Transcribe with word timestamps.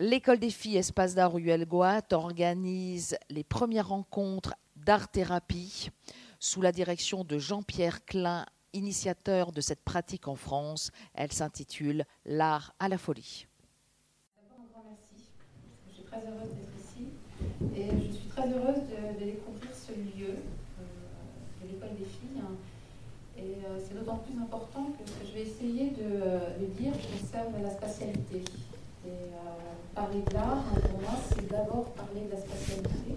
l'école 0.00 0.38
des 0.38 0.50
filles 0.50 0.78
Espace 0.78 1.14
d'art 1.14 1.32
Ruel 1.32 1.66
Goat 1.66 2.12
organise 2.12 3.18
les 3.28 3.44
premières 3.44 3.88
rencontres 3.88 4.54
d'art-thérapie 4.74 5.90
sous 6.38 6.62
la 6.62 6.72
direction 6.72 7.22
de 7.22 7.38
Jean-Pierre 7.38 8.06
Klein, 8.06 8.46
initiateur 8.72 9.52
de 9.52 9.60
cette 9.60 9.84
pratique 9.84 10.26
en 10.26 10.36
France. 10.36 10.90
Elle 11.12 11.32
s'intitule 11.32 12.06
L'art 12.24 12.74
à 12.78 12.88
la 12.88 12.96
folie. 12.96 13.46
D'abord, 14.36 14.64
un 14.64 14.72
grand 14.72 14.88
merci. 14.88 15.26
Je 15.90 15.94
suis 15.96 16.04
très 16.04 16.22
heureuse 16.26 16.54
d'être 16.54 16.72
ici 16.80 17.08
et 17.76 18.08
je 18.08 18.16
suis 18.16 18.28
très 18.28 18.48
heureuse 18.48 18.82
de, 19.20 19.24
découvrir 19.24 19.70
ce 19.74 19.92
lieu 19.92 20.30
euh, 20.30 21.62
de 21.62 21.68
l'école 21.68 21.94
des 21.98 22.06
filles. 22.06 22.40
Et 23.36 23.66
euh, 23.66 23.78
c'est 23.78 23.94
d'autant 23.94 24.16
plus 24.16 24.40
important 24.40 24.86
que 24.98 25.04
que 25.04 25.26
je 25.28 25.32
vais 25.34 25.42
essayer 25.42 25.90
de, 25.90 26.66
dire 26.80 26.92
concerne 26.92 27.62
la 27.62 27.70
spatialité. 27.70 28.44
Euh, 29.06 29.69
parler 29.94 30.22
de 30.22 30.34
l'art, 30.34 30.64
pour 30.64 31.00
moi, 31.00 31.18
c'est 31.28 31.48
d'abord 31.48 31.90
parler 31.92 32.22
de 32.26 32.30
la 32.32 32.40
spatialité, 32.40 33.16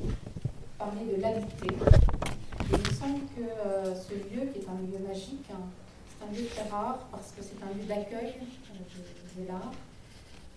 parler 0.77 1.05
de 1.15 1.21
l'habité. 1.21 1.67
Et 1.67 2.75
il 2.75 2.77
me 2.77 2.93
semble 2.93 3.19
que 3.35 3.41
euh, 3.41 3.95
ce 3.95 4.13
lieu, 4.13 4.51
qui 4.51 4.59
est 4.59 4.67
un 4.69 4.79
lieu 4.81 5.05
magique, 5.05 5.45
hein, 5.51 5.63
c'est 6.07 6.25
un 6.25 6.31
lieu 6.31 6.47
très 6.47 6.69
rare 6.69 6.99
parce 7.11 7.31
que 7.31 7.41
c'est 7.41 7.61
un 7.63 7.73
lieu 7.77 7.85
d'accueil 7.87 8.33
euh, 8.39 9.41
de, 9.41 9.47
l'art. 9.47 9.71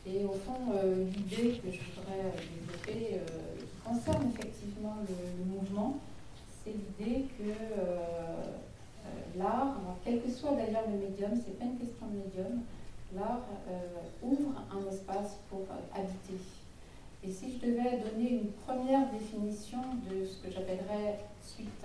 Et 0.07 0.25
au 0.25 0.33
fond, 0.33 0.73
euh, 0.73 1.05
l'idée 1.05 1.59
que 1.59 1.71
je 1.71 1.81
voudrais 1.95 2.33
développer, 2.39 3.21
qui 3.59 3.67
concerne 3.85 4.31
effectivement 4.33 4.97
le, 5.09 5.45
mouvement, 5.45 5.99
c'est 6.65 6.73
l'idée 6.73 7.27
que 7.39 7.53
l'art, 9.37 9.77
quel 10.05 10.23
que 10.23 10.31
soit 10.31 10.53
d'ailleurs 10.53 10.85
le 10.89 10.99
médium, 10.99 11.31
c'est 11.35 11.59
pas 11.59 11.65
une 11.65 11.79
question 11.79 12.07
de 12.07 12.19
médium, 12.19 12.63
l'art 13.17 13.43
euh, 13.69 13.81
ouvre 14.23 14.53
un 14.71 14.91
espace 14.91 15.37
pour 15.49 15.61
euh, 15.71 15.99
habiter. 15.99 16.41
Et 17.25 17.31
si 17.31 17.53
je 17.53 17.67
devais 17.67 17.99
donner 17.99 18.31
une 18.31 18.53
première 18.67 19.11
définition 19.11 19.81
de 20.09 20.25
ce 20.25 20.37
que 20.39 20.53
j'appellerais, 20.53 21.19
suite 21.43 21.85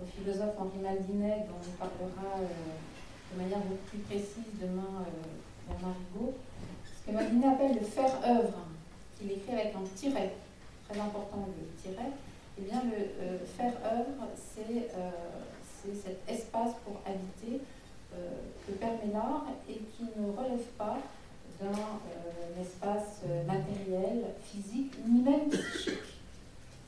au 0.00 0.06
philosophe 0.06 0.54
Henri 0.58 0.78
Maldinet, 0.82 1.46
dont 1.48 1.60
on 1.60 1.76
parlera 1.76 2.38
euh, 2.38 3.34
de 3.34 3.42
manière 3.42 3.58
beaucoup 3.58 3.90
plus 3.90 3.98
précise 3.98 4.52
demain 4.60 5.02
euh, 5.02 5.68
Bernard 5.68 5.96
Rigaud, 6.14 6.34
ce 6.86 7.06
que 7.10 7.14
Maldinet 7.14 7.48
appelle 7.48 7.74
le 7.74 7.84
faire-œuvre, 7.84 8.58
qu'il 9.18 9.32
écrit 9.32 9.52
avec 9.52 9.74
un 9.74 9.84
tiret, 9.94 10.34
très 10.88 10.98
important 10.98 11.48
le 11.48 11.82
tiret, 11.82 12.12
eh 12.56 12.62
bien 12.62 12.82
le 12.84 13.38
faire-œuvre, 13.44 14.28
c'est 14.36 14.90
euh, 14.96 15.10
c'est 15.82 15.94
cet 15.94 16.28
espace 16.28 16.74
pour 16.84 17.00
habiter 17.06 17.60
euh, 18.14 18.28
que 18.66 18.72
permet 18.72 19.12
l'art 19.12 19.46
et 19.68 19.74
qui 19.74 20.02
ne 20.02 20.30
relève 20.36 20.64
pas 20.76 20.98
d'un 21.60 21.70
euh, 21.70 22.62
espace 22.62 23.22
euh, 23.28 23.44
matériel, 23.44 24.24
physique, 24.44 24.94
ni 25.06 25.20
même 25.20 25.48
psychique. 25.48 25.98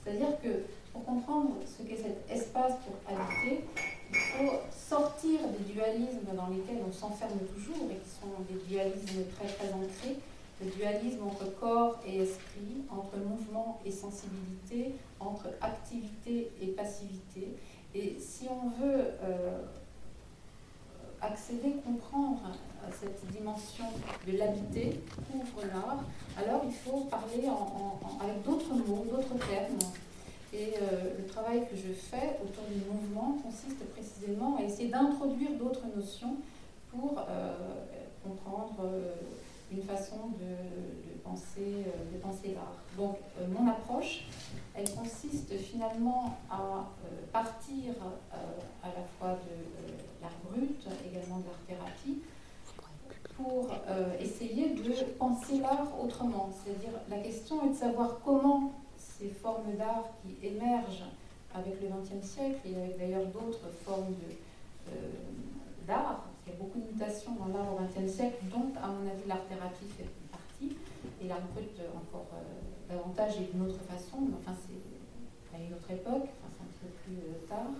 C'est-à-dire 0.03 0.41
que 0.43 0.65
pour 0.93 1.05
comprendre 1.05 1.57
ce 1.67 1.83
qu'est 1.85 2.03
cet 2.03 2.31
espace 2.31 2.75
pour 2.85 2.97
habiter, 3.07 3.65
il 4.11 4.17
faut 4.17 4.61
sortir 4.73 5.41
des 5.57 5.73
dualismes 5.73 6.35
dans 6.35 6.49
lesquels 6.49 6.83
on 6.89 6.93
s'enferme 6.93 7.39
toujours 7.55 7.87
et 7.91 7.97
qui 7.97 8.11
sont 8.11 8.43
des 8.49 8.59
dualismes 8.69 9.23
très 9.37 9.47
très 9.47 9.69
ancrés, 9.73 10.19
le 10.63 10.71
dualisme 10.71 11.23
entre 11.25 11.55
corps 11.59 12.01
et 12.07 12.23
esprit, 12.23 12.83
entre 12.91 13.17
et 13.85 13.91
sensibilité, 13.91 14.95
entre 15.19 15.49
activité 15.61 16.51
et 16.61 16.69
passivité. 16.69 17.57
Et 17.95 18.17
si 18.21 18.47
on 18.49 18.69
veut 18.69 19.05
euh, 19.23 19.63
accéder, 21.21 21.75
comprendre 21.85 22.43
à 22.87 22.91
cette 22.91 23.27
dimension 23.31 23.85
de 24.27 24.37
l'habiter, 24.37 25.01
couvre 25.31 25.67
l'art, 25.67 26.05
alors 26.37 26.63
il 26.65 26.73
faut 26.73 27.01
parler 27.05 27.47
avec 28.21 28.43
d'autres 28.45 28.75
mots, 28.75 29.07
d'autres 29.11 29.47
termes. 29.47 29.79
Et 30.53 30.75
euh, 30.83 31.17
le 31.19 31.27
travail 31.27 31.61
que 31.71 31.77
je 31.77 31.93
fais 31.93 32.39
autour 32.43 32.65
du 32.69 32.81
mouvement 32.91 33.39
consiste 33.43 33.85
précisément 33.95 34.57
à 34.57 34.63
essayer 34.63 34.89
d'introduire 34.89 35.51
d'autres 35.53 35.87
notions 35.95 36.37
pour 36.91 37.19
euh, 37.19 37.55
comprendre 38.25 38.75
euh, 38.83 39.15
une 39.71 39.83
façon 39.83 40.31
de 40.41 40.57
penser, 41.23 41.85
euh, 41.87 42.19
de 42.19 42.55
l'art. 42.55 42.77
Donc 42.97 43.17
euh, 43.39 43.47
mon 43.49 43.69
approche, 43.69 44.25
elle 44.75 44.91
consiste 44.91 45.53
finalement 45.59 46.39
à 46.51 46.61
euh, 46.61 47.09
partir 47.33 47.95
à 48.83 48.87
la 48.87 49.05
fois 49.19 49.39
de 49.47 50.23
l'art 50.23 50.31
brut, 50.45 50.87
également 51.11 51.39
de 51.39 51.45
l'art-thérapie, 51.47 52.19
pour 53.37 53.71
euh, 53.89 54.19
essayer 54.21 54.71
de 54.71 54.93
penser 55.19 55.59
l'art 55.61 55.89
autrement. 56.03 56.51
C'est-à-dire 56.53 56.99
la 57.09 57.19
question 57.19 57.65
est 57.67 57.71
de 57.71 57.75
savoir 57.75 58.21
comment 58.25 58.73
ces 58.97 59.29
formes 59.29 59.75
d'art 59.79 60.05
qui 60.23 60.47
émergent 60.47 61.05
avec 61.55 61.81
le 61.81 61.89
XXe 61.89 62.27
siècle 62.27 62.61
et 62.65 62.77
avec 62.77 62.99
d'ailleurs 62.99 63.27
d'autres 63.27 63.71
formes 63.85 64.15
d'art, 65.87 66.25
qu'il 66.43 66.53
y 66.53 66.57
a 66.57 66.59
beaucoup 66.59 66.79
de 66.79 66.87
mutations 66.93 67.33
dans 67.33 67.47
l'art 67.47 67.67
au 67.73 67.79
XXe 67.79 68.13
siècle, 68.13 68.37
dont 68.51 68.73
à 68.81 68.89
mon 68.89 69.09
avis 69.11 69.27
l'art-thérapie 69.27 69.87
fait 69.97 70.05
partie, 70.05 70.30
et 71.23 71.29
l'art 71.29 71.43
brut 71.55 71.79
euh, 71.79 71.89
encore 71.97 72.27
euh, 72.35 72.95
davantage 72.95 73.37
et 73.41 73.53
d'une 73.53 73.63
autre 73.63 73.81
façon, 73.89 74.19
mais 74.21 74.35
enfin 74.41 74.57
c'est 74.57 75.57
à 75.57 75.61
une 75.61 75.75
autre 75.75 75.91
époque, 75.91 76.29
enfin, 76.29 76.51
c'est 76.57 76.65
un 76.65 76.73
peu 76.81 76.89
plus 77.05 77.17
euh, 77.17 77.49
tard. 77.49 77.73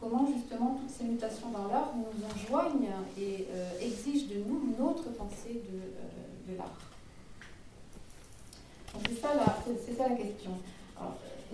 Comment 0.00 0.26
justement 0.32 0.78
toutes 0.80 0.90
ces 0.90 1.04
mutations 1.04 1.50
dans 1.50 1.66
l'art 1.66 1.92
nous 1.96 2.24
enjoignent 2.24 2.90
et 3.18 3.48
euh, 3.50 3.80
exigent 3.80 4.28
de 4.28 4.44
nous 4.46 4.72
une 4.72 4.84
autre 4.84 5.10
pensée 5.10 5.60
de, 6.48 6.56
l'art? 6.56 6.78
C'est 9.06 9.20
ça, 9.20 9.34
la, 9.34 10.08
la 10.08 10.14
question. 10.14 10.52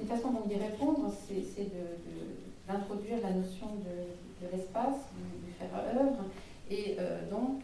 Une 0.00 0.06
façon 0.06 0.30
d'y 0.46 0.56
répondre, 0.56 1.12
c'est, 1.26 1.66
d'introduire 2.68 3.18
la 3.22 3.30
notion 3.30 3.66
de, 3.76 4.46
l'espace, 4.52 5.08
du, 5.16 5.46
du 5.46 5.52
faire-œuvre, 5.52 6.24
et 6.70 6.96
donc 7.30 7.62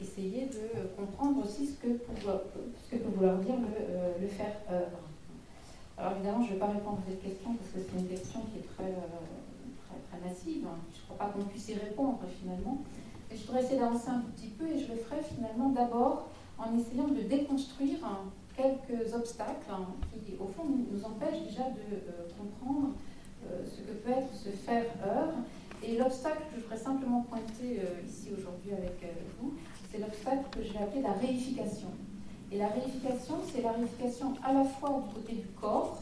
essayer 0.00 0.46
de 0.46 0.88
comprendre 0.96 1.44
aussi 1.44 1.66
ce 1.66 1.74
que, 1.74 1.88
peut 1.88 3.10
vouloir 3.16 3.38
dire 3.38 3.56
le, 3.56 3.66
euh, 3.66 4.12
le 4.20 4.28
faire-œuvre. 4.28 4.98
Alors 5.96 6.12
évidemment, 6.12 6.42
je 6.42 6.50
ne 6.50 6.52
vais 6.54 6.60
pas 6.60 6.66
répondre 6.66 6.98
à 6.98 7.10
cette 7.10 7.22
question 7.22 7.54
parce 7.54 7.70
que 7.70 7.78
c'est 7.82 7.98
une 7.98 8.06
question 8.06 8.40
qui 8.52 8.58
est 8.58 8.68
très, 8.74 8.90
euh, 8.92 9.98
très, 10.10 10.28
massive. 10.28 10.66
Je 10.94 11.00
ne 11.00 11.04
crois 11.04 11.18
pas 11.18 11.32
qu'on 11.32 11.44
puisse 11.44 11.68
y 11.68 11.74
répondre 11.74 12.20
finalement. 12.40 12.78
Et 13.30 13.36
je 13.36 13.46
voudrais 13.46 13.62
essayer 13.62 13.78
d'avancer 13.78 14.08
un 14.08 14.22
petit 14.34 14.48
peu 14.48 14.66
et 14.66 14.78
je 14.78 14.92
le 14.92 14.98
ferai 14.98 15.22
finalement 15.22 15.70
d'abord 15.70 16.28
en 16.58 16.78
essayant 16.78 17.08
de 17.08 17.22
déconstruire 17.22 17.98
hein, 18.04 18.30
quelques 18.56 19.12
obstacles 19.14 19.70
hein, 19.70 19.86
qui, 20.24 20.34
au 20.38 20.46
fond, 20.46 20.64
nous, 20.66 21.04
empêchent 21.04 21.42
déjà 21.44 21.70
de 21.70 21.94
euh, 21.94 22.28
comprendre 22.38 22.94
ce 23.64 23.80
que 23.82 23.92
peut 23.92 24.10
être 24.10 24.34
ce 24.34 24.50
faire-œuvre. 24.50 25.38
Et 25.82 25.96
l'obstacle 25.96 26.42
que 26.50 26.56
je 26.58 26.62
voudrais 26.62 26.76
simplement 26.76 27.22
pointer 27.22 27.80
ici 28.04 28.30
aujourd'hui 28.36 28.72
avec 28.72 29.00
vous, 29.40 29.54
c'est 29.90 29.98
l'obstacle 29.98 30.44
que 30.50 30.62
j'ai 30.62 30.78
appelé 30.78 31.02
la 31.02 31.12
réification. 31.12 31.88
Et 32.50 32.58
la 32.58 32.68
réification, 32.68 33.36
c'est 33.52 33.62
la 33.62 33.72
réification 33.72 34.34
à 34.42 34.52
la 34.52 34.64
fois 34.64 35.02
du 35.06 35.14
côté 35.14 35.32
du 35.34 35.48
corps, 35.60 35.98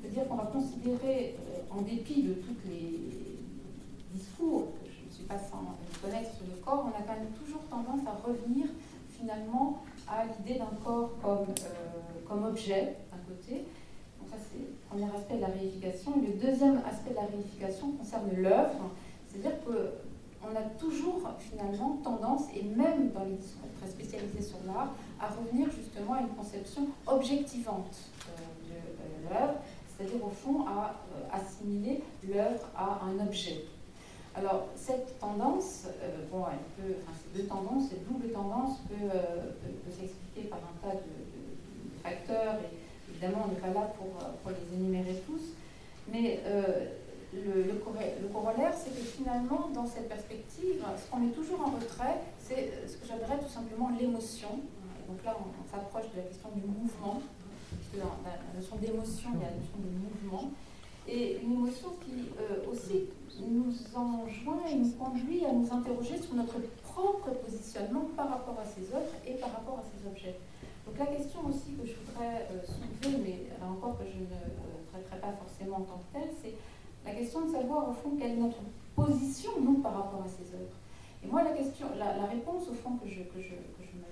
c'est-à-dire 0.00 0.28
qu'on 0.28 0.36
va 0.36 0.46
considérer, 0.46 1.36
euh, 1.38 1.60
en 1.76 1.82
dépit 1.82 2.22
de 2.22 2.34
tous 2.34 2.56
les 2.68 3.38
discours, 4.12 4.72
que 4.82 4.90
je 4.90 5.06
ne 5.06 5.12
suis 5.12 5.24
pas 5.24 5.38
sans 5.38 5.76
connaître 6.02 6.34
sur 6.36 6.46
le 6.46 6.60
corps, 6.64 6.86
on 6.86 6.98
a 6.98 7.02
quand 7.02 7.20
même 7.20 7.32
toujours 7.44 7.62
tendance 7.68 8.00
à 8.06 8.26
revenir 8.26 8.66
finalement 9.18 9.82
à 10.08 10.24
l'idée 10.24 10.58
d'un 10.58 10.76
corps 10.84 11.10
comme, 11.22 11.48
euh, 11.48 12.26
comme 12.28 12.44
objet, 12.44 12.96
d'un 13.10 13.34
côté. 13.34 13.64
Donc 14.18 14.30
ça, 14.30 14.36
c'est 14.38 14.58
le 14.58 14.74
premier 14.88 15.12
aspect 15.14 15.36
de 15.36 15.40
la 15.40 15.48
réification. 15.48 16.12
Le 16.16 16.38
deuxième 16.40 16.80
aspect 16.88 17.10
de 17.10 17.16
la 17.16 17.26
réification 17.26 17.92
concerne 17.92 18.30
l'œuvre, 18.36 18.90
c'est-à-dire 19.26 19.58
qu'on 20.48 20.56
a 20.58 20.62
toujours 20.78 21.28
finalement 21.38 21.98
tendance, 22.02 22.44
et 22.54 22.62
même 22.62 23.10
dans 23.12 23.24
les 23.24 23.34
discours 23.34 23.68
très 23.80 23.90
spécialisés 23.90 24.42
sur 24.42 24.58
l'art, 24.66 24.94
à 25.20 25.26
revenir 25.28 25.68
justement 25.70 26.14
à 26.14 26.20
une 26.20 26.28
conception 26.28 26.86
objectivante 27.06 27.96
euh, 28.28 28.68
de 28.68 28.74
euh, 28.74 29.30
l'œuvre, 29.40 29.54
c'est-à-dire 29.96 30.24
au 30.24 30.30
fond 30.30 30.64
à 30.66 30.94
euh, 30.94 31.36
assimiler 31.36 32.02
l'œuvre 32.26 32.66
à 32.76 33.00
un 33.04 33.26
objet. 33.26 33.64
Alors 34.34 34.68
cette 34.76 35.18
tendance, 35.18 35.86
bon, 36.30 36.44
elle 36.52 36.84
peut, 36.84 36.94
ces 37.34 37.42
deux 37.42 37.48
tendances, 37.48 37.88
cette 37.90 38.06
double 38.06 38.28
tendance 38.28 38.78
peut, 38.88 39.08
s'expliquer 39.90 40.48
par 40.48 40.58
un 40.60 40.88
tas 40.88 40.94
de, 40.94 41.00
de- 41.00 41.96
de 41.96 42.02
facteurs, 42.04 42.54
et 42.54 43.10
évidemment 43.10 43.46
on 43.46 43.48
n'est 43.48 43.58
pas 43.60 43.66
là 43.80 43.92
pour, 43.98 44.06
les 44.52 44.76
énumérer 44.76 45.20
tous, 45.26 45.42
mais 46.12 46.40
le, 47.34 48.28
corollaire, 48.32 48.72
c'est 48.74 48.90
que 48.90 49.04
finalement, 49.04 49.68
dans 49.74 49.86
cette 49.86 50.08
perspective, 50.08 50.82
ce 50.96 51.10
qu'on 51.10 51.18
met 51.18 51.32
toujours 51.32 51.60
en 51.60 51.70
retrait, 51.70 52.20
c'est 52.38 52.72
euh, 52.72 52.88
ce 52.88 52.96
que 52.96 53.06
j'appellerais 53.06 53.38
tout 53.38 53.48
simplement 53.52 53.90
l'émotion. 53.98 54.60
Donc 55.08 55.24
là, 55.24 55.36
on, 55.40 55.70
s'approche 55.70 56.10
de 56.12 56.16
la 56.18 56.22
question 56.22 56.48
du 56.54 56.62
mouvement, 56.62 57.20
puisque 57.70 58.02
dans 58.02 58.16
la, 58.24 58.58
notion 58.58 58.76
d'émotion, 58.76 59.30
il 59.34 59.40
y 59.40 59.44
a 59.44 59.50
la 59.50 59.56
notion 59.56 59.78
de 59.78 59.92
mouvement. 59.92 60.50
Et 61.06 61.40
une 61.42 61.52
émotion 61.52 61.88
qui 62.04 62.28
euh, 62.40 62.70
aussi 62.70 63.08
nous 63.40 63.72
enjoint 63.94 64.66
et 64.70 64.74
nous 64.74 64.90
conduit 64.92 65.44
à 65.44 65.52
nous 65.52 65.68
interroger 65.72 66.18
sur 66.18 66.34
notre 66.34 66.56
propre 66.82 67.30
positionnement 67.44 68.08
par 68.16 68.28
rapport 68.28 68.58
à 68.60 68.64
ces 68.64 68.92
œuvres 68.94 69.16
et 69.26 69.34
par 69.34 69.52
rapport 69.52 69.78
à 69.78 69.84
ces 69.84 70.06
objets. 70.06 70.36
Donc 70.86 70.98
la 70.98 71.06
question 71.06 71.40
aussi 71.48 71.72
que 71.76 71.86
je 71.86 71.94
voudrais 72.04 72.48
soulever, 72.64 73.18
mais 73.22 73.64
encore 73.64 73.98
que 73.98 74.04
je 74.04 74.20
ne 74.20 74.40
traiterai 74.92 75.20
pas 75.20 75.32
forcément 75.32 75.76
en 75.76 75.82
tant 75.82 76.00
que 76.00 76.18
telle, 76.18 76.32
c'est 76.42 76.54
la 77.08 77.14
question 77.14 77.46
de 77.46 77.50
savoir 77.52 77.88
au 77.88 77.92
fond 77.92 78.10
quelle 78.18 78.32
est 78.32 78.36
notre 78.36 78.60
position, 78.94 79.52
nous, 79.60 79.78
par 79.78 79.94
rapport 79.94 80.22
à 80.22 80.28
ces 80.28 80.54
œuvres. 80.54 80.76
Et 81.24 81.26
moi, 81.26 81.42
la 81.42 81.52
question, 81.52 81.86
la, 81.98 82.26
réponse 82.26 82.68
au 82.68 82.74
fond 82.74 82.96
que 82.96 83.08
je, 83.08 83.22
que 83.22 83.40
je, 83.40 83.54
que 83.54 83.82
je, 83.82 83.96
me, 83.96 84.04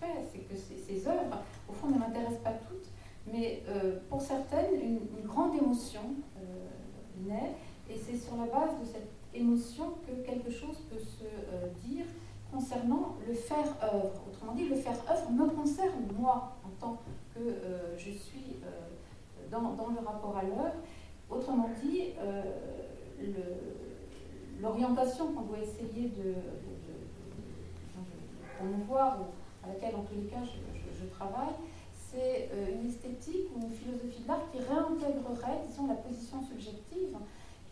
fais, 0.00 0.22
c'est 0.32 0.40
que 0.40 0.54
ces, 0.56 1.08
œuvres, 1.08 1.38
au 1.68 1.72
fond, 1.72 1.88
ne 1.88 1.98
m'intéressent 1.98 2.42
pas 2.42 2.52
toutes, 2.52 2.88
mais 3.26 3.62
euh, 3.68 3.98
pour 4.08 4.20
certaines, 4.20 4.74
une, 4.80 5.26
grande 5.26 5.54
émotion 5.54 6.02
euh, 6.36 7.28
naît, 7.28 7.52
et 7.90 7.96
c'est 7.96 8.16
sur 8.16 8.36
la 8.36 8.46
base 8.46 8.78
de 8.80 8.84
cette 8.84 9.10
émotion 9.34 9.94
que 10.06 10.24
quelque 10.26 10.50
chose 10.50 10.76
peut 10.90 10.98
se 10.98 11.24
euh, 11.24 11.68
dire 11.84 12.04
concernant 12.52 13.16
le 13.26 13.34
faire-œuvre. 13.34 14.22
Autrement 14.28 14.52
dit, 14.52 14.68
le 14.68 14.76
faire-œuvre 14.76 15.30
me 15.30 15.48
concerne, 15.48 16.06
moi, 16.18 16.56
en 16.64 16.70
tant 16.80 16.98
que 17.34 17.40
je 17.96 18.10
suis 18.10 18.56
dans, 19.50 19.72
dans, 19.72 19.88
le 19.88 20.06
rapport 20.06 20.36
à 20.36 20.42
l'œuvre. 20.42 20.74
Autrement 21.32 21.70
dit, 21.82 22.10
l'orientation 24.60 25.32
qu'on 25.32 25.42
doit 25.42 25.58
essayer 25.58 26.08
de, 26.08 26.34
promouvoir, 28.62 29.20
ou 29.20 29.66
à 29.66 29.72
laquelle 29.72 29.96
en 29.96 30.02
tous 30.02 30.14
les 30.14 30.28
cas 30.28 30.42
je, 30.44 31.06
travaille, 31.06 31.54
c'est 31.94 32.48
euh, 32.52 32.74
une 32.74 32.86
esthétique 32.86 33.48
ou 33.54 33.60
une 33.60 33.72
philosophie 33.72 34.22
de 34.22 34.28
l'art 34.28 34.42
qui 34.52 34.58
réintégrerait, 34.58 35.66
disons, 35.66 35.88
la 35.88 35.94
position 35.94 36.40
subjective, 36.42 37.16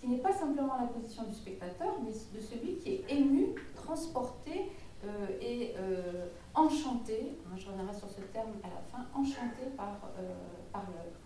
qui 0.00 0.08
n'est 0.08 0.18
pas 0.18 0.32
simplement 0.32 0.76
la 0.80 0.88
position 0.88 1.24
du 1.24 1.34
spectateur, 1.34 1.94
mais 2.02 2.10
de 2.10 2.40
celui 2.42 2.76
qui 2.78 2.90
est 2.90 3.04
ému, 3.08 3.54
transporté 3.74 4.72
euh, 5.04 5.26
et 5.40 5.74
euh, 5.78 6.26
enchanté, 6.54 7.38
hein, 7.46 7.56
je 7.56 7.66
reviendrai 7.68 7.94
sur 7.94 8.08
ce 8.08 8.20
terme 8.32 8.52
à 8.64 8.68
la 8.68 8.82
fin, 8.90 9.06
enchanté 9.14 9.70
par, 9.76 10.00
par 10.72 10.82
l'œuvre. 10.88 11.18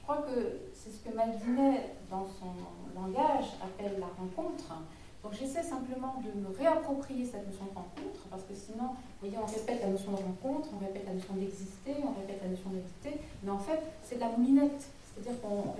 Je 0.00 0.02
crois 0.02 0.24
que 0.26 0.58
c'est 0.74 0.90
ce 0.90 0.98
que 1.04 1.14
Maldinet, 1.14 1.92
dans 2.10 2.26
son 2.26 2.56
langage, 2.98 3.52
appelle 3.62 4.00
la 4.00 4.06
rencontre. 4.18 4.74
Donc 5.22 5.34
j'essaie 5.38 5.62
simplement 5.62 6.22
de 6.24 6.40
me 6.40 6.56
réapproprier 6.56 7.26
cette 7.26 7.46
notion 7.46 7.66
de 7.66 7.76
rencontre, 7.76 8.24
parce 8.30 8.42
que 8.44 8.54
sinon, 8.54 8.96
vous 8.96 9.28
voyez, 9.28 9.36
on 9.36 9.44
répète 9.44 9.82
la 9.82 9.88
notion 9.88 10.12
de 10.12 10.16
rencontre, 10.16 10.70
on 10.74 10.78
répète 10.78 11.04
la 11.06 11.12
notion 11.12 11.34
d'exister, 11.34 11.94
on 12.02 12.18
répète 12.18 12.40
la 12.42 12.48
notion 12.48 12.70
d'exister, 12.70 13.20
mais 13.42 13.50
en 13.50 13.58
fait, 13.58 13.80
c'est 14.02 14.14
de 14.16 14.20
la 14.20 14.30
moulinette. 14.30 14.88
C'est-à-dire 15.12 15.38
qu'on 15.42 15.76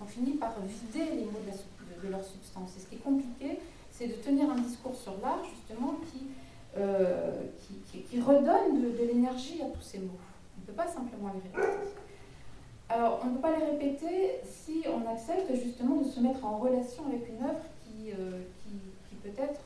on 0.00 0.04
finit 0.04 0.32
par 0.32 0.54
vider 0.60 1.10
les 1.14 1.24
mots 1.26 1.44
de, 2.02 2.08
leur 2.08 2.24
substance. 2.24 2.76
Et 2.76 2.80
ce 2.80 2.86
qui 2.86 2.96
est 2.96 3.04
compliqué, 3.04 3.60
c'est 3.90 4.08
de 4.08 4.14
tenir 4.14 4.50
un 4.50 4.58
discours 4.58 4.96
sur 4.96 5.12
l'art, 5.22 5.42
justement, 5.48 5.94
qui, 6.10 6.26
euh, 6.76 7.44
qui, 8.10 8.20
redonne 8.20 8.82
de 8.82 9.04
l'énergie 9.04 9.62
à 9.62 9.66
tous 9.66 9.80
ces 9.80 9.98
mots. 10.00 10.18
On 10.56 10.60
ne 10.60 10.66
peut 10.66 10.72
pas 10.72 10.88
simplement 10.88 11.32
les 11.32 11.40
répéter. 11.40 11.88
Alors, 12.88 13.20
on 13.22 13.28
ne 13.28 13.34
peut 13.36 13.40
pas 13.40 13.56
les 13.56 13.64
répéter 13.64 14.40
si 14.44 14.84
on 14.86 15.10
accepte 15.10 15.54
justement 15.54 15.96
de 16.02 16.04
se 16.08 16.20
mettre 16.20 16.44
en 16.44 16.58
relation 16.58 17.06
avec 17.06 17.28
une 17.28 17.42
œuvre 17.44 17.64
qui, 17.82 18.12
euh, 18.12 18.42
peut-être 19.22 19.60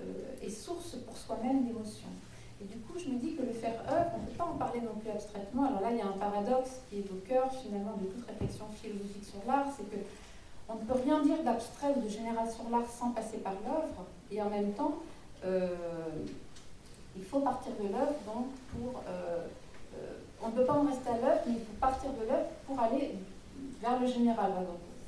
euh, 0.00 0.04
est 0.40 0.50
source 0.50 0.96
pour 1.04 1.16
soi-même 1.16 1.64
d'émotions. 1.64 2.14
Et 2.62 2.64
du 2.64 2.78
coup, 2.78 2.96
je 2.96 3.10
me 3.10 3.18
dis 3.18 3.34
que 3.34 3.42
le 3.42 3.52
faire 3.52 3.82
œuvre, 3.90 4.10
on 4.14 4.20
ne 4.20 4.26
peut 4.26 4.38
pas 4.38 4.44
en 4.44 4.56
parler 4.56 4.80
non 4.80 4.94
plus 5.00 5.10
abstraitement. 5.10 5.64
Alors 5.64 5.80
là, 5.80 5.90
il 5.90 5.98
y 5.98 6.00
a 6.00 6.06
un 6.06 6.12
paradoxe 6.18 6.80
qui 6.88 6.98
est 6.98 7.10
au 7.10 7.18
cœur 7.26 7.52
finalement 7.52 7.96
de 8.00 8.06
toute 8.06 8.24
réflexion 8.26 8.66
philosophique 8.80 9.24
sur 9.24 9.40
l'art, 9.46 9.66
c'est 9.76 9.90
que 9.90 10.02
on 10.68 10.76
ne 10.76 10.80
peut 10.80 10.98
rien 11.04 11.22
dire 11.22 11.42
d'abstrait 11.42 11.92
ou 11.96 12.00
de 12.00 12.08
général 12.08 12.48
sur 12.50 12.70
l'art 12.70 12.88
sans 12.88 13.10
passer 13.10 13.38
par 13.38 13.52
l'œuvre, 13.52 14.06
et 14.30 14.40
en 14.40 14.48
même 14.48 14.72
temps, 14.72 14.94
euh, 15.44 15.68
il 17.16 17.24
faut 17.24 17.40
partir 17.40 17.72
de 17.82 17.88
l'œuvre 17.88 18.14
donc 18.24 18.46
pour 18.72 19.02
on 20.44 20.48
ne 20.48 20.52
peut 20.52 20.64
pas 20.64 20.74
en 20.74 20.84
rester 20.84 21.08
à 21.08 21.14
l'œuvre, 21.14 21.40
mais 21.46 21.54
il 21.54 21.60
faut 21.60 21.78
partir 21.80 22.10
de 22.12 22.28
l'œuvre 22.28 22.48
pour 22.66 22.78
aller 22.78 23.14
vers 23.80 23.98
le 23.98 24.06
général. 24.06 24.52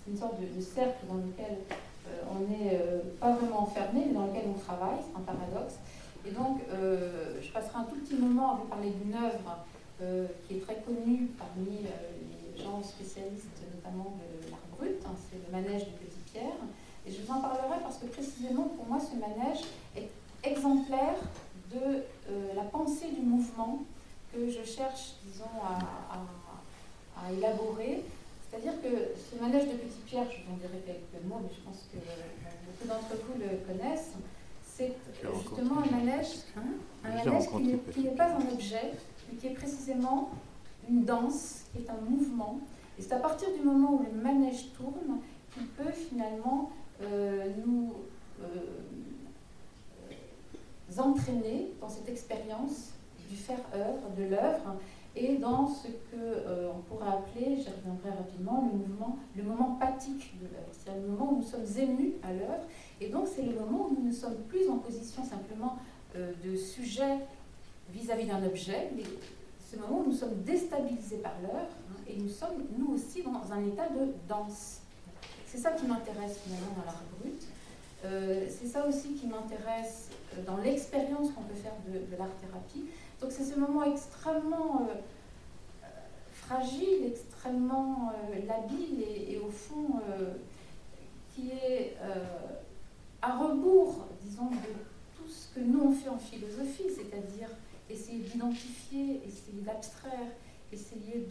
C'est 0.05 0.11
une 0.11 0.17
sorte 0.17 0.41
de, 0.41 0.61
cercle 0.61 1.05
dans 1.09 1.17
lequel 1.17 1.59
euh, 2.09 2.23
on 2.31 2.41
n'est 2.49 2.81
euh, 2.81 3.01
pas 3.21 3.33
vraiment 3.33 3.63
enfermé, 3.63 4.05
mais 4.07 4.15
dans 4.15 4.27
lequel 4.27 4.45
on 4.49 4.59
travaille, 4.59 4.99
c'est 5.03 5.17
un 5.17 5.25
paradoxe. 5.25 5.77
Et 6.27 6.31
donc, 6.31 6.61
euh, 6.73 7.41
je 7.43 7.53
passerai 7.53 7.79
un 7.79 7.85
tout 7.85 7.97
petit 7.97 8.15
moment 8.15 8.53
à 8.53 8.55
vous 8.57 8.65
parler 8.65 8.91
d'une 8.91 9.15
œuvre 9.15 9.65
qui 10.47 10.57
est 10.57 10.61
très 10.61 10.77
connue 10.87 11.31
parmi 11.39 11.79
les 11.81 12.63
gens 12.63 12.83
spécialistes, 12.83 13.49
notamment 13.77 14.13
de 14.21 14.51
l'art 14.51 14.61
brut, 14.77 15.01
hein, 15.07 15.15
c'est 15.17 15.39
le 15.39 15.51
manège 15.51 15.87
de 15.87 15.93
Petit 15.93 16.21
Pierre. 16.31 16.53
Et 17.07 17.11
je 17.11 17.23
vous 17.23 17.33
en 17.33 17.41
parlerai 17.41 17.81
parce 17.83 17.97
que 17.97 18.05
précisément 18.05 18.65
pour 18.77 18.85
moi, 18.85 18.99
ce 19.01 19.17
manège 19.17 19.63
est 19.97 20.11
exemplaire 20.45 21.17
de 21.73 22.03
la 22.55 22.65
pensée 22.65 23.09
du 23.11 23.23
mouvement 23.23 23.87
que 24.37 24.51
je 24.51 24.65
cherche, 24.65 25.15
disons, 25.25 25.45
à, 25.63 27.33
élaborer. 27.33 28.05
C'est-à-dire 28.49 28.81
que 28.83 28.89
ce 29.17 29.43
manège 29.43 29.65
de 29.65 29.73
Petit 29.73 30.01
Pierre, 30.07 30.27
je 30.31 30.37
vous 30.45 30.55
en 30.55 30.57
dirai 30.59 30.81
quelques 30.87 31.25
mots, 31.27 31.41
mais 31.43 31.49
je 31.53 31.61
pense 31.63 31.87
que 31.93 31.97
beaucoup 31.99 32.87
d'entre 32.87 33.17
vous 33.25 33.41
le 33.41 33.57
connaissent, 33.67 34.13
c'est 34.63 34.93
justement 35.23 35.81
un 35.81 35.97
manège, 35.97 36.45
hein, 36.57 36.61
un 37.05 37.25
manège 37.25 37.49
qui 37.93 38.01
n'est 38.03 38.11
pas 38.11 38.29
un 38.29 38.53
objet, 38.53 38.93
mais 39.29 39.39
qui 39.39 39.47
est 39.49 39.55
précisément 39.55 40.31
une 40.89 41.05
danse, 41.05 41.63
qui 41.73 41.83
est 41.83 41.91
un 41.91 42.01
mouvement. 42.09 42.61
Et 42.99 43.03
c'est 43.03 43.15
à 43.15 43.19
partir 43.19 43.49
du 43.59 43.65
moment 43.65 43.95
où 43.95 44.05
le 44.05 44.23
manège 44.23 44.73
tourne 44.77 45.21
qu'il 45.53 45.67
peut 45.69 45.93
finalement 45.93 46.71
euh, 47.03 47.51
nous 47.65 47.95
euh, 48.43 48.47
entraîner 50.99 51.73
dans 51.81 51.89
cette 51.89 52.09
expérience 52.09 52.93
du 53.29 53.37
faire-œuvre, 53.37 54.11
de 54.17 54.25
l'œuvre, 54.25 54.77
et 55.17 55.37
dans 55.39 55.67
ce 55.67 55.89
que 55.89 56.15
euh, 56.15 56.71
on 56.77 56.81
pourrait 56.83 57.09
appeler, 57.09 57.57
j'y 57.57 57.71
reviendrai 57.71 58.11
rapidement, 58.11 58.69
le 58.71 58.79
mouvement, 58.79 59.19
le 59.35 59.43
moment 59.43 59.77
pathique 59.81 60.39
de 60.39 60.45
l'œuvre, 60.45 60.69
c'est-à-dire 60.73 61.03
le 61.03 61.09
moment 61.09 61.33
où 61.33 61.37
nous 61.37 61.43
sommes 61.43 61.65
émus 61.79 62.13
à 62.23 62.33
l'œuvre, 62.33 62.65
et 63.01 63.09
donc 63.09 63.27
c'est 63.27 63.43
le 63.43 63.59
moment 63.59 63.89
où 63.89 63.97
nous 63.99 64.09
ne 64.09 64.13
sommes 64.13 64.37
plus 64.49 64.69
en 64.69 64.77
position 64.77 65.25
simplement 65.25 65.79
euh, 66.17 66.33
de 66.45 66.55
sujet 66.55 67.19
vis-à-vis 67.91 68.27
d'un 68.27 68.45
objet, 68.45 68.91
mais 68.95 69.05
ce 69.71 69.77
moment 69.77 70.01
où 70.01 70.11
nous 70.11 70.17
sommes 70.17 70.43
déstabilisés 70.45 71.19
par 71.19 71.35
l'œuvre, 71.41 71.73
hein, 71.91 72.03
et 72.07 72.17
nous 72.17 72.29
sommes 72.29 72.65
nous 72.77 72.93
aussi 72.93 73.23
dans 73.23 73.53
un 73.53 73.65
état 73.65 73.89
de 73.89 74.13
danse. 74.29 74.81
C'est 75.47 75.59
ça 75.59 75.71
qui 75.71 75.87
m'intéresse 75.87 76.41
finalement 76.45 76.75
dans 76.77 76.85
l'art 76.85 77.03
brut. 77.19 77.43
Euh, 78.05 78.47
c'est 78.49 78.67
ça 78.67 78.87
aussi 78.87 79.15
qui 79.15 79.27
m'intéresse 79.27 80.11
dans 80.47 80.59
l'expérience 80.59 81.31
qu'on 81.33 81.43
peut 81.43 81.55
faire 81.55 81.73
de, 81.89 81.99
de 81.99 82.19
l'art-thérapie, 82.19 82.85
donc 83.21 83.33
c'est 83.33 83.45
ce 83.45 83.59
moment 83.59 83.83
extrêmement 83.83 84.83
euh, 84.83 84.95
euh, 85.85 85.87
fragile, 86.33 87.07
extrêmement 87.07 88.11
euh, 88.11 88.47
labile 88.47 89.03
et, 89.03 89.39
au 89.39 89.51
fond 89.51 90.01
qui 91.35 91.51
est 91.51 91.97
à 93.21 93.37
rebours, 93.37 94.07
disons, 94.23 94.47
de 94.47 94.73
tout 95.17 95.29
ce 95.29 95.55
que 95.55 95.61
nous 95.61 95.81
on 95.83 95.93
fait 95.93 96.09
en 96.09 96.19
philosophie, 96.19 96.87
c'est-à-dire 96.89 97.49
essayer 97.91 98.21
d'identifier, 98.21 99.21
essayer 99.27 99.61
d'abstraire, 99.61 100.31
essayer 100.73 101.27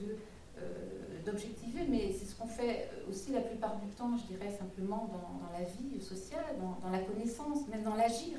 d'objectiver, 1.26 1.82
mais 1.90 2.14
c'est 2.14 2.26
ce 2.26 2.36
qu'on 2.36 2.48
fait 2.48 2.90
aussi 3.10 3.32
la 3.32 3.42
plupart 3.42 3.78
du 3.78 3.88
temps, 3.88 4.16
je 4.16 4.36
dirais 4.36 4.56
simplement 4.56 5.10
dans, 5.12 5.58
la 5.58 5.66
vie 5.66 6.00
sociale, 6.00 6.46
dans, 6.60 6.88
dans, 6.88 6.96
la 6.96 7.04
connaissance, 7.04 7.68
même 7.68 7.84
dans 7.84 7.96
l'agir. 7.96 8.38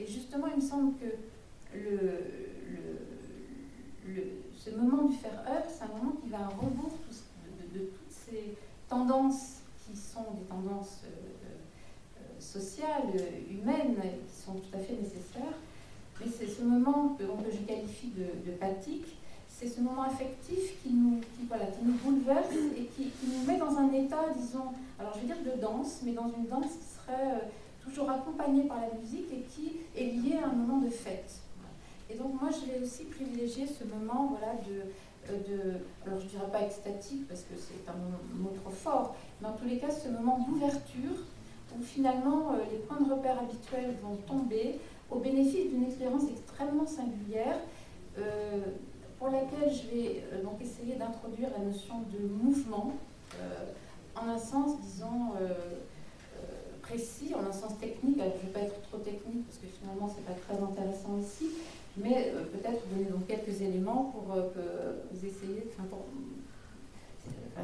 Et 0.00 0.06
justement, 0.06 0.48
il 0.48 0.56
me 0.56 0.68
semble 0.68 0.98
que 0.98 1.06
ce 4.66 4.70
moment 4.70 5.04
du 5.04 5.16
faire 5.16 5.44
œuvre, 5.46 5.66
c'est 5.68 5.84
un 5.84 5.98
moment 5.98 6.12
qui 6.22 6.28
va 6.28 6.38
à 6.38 6.48
rebours 6.48 6.92
de, 7.72 7.78
toutes 7.78 8.10
ces 8.10 8.56
tendances 8.88 9.60
qui 9.84 9.96
sont 9.96 10.32
des 10.34 10.44
tendances 10.48 11.02
euh, 11.04 11.08
euh, 12.18 12.40
sociales, 12.40 13.14
humaines, 13.50 13.96
qui 14.26 14.42
sont 14.42 14.54
tout 14.54 14.74
à 14.74 14.78
fait 14.78 14.94
nécessaires. 14.94 15.54
Mais 16.20 16.26
c'est 16.26 16.48
ce 16.48 16.62
moment 16.62 17.16
que, 17.18 17.24
je 17.24 17.58
qualifie 17.58 18.08
de, 18.08 18.50
de 18.50 18.56
pathique, 18.56 19.16
c'est 19.48 19.68
ce 19.68 19.80
moment 19.80 20.02
affectif 20.02 20.82
qui 20.82 20.92
nous, 20.92 21.20
voilà, 21.48 21.66
qui 21.66 21.84
nous 21.84 21.94
bouleverse 21.94 22.54
et 22.76 22.84
qui, 22.84 23.12
nous 23.26 23.46
met 23.46 23.58
dans 23.58 23.76
un 23.78 23.92
état, 23.92 24.24
disons, 24.36 24.72
alors 24.98 25.12
je 25.14 25.20
vais 25.20 25.26
dire 25.26 25.54
de 25.54 25.60
danse, 25.60 26.00
mais 26.04 26.12
dans 26.12 26.28
une 26.28 26.46
danse 26.46 26.72
qui 26.72 26.94
serait 26.94 27.36
euh, 27.36 27.38
toujours 27.84 28.10
accompagnée 28.10 28.64
par 28.64 28.80
la 28.80 28.98
musique 28.98 29.32
et 29.32 29.42
qui 29.42 29.76
est 29.96 30.10
liée 30.10 30.38
à 30.42 30.48
un 30.48 30.52
moment 30.52 30.78
de 30.78 30.90
fête. 30.90 31.40
Et 32.08 32.14
donc 32.14 32.40
moi, 32.40 32.50
je 32.50 32.70
vais 32.70 32.80
aussi 32.82 33.04
privilégier 33.04 33.66
ce 33.66 33.84
moment 33.84 34.36
voilà, 34.38 34.54
de, 34.54 35.32
euh, 35.32 35.38
de 35.48 36.06
alors 36.06 36.20
je 36.20 36.24
ne 36.26 36.30
dirais 36.30 36.50
pas 36.52 36.62
extatique 36.62 37.26
parce 37.28 37.40
que 37.40 37.54
c'est 37.56 37.88
un 37.90 37.96
mot 38.36 38.52
trop 38.62 38.70
fort, 38.70 39.16
mais 39.40 39.48
en 39.48 39.52
tous 39.52 39.66
les 39.66 39.78
cas, 39.78 39.90
ce 39.90 40.08
moment 40.08 40.38
d'ouverture 40.48 41.24
où 41.76 41.82
finalement 41.82 42.52
euh, 42.52 42.58
les 42.70 42.78
points 42.78 43.00
de 43.00 43.12
repère 43.12 43.38
habituels 43.40 43.96
vont 44.02 44.16
tomber 44.16 44.78
au 45.10 45.18
bénéfice 45.18 45.70
d'une 45.70 45.84
expérience 45.84 46.22
extrêmement 46.30 46.86
singulière 46.86 47.58
euh, 48.18 48.60
pour 49.18 49.28
laquelle 49.28 49.72
je 49.72 49.94
vais 49.94 50.24
donc 50.42 50.60
essayer 50.60 50.94
d'introduire 50.94 51.48
la 51.56 51.64
notion 51.64 51.94
de 52.12 52.26
mouvement 52.26 52.92
en 54.14 54.28
un 54.28 54.38
sens, 54.38 54.78
disons, 54.80 55.32
précis, 56.82 57.32
en 57.34 57.48
un 57.48 57.52
sens 57.52 57.78
technique. 57.78 58.18
Je 58.18 58.24
ne 58.24 58.28
vais 58.28 58.52
pas 58.52 58.60
être 58.60 58.80
trop 58.82 58.98
technique 58.98 59.46
parce 59.46 59.56
que 59.56 59.66
finalement, 59.66 60.06
ce 60.06 60.16
n'est 60.16 60.26
pas 60.26 60.34
très 60.34 60.62
intéressant 60.62 61.16
ici, 61.18 61.46
mais 61.96 62.32
peut-être 62.52 62.82
donner 62.90 63.10
donc 63.10 63.26
quelques 63.26 63.60
éléments 63.60 64.12
pour 64.12 64.34
que 64.34 64.60
vous 65.12 65.26
essayiez, 65.26 65.68
pour, 65.90 66.06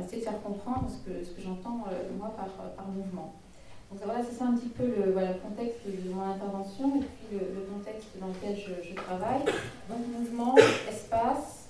essayer 0.00 0.18
de 0.18 0.24
faire 0.24 0.42
comprendre 0.42 0.88
ce 0.88 1.08
que, 1.08 1.24
ce 1.24 1.30
que 1.30 1.42
j'entends 1.42 1.84
moi 2.18 2.34
par, 2.36 2.48
par 2.48 2.88
mouvement. 2.88 3.34
Donc 3.90 4.00
voilà, 4.04 4.24
c'est 4.24 4.34
ça 4.34 4.46
un 4.46 4.56
petit 4.56 4.70
peu 4.70 4.84
le, 4.86 5.12
voilà, 5.12 5.34
contexte 5.34 5.86
de 5.86 6.10
mon 6.10 6.22
intervention 6.22 6.96
et 6.96 7.00
puis 7.00 7.38
le, 7.38 7.60
contexte 7.70 8.08
dans 8.18 8.28
lequel 8.28 8.56
je, 8.56 8.94
travaille. 8.94 9.44
Donc 9.88 9.98
mouvement, 10.18 10.56
espace, 10.88 11.68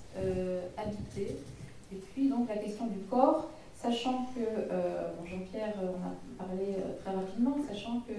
habité, 0.77 1.37
et 1.91 1.95
puis 1.95 2.29
donc 2.29 2.47
la 2.47 2.57
question 2.57 2.87
du 2.87 2.99
corps 3.09 3.49
sachant 3.75 4.27
que, 4.33 4.39
euh, 4.39 5.11
Jean-Pierre 5.25 5.73
en 5.77 6.07
a 6.07 6.45
parlé 6.45 6.75
euh, 6.77 6.95
très 7.03 7.13
rapidement, 7.13 7.57
sachant 7.67 7.99
que 8.07 8.13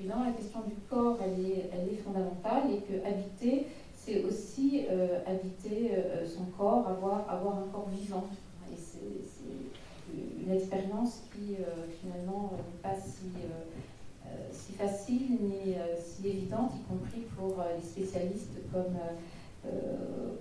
évidemment 0.00 0.24
la 0.24 0.32
question 0.32 0.60
du 0.60 0.74
corps 0.88 1.18
elle 1.22 1.44
est, 1.44 1.70
elle 1.72 1.92
est 1.92 1.98
fondamentale 1.98 2.72
et 2.72 2.80
que 2.80 3.06
habiter, 3.06 3.66
c'est 4.02 4.24
aussi 4.24 4.86
euh, 4.90 5.18
habiter 5.26 5.92
son 6.26 6.44
corps, 6.56 6.88
avoir, 6.88 7.28
avoir 7.28 7.58
un 7.58 7.68
corps 7.72 7.88
vivant. 7.90 8.24
Et 8.72 8.76
c'est 8.76 10.42
une 10.42 10.52
expérience 10.52 11.22
qui 11.32 11.56
finalement 12.00 12.52
n'est 12.54 12.90
pas 12.90 12.96
si, 12.98 14.72
facile 14.72 15.36
ni 15.42 15.74
si 15.98 16.28
évidente, 16.28 16.72
y 16.76 16.82
compris 16.88 17.26
pour 17.36 17.62
les 17.76 17.82
spécialistes 17.82 18.56
comme, 18.72 18.96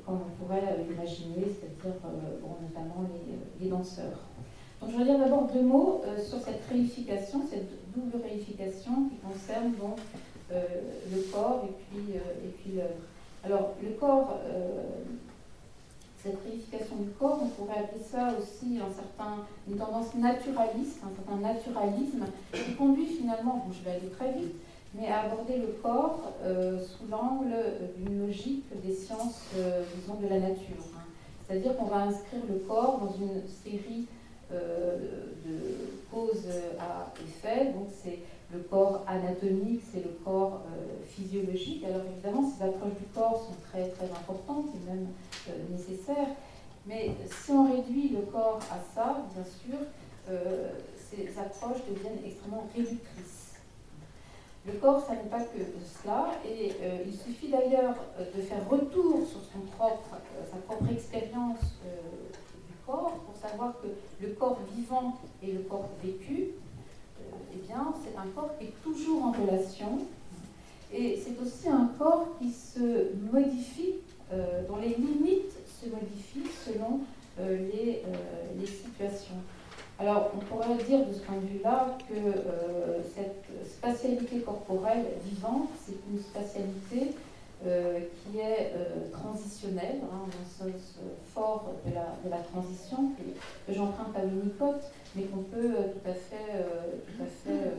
comme 0.06 0.20
on 0.22 0.44
pourrait 0.46 0.78
l'imaginer, 0.88 1.44
c'est-à-dire 1.44 2.00
notamment 2.62 3.04
les, 3.10 3.66
les 3.66 3.70
danseurs. 3.70 4.20
Donc, 4.82 4.92
je 4.92 4.98
vais 4.98 5.04
dire 5.04 5.20
d'abord 5.20 5.48
deux 5.54 5.62
mots 5.62 6.02
euh, 6.06 6.18
sur 6.24 6.40
cette 6.40 6.62
réification, 6.72 7.42
cette 7.50 7.70
double 7.94 8.24
réification 8.24 9.10
qui 9.10 9.18
concerne 9.18 9.74
donc 9.74 10.00
euh, 10.52 10.64
le 11.14 11.22
corps 11.32 11.66
et 11.66 11.74
puis, 11.74 12.16
euh, 12.16 12.46
et 12.46 12.50
puis 12.50 12.72
l'œuvre. 12.78 13.04
Alors, 13.44 13.74
le 13.82 13.90
corps, 13.92 14.40
cette 16.22 16.38
réification 16.44 16.98
du 16.98 17.10
corps, 17.12 17.40
on 17.42 17.48
pourrait 17.48 17.80
appeler 17.80 18.04
ça 18.04 18.34
aussi 18.38 18.78
un 18.78 18.94
certain, 18.94 19.46
une 19.70 19.78
tendance 19.78 20.14
naturaliste, 20.16 21.00
un 21.04 21.16
certain 21.16 21.42
naturalisme 21.42 22.26
qui 22.52 22.74
conduit 22.76 23.06
finalement, 23.06 23.66
je 23.72 23.84
vais 23.86 23.96
aller 23.96 24.10
très 24.10 24.34
vite, 24.34 24.56
mais 24.94 25.08
à 25.08 25.22
aborder 25.22 25.58
le 25.58 25.78
corps 25.82 26.34
sous 26.44 27.08
l'angle 27.10 27.56
d'une 27.98 28.28
logique 28.28 28.66
des 28.84 28.94
sciences, 28.94 29.46
disons, 29.96 30.16
de 30.16 30.28
la 30.28 30.40
nature. 30.40 30.84
Hein. 30.96 31.00
C'est-à-dire 31.50 31.76
qu'on 31.78 31.86
va 31.86 32.04
inscrire 32.04 32.42
le 32.48 32.60
corps 32.60 33.00
dans 33.00 33.14
une 33.14 33.42
série 33.48 34.06
euh, 34.52 34.98
de 35.46 35.60
cause 36.12 36.46
à 36.80 37.12
effet. 37.24 37.72
Donc 37.74 37.88
c'est 38.04 38.20
le 38.52 38.60
corps 38.60 39.04
anatomique, 39.08 39.82
c'est 39.92 40.04
le 40.04 40.18
corps 40.24 40.62
euh, 40.66 41.06
physiologique. 41.06 41.84
Alors 41.86 42.02
évidemment, 42.12 42.50
ces 42.50 42.64
approches 42.64 42.96
du 43.00 43.06
corps 43.14 43.40
sont 43.40 43.56
très 43.70 43.90
très 43.90 44.06
importantes 44.06 44.66
et 44.76 44.90
même 44.90 45.08
euh, 45.50 45.52
nécessaires. 45.72 46.36
Mais 46.88 47.12
si 47.30 47.52
on 47.52 47.72
réduit 47.72 48.10
le 48.10 48.22
corps 48.22 48.60
à 48.72 48.80
ça, 48.96 49.24
bien 49.34 49.44
sûr, 49.44 49.78
ces 50.98 51.38
approches 51.38 51.82
deviennent 51.88 52.20
extrêmement 52.26 52.68
réductrices. 52.76 53.56
Le 54.66 54.74
corps, 54.74 55.04
ça 55.06 55.14
n'est 55.14 55.30
pas 55.30 55.42
que 55.42 55.60
cela, 56.02 56.32
et 56.48 56.72
il 57.06 57.14
suffit 57.14 57.50
d'ailleurs 57.50 57.96
de 58.20 58.42
faire 58.42 58.68
retour 58.70 59.20
sur 59.28 59.42
son 59.42 59.60
propre, 59.76 60.18
sa 60.50 60.58
propre 60.58 60.92
expérience 60.92 61.60
pour 63.26 63.36
savoir 63.40 63.74
que 63.82 63.88
le 64.22 64.34
corps 64.34 64.60
vivant 64.76 65.18
et 65.44 65.52
le 65.52 65.60
corps 65.60 65.90
vécu, 66.04 66.50
euh, 66.50 66.69
eh 67.54 67.68
bien, 67.68 67.94
c'est 68.04 68.18
un 68.18 68.28
corps 68.36 68.52
qui 68.58 68.66
est 68.66 68.84
toujours 68.84 69.26
en 69.26 69.32
relation. 69.32 70.00
Et 70.94 71.22
c'est 71.24 71.40
aussi 71.42 71.70
un 71.70 71.92
corps 71.98 72.28
qui 72.40 72.52
se 72.52 73.14
modifie, 73.32 73.96
euh, 74.34 74.64
dont 74.68 74.78
les 74.78 74.96
limites 74.96 75.54
se 75.82 75.90
modifient 75.90 76.52
selon 76.66 77.02
euh, 77.40 77.58
les, 77.72 78.04
les, 78.60 78.66
situations. 78.66 79.36
Alors, 80.00 80.32
on 80.36 80.40
pourrait 80.40 80.84
dire 80.88 81.06
de 81.06 81.14
ce 81.14 81.20
point 81.20 81.36
de 81.36 81.46
vue-là 81.48 81.98
que 82.08 82.14
cette 83.16 83.46
spatialité 83.70 84.40
corporelle 84.40 85.06
vivante, 85.26 85.70
c'est 85.86 85.98
une 86.12 86.20
spatialité 86.20 87.14
euh, 87.68 88.00
qui 88.24 88.40
est 88.40 88.72
euh, 88.74 89.12
transitionnel, 89.12 90.00
hein, 90.02 90.28
dans 90.32 90.68
le 90.68 90.72
sens 90.72 90.96
euh, 91.04 91.10
fort 91.34 91.74
de 91.86 91.92
la, 92.30 92.38
transition, 92.38 93.12
que, 93.68 93.74
j'emprunte 93.74 94.16
à 94.16 94.24
Winnicott, 94.24 94.82
mais 95.14 95.24
qu'on 95.24 95.44
peut 95.44 95.68
tout 95.68 96.10
à 96.10 96.14
fait, 96.14 96.66
tout 97.06 97.22
à 97.22 97.26
fait 97.26 97.74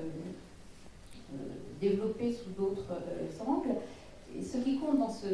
développer 1.81 2.35
sous 2.35 2.51
d'autres 2.51 2.93
angles. 3.47 3.77
Et 4.37 4.43
ce 4.43 4.59
qui 4.59 4.79
compte 4.79 4.99
dans 4.99 5.09
ce 5.09 5.29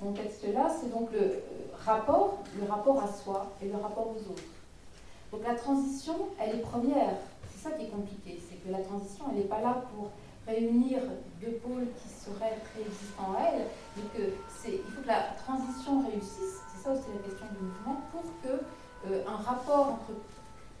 contexte-là, 0.00 0.68
c'est 0.80 0.92
donc 0.92 1.10
le 1.12 1.42
rapport, 1.84 2.44
le 2.60 2.70
rapport 2.70 3.02
à 3.02 3.08
soi 3.08 3.52
et 3.60 3.66
le 3.66 3.76
rapport 3.76 4.06
aux 4.06 4.30
autres. 4.30 4.44
Donc 5.32 5.42
la 5.44 5.56
transition, 5.56 6.14
elle 6.40 6.60
est 6.60 6.62
première. 6.62 7.16
C'est 7.50 7.68
ça 7.68 7.74
qui 7.74 7.86
est 7.86 7.90
compliqué, 7.90 8.40
c'est 8.48 8.56
que 8.56 8.70
la 8.70 8.84
transition, 8.84 9.24
elle 9.30 9.38
n'est 9.38 9.44
pas 9.48 9.60
là 9.60 9.82
pour 9.92 10.10
réunir 10.46 11.00
deux 11.40 11.52
pôles 11.56 11.86
qui 12.00 12.08
seraient 12.08 12.58
préexistants 12.72 13.34
à 13.36 13.52
elle, 13.52 13.66
mais 13.96 14.02
que 14.16 14.32
c'est, 14.48 14.72
il 14.72 14.92
faut 14.92 15.02
que 15.02 15.08
la 15.08 15.34
transition 15.44 16.06
réussisse, 16.08 16.62
c'est 16.72 16.82
ça 16.82 16.92
aussi 16.92 17.08
la 17.14 17.28
question 17.28 17.46
du 17.58 17.66
mouvement, 17.66 18.00
pour 18.12 18.22
que 18.42 18.62
euh, 19.10 19.22
un 19.26 19.36
rapport 19.36 19.88
entre 19.88 20.12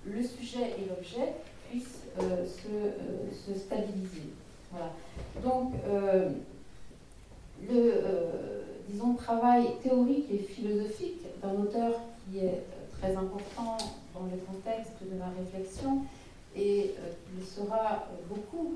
le 0.04 0.22
sujet 0.22 0.76
et 0.78 0.88
l'objet 0.88 1.34
puisse 1.68 2.02
euh, 2.20 2.46
se, 2.46 2.68
euh, 2.68 3.30
se, 3.32 3.58
stabiliser. 3.58 4.30
Voilà. 4.70 4.90
Donc, 5.42 5.72
le 7.68 7.92
disons, 8.88 9.14
travail 9.14 9.68
théorique 9.82 10.26
et 10.30 10.38
philosophique 10.38 11.22
d'un 11.42 11.52
auteur 11.52 11.92
qui 12.24 12.38
est 12.38 12.62
très 12.98 13.16
important 13.16 13.76
dans 14.14 14.24
le 14.24 14.36
contexte 14.46 14.92
de 15.00 15.18
ma 15.18 15.30
réflexion 15.38 16.02
et 16.54 16.94
le 17.36 17.44
sera 17.44 18.04
beaucoup 18.28 18.74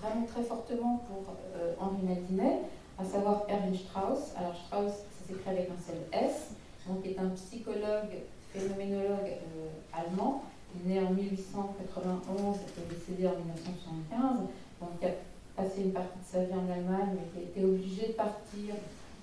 vraiment 0.00 0.26
très 0.26 0.42
fortement 0.42 1.04
pour 1.08 1.34
euh, 1.56 1.74
Henri 1.78 2.02
Maldinet, 2.02 2.60
à 2.98 3.04
savoir 3.04 3.44
Erwin 3.48 3.74
Strauss. 3.74 4.32
Alors 4.36 4.54
Strauss, 4.54 4.92
ça 4.92 5.26
s'écrit 5.26 5.50
avec 5.50 5.68
un 5.70 5.80
seul 5.80 6.00
S, 6.12 6.52
donc 6.86 7.04
est 7.06 7.18
un 7.18 7.30
psychologue, 7.30 8.24
phénoménologue 8.52 9.28
euh, 9.28 9.68
allemand, 9.92 10.44
né 10.84 11.00
en 11.00 11.10
1891 11.10 12.56
et 12.56 12.94
décédé 12.94 13.26
en 13.26 13.36
1975, 13.36 14.48
donc 14.80 14.90
il 15.02 15.08
a 15.08 15.10
passé 15.56 15.82
une 15.82 15.92
partie 15.92 16.18
de 16.18 16.24
sa 16.24 16.44
vie 16.44 16.54
en 16.54 16.70
Allemagne, 16.70 17.16
mais 17.16 17.26
qui 17.32 17.46
a 17.46 17.50
été 17.50 17.64
obligé 17.64 18.08
de 18.08 18.12
partir 18.12 18.74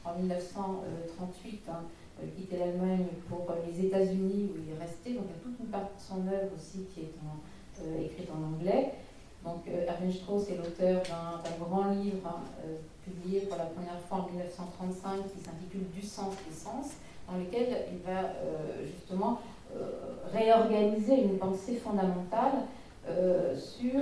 en 0.05 0.19
1938, 0.19 1.61
hein, 1.69 1.73
euh, 2.21 2.25
quitter 2.35 2.57
l'Allemagne 2.57 3.05
pour 3.29 3.47
les 3.65 3.85
États-Unis 3.85 4.51
où 4.51 4.59
il 4.61 4.73
est 4.73 4.79
resté, 4.79 5.13
donc 5.13 5.23
il 5.27 5.33
y 5.33 5.39
a 5.39 5.43
toute 5.43 5.59
une 5.59 5.71
partie 5.71 5.95
de 5.95 6.01
son 6.01 6.27
œuvre 6.27 6.51
aussi 6.55 6.85
qui 6.93 7.01
est 7.01 7.13
écrite 8.03 8.29
en 8.31 8.55
anglais. 8.55 8.93
Donc, 9.47 9.63
euh, 9.69 9.85
Erwin 9.87 10.11
Strauss 10.11 10.49
est 10.49 10.57
l'auteur 10.57 11.01
d'un 11.03 11.65
grand 11.65 11.91
livre 11.91 12.27
hein, 12.27 12.41
euh, 12.65 12.75
publié 13.05 13.41
pour 13.41 13.57
la 13.57 13.65
première 13.65 13.97
fois 14.09 14.25
en 14.25 14.29
1935 14.29 15.23
qui 15.33 15.41
s'intitule 15.41 15.89
Du 15.95 16.05
sens 16.05 16.33
des 16.45 16.53
sens, 16.53 16.97
dans 17.31 17.37
lequel 17.37 17.85
il 17.93 17.99
va 17.99 18.19
euh, 18.19 18.85
justement 18.85 19.39
réorganiser 20.33 21.23
une 21.23 21.37
pensée 21.37 21.75
fondamentale 21.75 22.63
sur 23.57 23.99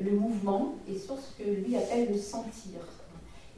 le 0.00 0.10
mouvement 0.12 0.74
et 0.88 0.96
sur 0.96 1.16
ce 1.16 1.42
que 1.42 1.48
lui 1.48 1.76
appelle 1.76 2.08
le 2.12 2.16
sentir. 2.16 2.78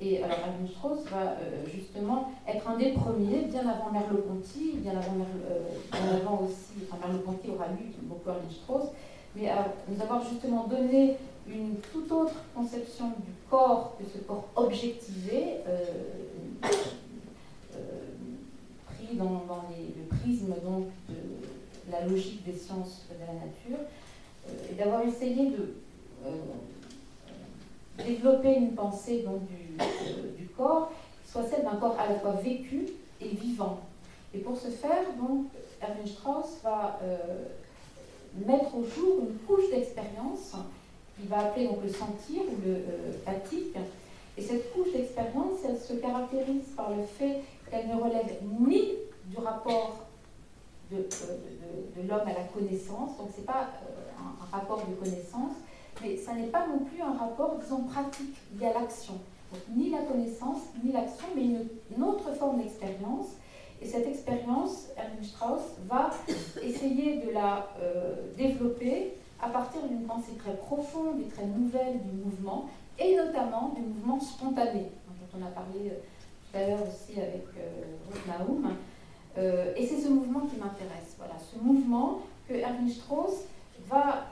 Et 0.00 0.22
alors 0.22 0.38
Erwin 0.38 0.68
Strauss 0.68 1.04
va 1.10 1.36
justement 1.70 2.32
être 2.48 2.68
un 2.68 2.78
des 2.78 2.92
premiers, 2.92 3.42
bien 3.42 3.60
avant 3.60 3.90
Merleau-Ponty, 3.92 4.76
bien 4.76 4.92
avant, 4.92 5.12
bien 5.92 6.16
avant 6.16 6.44
aussi, 6.44 6.84
enfin 6.84 7.06
Merleau-Ponty 7.06 7.50
aura 7.50 7.68
lu 7.68 7.92
beaucoup 8.02 8.30
Erwin 8.30 8.50
Strauss, 8.50 8.90
mais 9.34 9.48
à 9.48 9.72
nous 9.88 10.00
avoir 10.00 10.22
justement 10.28 10.66
donné 10.66 11.16
une 11.48 11.76
toute 11.92 12.10
autre 12.12 12.34
conception 12.54 13.08
du 13.08 13.32
corps 13.48 13.96
que 13.98 14.04
ce 14.04 14.22
corps 14.24 14.48
objectivé, 14.56 15.58
euh, 15.66 15.84
euh, 16.64 17.78
pris 18.86 19.16
dans, 19.16 19.44
le 19.48 20.16
prisme 20.16 20.54
donc 20.64 20.86
de 21.08 21.92
la 21.92 22.06
logique 22.06 22.44
des 22.44 22.52
sciences 22.52 23.06
de 23.10 23.26
la 23.26 23.32
nature, 23.32 23.84
euh, 24.48 24.52
et 24.70 24.74
d'avoir 24.74 25.02
essayé 25.02 25.50
de 25.50 25.74
développer 28.04 28.54
une 28.54 28.74
pensée 28.74 29.22
donc, 29.22 29.40
du, 29.46 29.76
du, 30.38 30.48
corps 30.48 30.90
qui 31.24 31.32
soit 31.32 31.44
celle 31.44 31.64
d'un 31.64 31.76
corps 31.76 31.96
à 31.98 32.08
la 32.08 32.18
fois 32.18 32.32
vécu 32.32 32.86
et 33.20 33.28
vivant. 33.28 33.80
Et 34.34 34.38
pour 34.38 34.56
ce 34.56 34.68
faire, 34.68 35.04
donc, 35.18 35.46
Erwin 35.82 36.06
Strauss 36.06 36.60
va 36.62 37.00
mettre 38.34 38.74
au 38.74 38.84
jour 38.84 39.20
une 39.20 39.38
couche 39.46 39.70
d'expérience 39.70 40.54
qu'il 41.16 41.28
va 41.28 41.40
appeler 41.40 41.66
donc 41.66 41.82
le 41.82 41.88
sentir 41.88 42.42
ou 42.42 42.56
le 42.64 42.74
euh, 42.74 43.80
Et 44.36 44.42
cette 44.42 44.72
couche 44.72 44.92
d'expérience, 44.92 45.58
elle 45.68 45.78
se 45.78 45.94
caractérise 45.94 46.68
par 46.76 46.90
le 46.90 47.02
fait 47.02 47.42
qu'elle 47.70 47.88
ne 47.88 47.94
relève 47.94 48.38
ni 48.60 48.92
du 49.26 49.38
rapport 49.38 50.06
de, 50.90 50.96
euh, 50.96 51.00
de, 51.96 52.08
l'homme 52.08 52.26
à 52.26 52.32
la 52.32 52.44
connaissance, 52.52 53.16
donc 53.18 53.28
ce 53.34 53.40
n'est 53.40 53.46
pas 53.46 53.68
euh, 53.86 54.10
un, 54.18 54.56
rapport 54.56 54.84
de 54.86 54.94
connaissance, 54.94 55.52
mais 56.02 56.16
ça 56.16 56.34
n'est 56.34 56.48
pas 56.48 56.66
non 56.66 56.78
plus 56.84 57.00
un 57.00 57.16
rapport, 57.16 57.58
disons, 57.62 57.84
pratique 57.84 58.36
lié 58.58 58.66
à 58.66 58.80
l'action. 58.80 59.14
ni 59.76 59.90
la 59.90 60.02
connaissance, 60.02 60.62
ni 60.82 60.92
l'action, 60.92 61.26
mais 61.36 61.42
une, 61.44 62.02
autre 62.02 62.32
forme 62.34 62.60
d'expérience. 62.60 63.36
Et 63.82 63.86
cette 63.86 64.06
expérience, 64.06 64.88
Erwin 64.96 65.22
Strauss 65.22 65.62
va 65.88 66.10
essayer 66.62 67.18
de 67.18 67.30
la 67.30 67.68
euh, 67.80 68.14
développer 68.36 69.14
à 69.42 69.48
partir 69.48 69.82
d'une 69.82 70.02
pensée 70.02 70.32
très 70.38 70.54
profonde 70.54 71.20
et 71.20 71.28
très 71.28 71.46
nouvelle 71.46 71.98
du 72.02 72.12
mouvement, 72.12 72.68
et 72.98 73.16
notamment 73.16 73.72
du 73.74 73.80
mouvement 73.80 74.20
spontané, 74.20 74.90
dont 75.08 75.38
on 75.38 75.46
a 75.46 75.50
parlé 75.50 75.90
euh, 75.90 76.00
tout 76.50 76.58
à 76.58 76.66
l'heure 76.66 76.80
aussi 76.82 77.18
avec 77.18 77.46
euh, 77.56 77.84
euh, 79.38 79.72
et 79.76 79.86
c'est 79.86 80.00
ce 80.00 80.08
mouvement 80.08 80.40
qui 80.40 80.56
m'intéresse. 80.56 81.14
Voilà, 81.16 81.34
ce 81.38 81.58
mouvement 81.58 82.20
que 82.48 82.54
Erwin 82.54 82.88
Strauss 82.88 83.44
va 83.88 84.26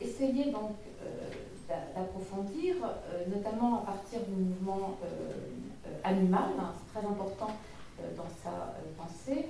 essayer 0.00 0.50
donc 0.50 0.72
d'approfondir, 1.68 2.76
notamment 3.28 3.80
à 3.80 3.86
partir 3.86 4.20
du 4.20 4.32
mouvement 4.32 4.96
animal. 6.04 6.50
Hein, 6.58 6.72
c'est 6.78 6.98
très 6.98 7.06
important 7.06 7.48
dans 8.16 8.28
sa 8.42 8.74
pensée 8.96 9.46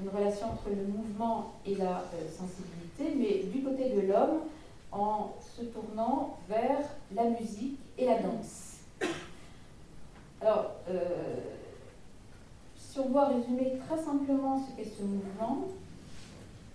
une 0.00 0.08
relation 0.08 0.46
entre 0.46 0.70
le 0.70 0.86
mouvement 0.86 1.54
et 1.66 1.74
la 1.74 2.02
sensibilité, 2.30 3.14
mais 3.16 3.50
du 3.50 3.62
côté 3.62 3.90
de 3.90 4.00
l'homme, 4.00 4.40
en 4.90 5.32
se 5.40 5.62
tournant 5.62 6.38
vers 6.48 6.80
la 7.14 7.24
musique 7.24 7.78
et 7.96 8.06
la 8.06 8.18
danse. 8.18 8.80
Alors, 10.40 10.72
euh, 10.90 11.00
si 12.76 12.98
on 12.98 13.08
doit 13.08 13.28
résumer 13.28 13.78
très 13.86 14.02
simplement 14.02 14.60
ce 14.60 14.76
qu'est 14.76 14.90
ce 14.90 15.02
mouvement, 15.02 15.68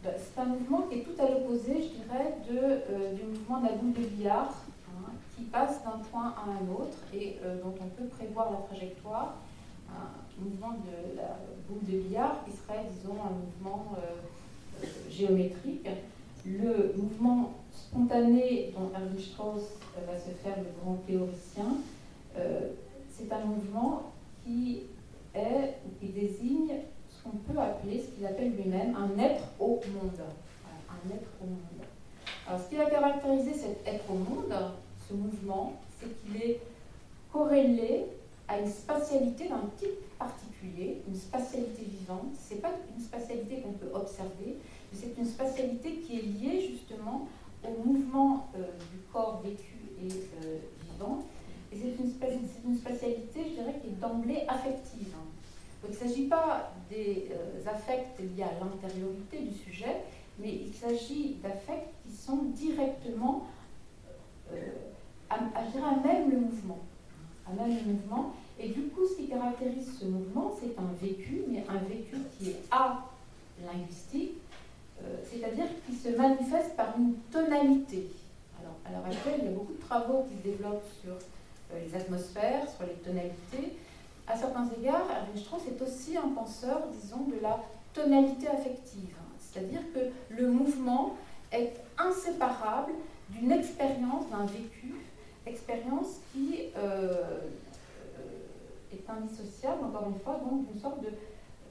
ben, 0.03 0.13
c'est 0.17 0.39
un 0.39 0.45
mouvement 0.45 0.83
qui 0.83 0.99
est 0.99 1.01
tout 1.01 1.21
à 1.21 1.29
l'opposé, 1.29 1.73
je 1.75 2.01
dirais, 2.01 2.37
de, 2.49 2.57
euh, 2.57 3.13
du 3.13 3.23
mouvement 3.23 3.59
de 3.59 3.65
la 3.65 3.73
boule 3.73 3.93
de 3.93 4.07
billard, 4.07 4.53
hein, 4.89 5.11
qui 5.35 5.43
passe 5.43 5.83
d'un 5.83 5.99
point 6.11 6.33
à 6.37 6.49
un 6.49 6.73
autre 6.73 6.97
et 7.13 7.37
euh, 7.43 7.61
dont 7.61 7.75
on 7.81 8.01
peut 8.01 8.07
prévoir 8.07 8.51
la 8.51 8.57
trajectoire. 8.57 9.35
Un 9.89 10.26
mouvement 10.39 10.73
de 10.73 11.17
la 11.17 11.39
boule 11.67 11.83
de 11.85 11.99
billard 12.03 12.43
qui 12.45 12.51
serait, 12.51 12.85
disons, 12.91 13.15
un 13.23 13.31
mouvement 13.31 13.95
géométrique. 15.09 15.87
Le 16.45 16.93
mouvement 16.95 17.51
spontané 17.71 18.73
dont 18.75 18.89
Erwin 18.93 19.19
Strauss 19.19 19.63
va 20.07 20.17
se 20.17 20.29
faire 20.43 20.57
le 20.57 20.69
grand 20.81 20.95
théoricien, 21.05 21.77
c'est 23.09 23.31
un 23.31 23.45
mouvement 23.45 24.13
qui 24.43 24.83
est 25.33 25.79
ou 25.85 25.99
qui 25.99 26.11
désigne 26.11 26.69
ce 27.09 27.23
qu'on 27.23 27.37
peut 27.37 27.59
appeler, 27.59 27.99
ce 27.99 28.15
qu'il 28.15 28.25
appelle 28.25 28.51
lui-même 28.51 28.95
un 28.95 29.19
être 29.19 29.43
au 29.59 29.81
monde. 29.91 30.21
un 30.89 31.09
être 31.13 31.29
au 31.41 31.45
monde. 31.45 31.85
Alors, 32.47 32.61
ce 32.61 32.69
qui 32.69 32.75
va 32.75 32.85
caractériser 32.85 33.53
cet 33.53 33.85
être 33.85 34.09
au 34.09 34.13
monde, 34.15 34.53
ce 35.09 35.13
mouvement, 35.13 35.73
c'est 35.99 36.07
qu'il 36.21 36.41
est 36.41 36.59
corrélé 37.31 38.05
à 38.47 38.59
une 38.59 38.69
spatialité 38.69 39.49
d'un 39.49 39.69
type 39.77 40.17
particulier, 40.17 41.01
une 41.07 41.15
spatialité 41.15 41.83
vivante. 41.83 42.35
Ce 42.47 42.53
n'est 42.53 42.61
pas 42.61 42.71
une 42.95 43.03
spatialité 43.03 43.61
qu'on 43.61 43.73
peut 43.73 43.91
observer, 43.93 44.57
mais 44.91 44.97
c'est 44.97 45.17
une 45.17 45.25
spatialité 45.27 45.97
qui 45.97 46.19
est 46.19 46.21
liée 46.21 46.67
justement 46.71 47.27
au 47.63 47.83
mouvement 47.83 48.47
euh, 48.55 48.59
du 48.91 48.99
corps 49.11 49.41
vécu 49.43 49.75
et 50.01 50.11
euh, 50.45 50.57
vivant 50.91 51.25
et 51.71 51.77
c'est 51.77 52.01
une, 52.01 52.75
spatialité, 52.77 53.43
je 53.43 53.61
dirais, 53.61 53.75
qui 53.81 53.87
est 53.87 53.99
d'emblée 53.99 54.43
affective. 54.47 55.11
Donc 55.81 55.91
il 55.91 56.03
ne 56.03 56.09
s'agit 56.09 56.27
pas 56.27 56.71
des 56.89 57.29
euh, 57.31 57.69
affects 57.69 58.19
liés 58.19 58.43
à 58.43 58.63
l'intériorité 58.63 59.39
du 59.39 59.53
sujet, 59.57 60.03
mais 60.39 60.49
il 60.49 60.73
s'agit 60.73 61.35
d'affects 61.43 61.87
qui 62.03 62.15
sont 62.15 62.43
directement 62.53 63.47
euh, 64.53 64.55
à, 65.29 65.35
à, 65.35 66.07
même 66.07 66.31
le 66.31 66.39
mouvement. 66.39 66.79
À 67.49 67.53
même 67.53 67.77
mouvement. 67.85 68.33
Et 68.59 68.69
du 68.69 68.83
coup, 68.87 69.05
ce 69.07 69.15
qui 69.15 69.27
caractérise 69.27 69.97
ce 69.99 70.05
mouvement, 70.05 70.53
c'est 70.59 70.77
un 70.77 70.91
vécu, 71.01 71.43
mais 71.47 71.63
un 71.69 71.77
vécu 71.87 72.17
qui 72.37 72.49
est 72.49 72.61
à 72.71 73.05
linguistique, 73.65 74.33
euh, 75.01 75.15
c'est-à-dire 75.23 75.65
qui 75.85 75.95
se 75.95 76.09
manifeste 76.09 76.75
par 76.75 76.97
une 76.97 77.13
tonalité. 77.31 78.09
Alors, 78.59 78.75
à 78.85 78.91
l'heure 78.91 79.05
actuelle, 79.05 79.39
il 79.43 79.45
y 79.45 79.47
a 79.47 79.51
beaucoup 79.51 79.73
de 79.73 79.79
travaux 79.79 80.25
qui 80.29 80.37
se 80.37 80.43
développent 80.43 80.87
sur 81.01 81.13
euh, 81.13 81.85
les 81.85 81.95
atmosphères, 81.95 82.67
sur 82.69 82.85
les 82.85 82.95
tonalités. 82.95 83.77
À 84.27 84.35
certains 84.35 84.67
égards, 84.79 85.05
Erwin 85.09 85.37
Strauss 85.41 85.61
est 85.67 85.81
aussi 85.81 86.17
un 86.17 86.29
penseur, 86.29 86.81
disons, 87.01 87.25
de 87.27 87.41
la 87.41 87.59
tonalité 87.93 88.47
affective. 88.47 89.15
C'est-à-dire 89.39 89.81
que 89.93 89.99
le 90.33 90.51
mouvement 90.51 91.15
est 91.51 91.73
inséparable 91.97 92.91
d'une 93.29 93.51
expérience, 93.51 94.29
d'un 94.29 94.45
vécu, 94.45 94.95
expérience 95.47 96.19
qui 96.31 96.65
euh, 96.77 97.39
est 98.91 99.09
indissociable, 99.09 99.85
encore 99.85 100.07
une 100.09 100.19
fois, 100.19 100.39
donc 100.49 100.71
d'une 100.71 100.79
sorte 100.79 101.01
de 101.01 101.09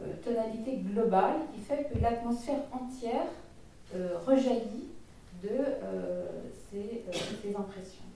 euh, 0.03 0.12
tonalité 0.25 0.79
globale 0.79 1.41
qui 1.55 1.61
fait 1.61 1.89
que 1.93 1.99
l'atmosphère 2.01 2.61
entière 2.73 3.27
rejaillit 4.27 4.89
de 5.45 5.49
ces 6.71 7.55
impressions. 7.55 8.07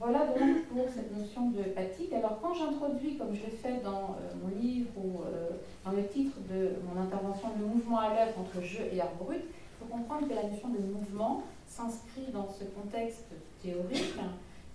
Voilà 0.00 0.26
donc 0.26 0.64
pour 0.66 0.86
cette 0.88 1.16
notion 1.16 1.50
de 1.50 1.62
pathique. 1.70 2.12
Alors 2.12 2.38
quand 2.40 2.54
j'introduis, 2.54 3.16
comme 3.16 3.34
je 3.34 3.46
l'ai 3.46 3.56
fait 3.56 3.82
dans 3.82 4.14
euh, 4.14 4.30
mon 4.40 4.56
livre 4.56 4.90
ou 4.96 5.22
euh, 5.22 5.50
dans 5.84 5.90
le 5.90 6.06
titre 6.06 6.36
de 6.48 6.70
mon 6.86 7.02
intervention, 7.02 7.48
le 7.58 7.66
mouvement 7.66 7.98
à 7.98 8.10
l'œuvre 8.10 8.38
entre 8.38 8.64
jeu 8.64 8.84
et 8.92 9.00
art 9.00 9.14
brut, 9.18 9.42
il 9.80 9.86
faut 9.86 9.92
comprendre 9.92 10.28
que 10.28 10.34
la 10.34 10.44
notion 10.44 10.68
de 10.68 10.78
mouvement 10.78 11.42
s'inscrit 11.66 12.32
dans 12.32 12.48
ce 12.48 12.64
contexte 12.64 13.26
théorique, 13.62 14.14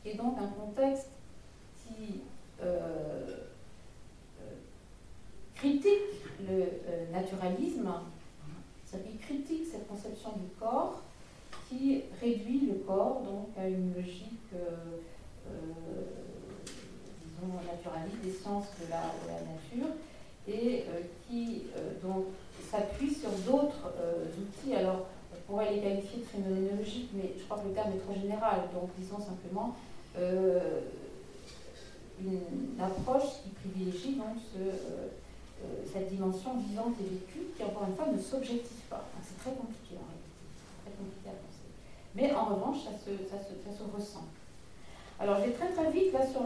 est 0.05 0.15
donc 0.15 0.37
un 0.37 0.47
contexte 0.47 1.07
qui 1.77 2.21
euh, 2.61 3.37
critique 5.55 6.23
le 6.47 7.11
naturalisme, 7.11 7.89
c'est-à-dire 8.85 9.11
qui 9.11 9.17
critique 9.17 9.65
cette 9.71 9.87
conception 9.87 10.31
du 10.33 10.47
corps 10.59 11.01
qui 11.69 12.03
réduit 12.19 12.67
le 12.67 12.75
corps 12.85 13.21
donc 13.21 13.47
à 13.57 13.67
une 13.67 13.93
logique 13.95 14.53
euh, 14.53 15.51
disons, 17.21 17.53
naturaliste 17.65 18.21
des 18.23 18.31
sciences 18.31 18.67
de 18.79 18.89
la, 18.89 19.03
nature 19.41 19.95
et 20.47 20.83
euh, 20.89 21.01
qui 21.27 21.63
euh, 21.75 21.93
donc 22.01 22.25
s'appuie 22.73 23.13
sur 23.13 23.29
d'autres 23.45 23.93
outils. 24.41 24.75
Alors, 24.75 25.05
on 25.31 25.51
pourrait 25.51 25.73
les 25.73 25.81
qualifier 25.81 26.19
de 26.21 26.25
phénoménologiques, 26.25 27.09
mais 27.13 27.33
je 27.37 27.43
crois 27.43 27.59
que 27.59 27.67
le 27.67 27.73
terme 27.73 27.91
est 27.93 27.99
trop 27.99 28.15
général. 28.19 28.61
Donc, 28.73 28.89
disons 28.97 29.19
simplement 29.19 29.75
une 32.19 32.81
approche 32.81 33.41
qui 33.43 33.49
privilégie 33.49 34.15
donc 34.15 34.37
cette 35.91 36.09
dimension 36.09 36.57
vivante 36.57 36.95
et 36.99 37.03
vécue 37.03 37.45
qui, 37.55 37.63
encore 37.63 37.87
une 37.87 37.95
fois, 37.95 38.07
ne 38.11 38.19
s'objective 38.19 38.83
pas. 38.89 39.05
C'est 39.21 39.37
très 39.37 39.51
compliqué 39.51 39.95
en 39.95 40.05
réalité. 40.09 40.33
Très 40.85 40.93
compliqué 40.93 41.29
à 41.29 41.37
penser. 41.37 41.67
Mais 42.15 42.33
en 42.33 42.45
revanche, 42.55 42.83
ça 42.83 42.93
se, 42.97 43.11
ça 43.29 43.37
ça 43.37 43.71
se 43.77 43.83
ressent. 43.95 44.25
Alors 45.19 45.37
je 45.39 45.45
vais 45.45 45.51
très 45.51 45.69
très 45.69 45.91
vite 45.91 46.11
là 46.11 46.25
sur 46.25 46.41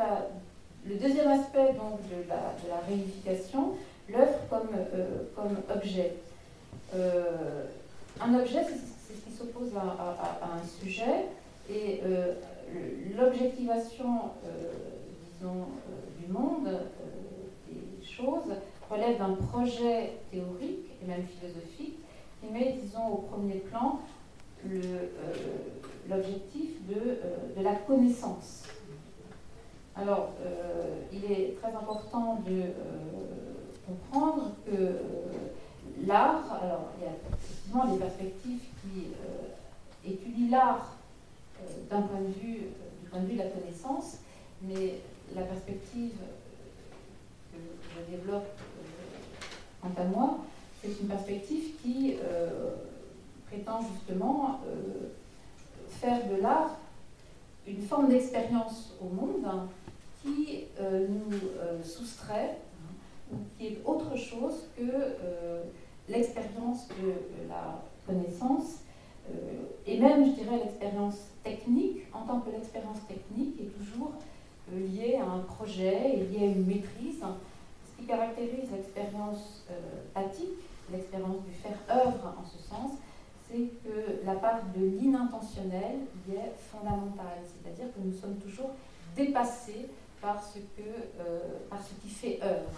le 0.85 0.95
deuxième 0.95 1.27
aspect 1.29 1.73
donc, 1.73 1.99
de, 2.09 2.29
la, 2.29 2.79
réunification, 2.87 3.73
l'œuvre 4.09 4.39
comme, 4.49 4.69
euh, 4.73 5.23
comme 5.35 5.57
objet. 5.75 6.15
Euh, 6.95 7.65
un 8.19 8.33
objet, 8.33 8.63
c'est 8.63 9.13
ce 9.13 9.21
qui 9.21 9.31
s'oppose 9.31 9.71
à, 9.75 10.39
un 10.43 10.65
sujet, 10.81 11.25
et 11.69 12.01
euh, 12.05 12.33
l'objectivation, 13.17 14.31
disons, 15.33 15.67
du 16.19 16.31
monde, 16.31 16.69
des 17.69 18.05
choses, 18.05 18.55
relève 18.89 19.17
d'un 19.19 19.33
projet 19.33 20.13
théorique 20.31 20.89
et 21.01 21.05
même 21.05 21.25
philosophique 21.27 21.99
qui 22.41 22.51
met, 22.51 22.79
disons, 22.81 23.07
au 23.07 23.17
premier 23.17 23.55
plan 23.55 23.99
l'objectif 26.09 26.71
de, 26.87 27.19
de, 27.55 27.63
la 27.63 27.75
connaissance. 27.75 28.63
Alors, 29.95 30.31
il 31.13 31.31
est 31.31 31.55
très 31.61 31.69
important 31.69 32.41
de 32.47 32.63
comprendre 33.87 34.51
que 34.65 34.71
euh, 34.71 34.93
l'art, 36.05 36.43
alors 36.61 36.89
il 36.97 37.05
y 37.05 37.07
a 37.07 37.13
effectivement 37.33 37.93
des 37.93 37.99
perspectives 37.99 38.61
qui 38.81 40.09
étudient 40.09 40.49
l'art 40.51 40.97
d'un 41.89 42.01
point 42.01 42.19
de 42.19 42.33
vue, 42.39 42.59
du 43.01 43.09
point 43.09 43.21
de 43.21 43.25
vue 43.25 43.33
de 43.33 43.39
la 43.39 43.49
connaissance, 43.49 44.17
mais 44.61 44.99
la 45.35 45.43
perspective 45.43 46.13
que 47.51 47.57
je 47.57 48.15
développe 48.15 48.47
quant 49.81 49.91
à 49.97 50.03
moi, 50.05 50.37
c'est 50.81 51.01
une 51.01 51.07
perspective 51.07 51.75
qui 51.81 52.15
prétend 53.47 53.81
justement 53.81 54.59
faire 55.89 56.27
de 56.29 56.41
l'art 56.41 56.77
une 57.67 57.81
forme 57.81 58.09
d'expérience 58.09 58.93
au 59.01 59.09
monde 59.09 59.45
qui 60.21 60.65
euh, 60.79 61.07
nous 61.07 61.37
euh, 61.59 61.83
soustrait, 61.83 62.57
ou 62.66 62.66
qui 63.57 63.67
est 63.67 63.81
autre 63.85 64.15
chose 64.15 64.67
que 64.77 64.83
euh, 64.83 65.63
l'expérience 66.07 66.87
de 66.89 67.13
la 67.49 67.81
connaissance 68.05 68.81
et 69.85 69.99
même, 69.99 70.25
je 70.25 70.41
dirais, 70.41 70.57
l'expérience 70.57 71.17
technique, 71.43 72.03
en 72.13 72.21
tant 72.21 72.39
que 72.39 72.49
l'expérience 72.49 72.99
technique 73.09 73.59
est 73.59 73.77
toujours 73.77 74.13
liée 74.71 75.19
à 75.21 75.29
un 75.29 75.39
projet 75.39 76.13
et 76.15 76.23
liée 76.27 76.43
à 76.43 76.51
une 76.51 76.65
maîtrise. 76.65 77.19
Ce 77.19 77.99
qui 77.99 78.07
caractérise 78.07 78.71
l'expérience 78.71 79.65
pathique, 80.13 80.63
l'expérience 80.93 81.43
du 81.43 81.51
faire 81.51 81.77
œuvre 81.89 82.35
en 82.39 82.45
ce 82.45 82.57
sens, 82.69 82.91
c'est 83.49 83.69
que 83.83 84.25
la 84.25 84.35
part 84.35 84.59
de 84.75 84.85
l'inintentionnel 84.85 85.99
y 86.27 86.33
est 86.33 86.53
fondamentale. 86.71 87.39
C'est-à-dire 87.45 87.93
que 87.93 87.99
nous 88.03 88.13
sommes 88.13 88.37
toujours 88.37 88.71
dépassés 89.15 89.87
par 90.21 90.43
ce, 90.43 90.59
que, 90.59 90.87
euh, 91.19 91.39
par 91.69 91.79
ce 91.81 91.93
qui 92.01 92.09
fait 92.09 92.39
œuvre. 92.43 92.69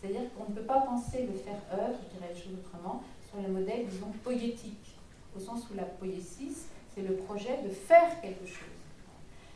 C'est-à-dire 0.00 0.32
qu'on 0.34 0.50
ne 0.50 0.56
peut 0.56 0.64
pas 0.64 0.80
penser 0.80 1.26
le 1.26 1.36
faire 1.38 1.60
œuvre, 1.72 1.98
je 2.02 2.16
dirais 2.16 2.32
les 2.34 2.40
choses 2.40 2.54
autrement, 2.64 3.02
sur 3.28 3.40
le 3.40 3.48
modèle, 3.52 3.86
disons, 3.86 4.12
poétique, 4.24 4.96
au 5.36 5.40
sens 5.40 5.64
où 5.70 5.76
la 5.76 5.84
poésie, 5.84 6.52
c'est 6.94 7.02
le 7.02 7.14
projet 7.14 7.60
de 7.64 7.70
faire 7.70 8.20
quelque 8.20 8.46
chose. 8.46 8.68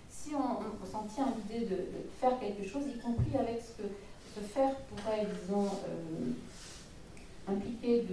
Si 0.08 0.30
on, 0.34 0.98
on 0.98 1.06
tient 1.06 1.24
à 1.24 1.32
l'idée 1.36 1.66
de, 1.66 1.76
faire 2.20 2.38
quelque 2.38 2.66
chose, 2.66 2.82
y 2.94 2.98
compris 2.98 3.36
avec 3.38 3.60
ce 3.60 3.82
que 3.82 3.88
ce 4.34 4.40
faire 4.40 4.74
pourrait, 4.76 5.26
disons, 5.40 5.66
euh, 5.66 7.52
impliquer 7.52 8.04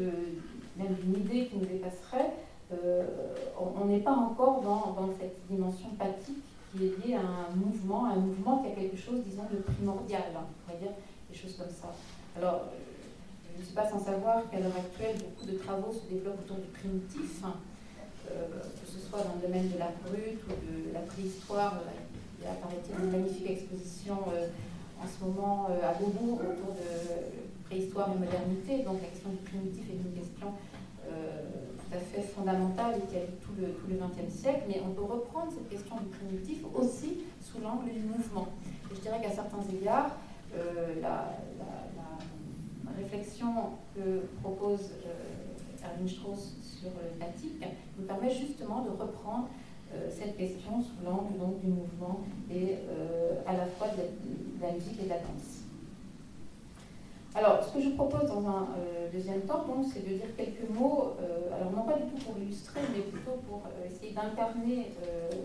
même 0.78 0.94
d'une 0.94 1.22
idée 1.22 1.48
qui 1.48 1.58
nous 1.58 1.66
dépasserait, 1.66 2.32
euh, 2.74 3.06
on 3.60 3.86
n'est 3.86 4.00
pas 4.00 4.14
encore 4.14 4.62
dans, 4.62 5.10
cette 5.20 5.38
dimension 5.50 5.90
pathique 5.98 6.44
qui 6.72 6.86
est 6.86 7.06
liée 7.06 7.16
à 7.16 7.20
un 7.20 7.56
mouvement, 7.56 8.06
un 8.06 8.16
mouvement 8.16 8.60
qui 8.60 8.72
a 8.72 8.76
quelque 8.76 8.98
chose, 8.98 9.22
disons, 9.26 9.44
de 9.52 9.58
primordial, 9.58 10.24
hein, 10.36 10.46
on 10.68 10.72
va 10.72 10.78
dire 10.78 10.92
des 11.30 11.38
choses 11.38 11.58
comme 11.58 11.70
ça. 11.70 11.94
Alors, 12.38 12.70
je 13.54 13.60
ne 13.60 13.66
suis 13.66 13.76
pas 13.76 13.90
sans 13.90 14.00
savoir 14.00 14.50
qu'à 14.50 14.60
l'heure 14.60 14.76
actuelle, 14.78 15.18
beaucoup 15.18 15.46
de 15.46 15.58
travaux 15.58 15.92
se 15.92 16.12
développent 16.14 16.40
autour 16.40 16.58
du 16.58 16.70
primitif, 16.72 17.44
hein, 17.44 17.56
euh, 18.32 18.48
que 18.80 18.88
ce 18.90 19.00
soit 19.00 19.20
dans 19.20 19.36
le 19.36 19.48
domaine 19.48 19.70
de 19.70 19.78
la 19.78 19.92
brute 20.06 20.40
ou 20.48 20.56
de 20.66 20.94
la 20.94 21.02
préhistoire. 21.02 21.82
Il 22.40 22.46
y 22.46 22.48
a, 22.48 22.54
paraît-il, 22.54 23.06
une 23.06 23.12
magnifique 23.12 23.50
exposition 23.50 24.18
euh, 24.34 24.48
en 25.02 25.06
ce 25.06 25.26
moment 25.26 25.68
à 25.68 25.94
Beaubourg 25.94 26.40
autour 26.40 26.74
de 26.74 27.42
préhistoire 27.66 28.10
et 28.16 28.20
modernité. 28.20 28.84
Donc 28.84 29.02
la 29.02 29.08
question 29.08 29.30
du 29.30 29.38
primitif 29.38 29.86
est 29.90 30.00
une 30.00 30.14
question 30.14 30.54
euh, 31.10 31.42
tout 31.78 31.96
à 31.96 32.00
fait 32.00 32.22
fondamentale 32.22 32.96
et 32.98 33.12
qui 33.12 33.18
a 33.18 33.26
tout 33.42 33.52
le, 33.60 33.74
tout 33.74 33.88
le 33.90 33.96
XXe 33.96 34.34
siècle, 34.34 34.64
mais 34.68 34.82
on 34.86 34.92
peut 34.92 35.04
reprendre 35.04 35.52
cette 35.52 35.70
question 35.70 35.96
du 35.98 36.08
primitif 36.08 36.64
aussi 36.74 37.24
sous 37.42 37.60
l'angle 37.60 37.92
du 37.92 38.00
mouvement. 38.02 38.48
Et 38.92 38.96
je 38.96 39.02
dirais 39.02 39.22
qu'à 39.22 39.32
certains 39.32 39.64
égards, 39.72 40.12
euh, 40.56 41.02
la, 41.02 41.32
réflexion 42.98 43.54
que 43.96 44.26
propose 44.42 44.92
euh, 45.06 45.86
Erwin 45.86 46.08
Strauss 46.08 46.56
sur 46.62 46.90
l'attique 47.20 47.64
nous 47.98 48.06
permet 48.06 48.30
justement 48.30 48.82
de 48.82 48.90
reprendre 48.90 49.48
cette 50.10 50.38
question 50.38 50.82
sous 50.82 51.04
l'angle 51.04 51.60
du 51.60 51.68
mouvement 51.68 52.22
et 52.50 52.78
à 53.46 53.52
la 53.52 53.66
fois 53.66 53.90
de 53.90 54.62
la 54.62 54.72
musique 54.72 55.02
et 55.02 55.04
de 55.04 55.10
la 55.10 55.18
danse. 55.18 55.62
Alors, 57.34 57.64
ce 57.64 57.74
que 57.74 57.82
je 57.82 57.92
propose 57.92 58.28
dans 58.28 58.46
un 58.46 58.68
euh, 58.78 59.10
deuxième 59.12 59.40
temps, 59.42 59.66
c'est 59.84 60.06
de 60.06 60.16
dire 60.16 60.36
quelques 60.36 60.70
mots, 60.70 61.14
euh, 61.22 61.56
alors 61.56 61.72
non 61.72 61.84
pas 61.84 61.94
du 61.94 62.04
tout 62.12 62.18
pour 62.26 62.38
illustrer, 62.38 62.82
mais 62.94 63.04
plutôt 63.04 63.40
pour 63.48 63.62
euh, 63.66 63.88
essayer 63.88 64.12
d'incarner 64.12 64.92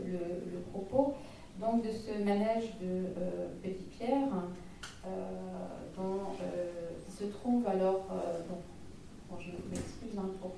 le, 0.04 0.58
propos 0.72 1.14
donc, 1.60 1.84
de 1.84 1.92
ce 1.92 2.10
manège 2.24 2.74
de 2.82 3.04
Petit 3.62 3.84
Pierre, 3.84 4.32
qui 5.04 5.10
se 7.18 7.24
trouve 7.24 7.66
alors, 7.66 8.06
bon, 8.48 9.36
je 9.38 9.50
m'excuse 9.70 10.18
hein, 10.18 10.30
pour 10.40 10.52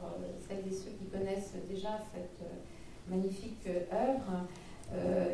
celles 0.47 0.64
et 0.66 0.75
ceux 0.75 0.90
qui 0.99 1.07
connaissent 1.07 1.55
déjà 1.68 2.01
cette 2.12 2.49
magnifique 3.09 3.68
œuvre, 3.92 4.47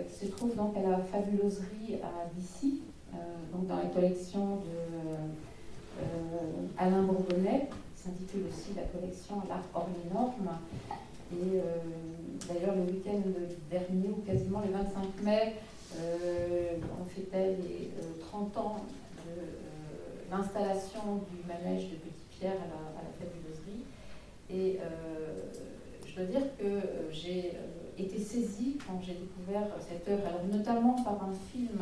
qui 0.08 0.26
se 0.26 0.30
trouve 0.30 0.54
donc 0.54 0.76
à 0.76 0.82
la 0.82 0.98
fabuloserie 0.98 2.00
à 2.02 2.28
Dissy, 2.34 2.82
donc 3.52 3.66
dans 3.66 3.76
la 3.76 3.86
collection 3.86 4.56
de 4.56 5.04
euh, 6.00 6.66
Alain 6.78 7.02
Bourbonnet, 7.02 7.68
qui 7.96 8.02
s'intitule 8.02 8.44
aussi 8.48 8.74
la 8.74 8.82
collection 8.82 9.36
L'art 9.48 9.62
hors 9.74 9.88
les 9.88 10.12
normes. 10.12 10.58
Et 11.32 11.58
euh, 11.58 11.62
d'ailleurs, 12.48 12.74
le 12.74 12.82
week-end 12.82 13.22
dernier, 13.70 14.08
ou 14.08 14.22
quasiment 14.22 14.60
le 14.60 14.72
25 14.72 15.22
mai, 15.22 15.54
euh, 15.96 16.76
on 17.00 17.04
fêtait 17.04 17.56
les 17.56 17.90
30 18.30 18.56
ans 18.56 18.76
l'installation 20.30 21.22
du 21.30 21.46
manège 21.46 21.90
de 21.90 21.96
Petit 21.96 22.24
Pierre 22.38 22.52
à 22.52 22.66
la, 22.66 23.00
à 23.00 23.02
la. 23.02 23.14
Et 24.50 24.78
je 26.06 26.14
dois 26.14 26.24
dire 26.26 26.42
que 26.58 27.10
j'ai 27.10 27.54
été 27.98 28.18
saisie 28.18 28.78
quand 28.86 29.00
j'ai 29.02 29.14
découvert 29.14 29.66
cette 29.80 30.06
œuvre, 30.08 30.40
notamment 30.52 31.02
par 31.02 31.24
un 31.24 31.32
film 31.50 31.80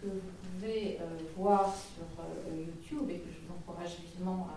que 0.00 0.06
vous 0.06 0.58
pouvez 0.58 0.98
euh, 1.00 1.04
voir 1.36 1.74
sur 1.74 2.04
euh, 2.20 2.64
YouTube 2.66 3.10
et 3.10 3.18
que 3.18 3.28
je 3.28 3.46
vous 3.46 3.54
encourage 3.54 3.96
vivement 4.00 4.48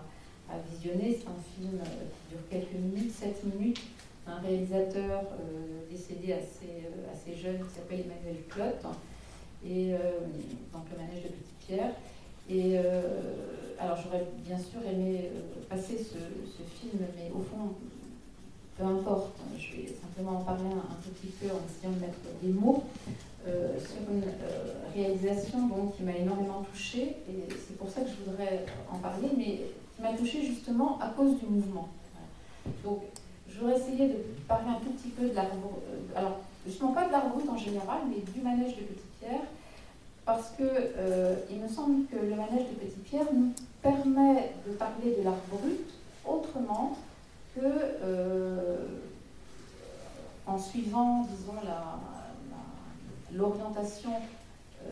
à, 0.48 0.58
visionner. 0.70 1.16
C'est 1.18 1.28
un 1.28 1.42
film 1.54 1.78
euh, 1.78 1.84
qui 1.84 2.34
dure 2.34 2.48
quelques 2.50 2.80
minutes, 2.80 3.12
7 3.12 3.44
minutes, 3.44 3.80
un 4.26 4.38
réalisateur 4.38 5.22
décédé 5.90 6.32
assez, 6.32 6.88
assez 7.12 7.36
jeune 7.36 7.58
qui 7.58 7.74
s'appelle 7.74 8.00
Emmanuel 8.00 8.42
Clotte, 8.48 8.84
et 9.64 9.92
donc 10.72 10.82
le 10.92 10.98
manège 10.98 11.24
de 11.24 11.28
Petit 11.28 11.54
Pierre. 11.66 11.92
Et 12.50 12.76
alors 13.78 13.96
j'aurais 13.96 14.26
bien 14.44 14.58
sûr 14.58 14.80
aimé 14.86 15.30
passer 15.68 15.98
ce, 15.98 16.18
film, 16.80 17.04
mais 17.16 17.30
au 17.32 17.40
fond, 17.40 17.74
peu 18.76 18.84
importe, 18.84 19.36
je 19.58 19.76
vais 19.76 19.88
simplement 19.88 20.38
en 20.38 20.44
parler 20.44 20.64
un, 20.64 20.78
un 20.78 20.96
petit 21.02 21.28
peu 21.28 21.46
en 21.46 21.60
essayant 21.68 21.94
de 21.94 22.00
mettre 22.00 22.18
des 22.42 22.48
mots. 22.48 22.84
Euh, 23.48 23.78
sur 23.78 24.12
une 24.12 24.22
euh, 24.22 24.74
réalisation 24.94 25.70
qui 25.96 26.02
m'a 26.02 26.14
énormément 26.14 26.62
touchée, 26.70 27.16
et 27.26 27.48
c'est 27.48 27.78
pour 27.78 27.88
ça 27.88 28.02
que 28.02 28.10
je 28.10 28.30
voudrais 28.30 28.66
en 28.92 28.98
parler, 28.98 29.28
mais 29.34 29.62
qui 29.96 30.02
m'a 30.02 30.12
touchée 30.12 30.44
justement 30.44 30.98
à 31.00 31.08
cause 31.08 31.38
du 31.38 31.46
mouvement. 31.46 31.88
Donc, 32.84 33.00
je 33.48 33.58
voudrais 33.58 33.78
essayer 33.78 34.08
de 34.08 34.16
parler 34.46 34.68
un 34.68 34.74
tout 34.84 34.90
petit 34.90 35.08
peu 35.08 35.22
de 35.22 35.30
euh, 35.30 36.14
alors 36.14 36.40
justement 36.66 36.92
pas 36.92 37.06
de 37.06 37.12
l'arbre 37.12 37.40
en 37.50 37.56
général, 37.56 38.00
mais 38.10 38.20
du 38.30 38.42
manège 38.42 38.76
de 38.76 38.82
Petit 38.82 39.08
Pierre, 39.18 39.40
parce 40.30 40.52
que 40.56 40.64
il 41.50 41.58
me 41.60 41.68
semble 41.68 42.06
que 42.06 42.16
le 42.16 42.36
manège 42.36 42.68
de 42.70 42.74
Petit 42.86 43.00
Pierre 43.04 43.32
nous 43.34 43.52
permet 43.82 44.52
de 44.66 44.72
parler 44.74 45.16
de 45.18 45.24
l'art 45.24 45.42
brut 45.50 45.90
autrement 46.24 46.96
que 47.54 47.60
en 50.46 50.58
suivant, 50.58 51.26
disons, 51.30 51.54
l'orientation, 53.32 54.10
euh, 54.84 54.88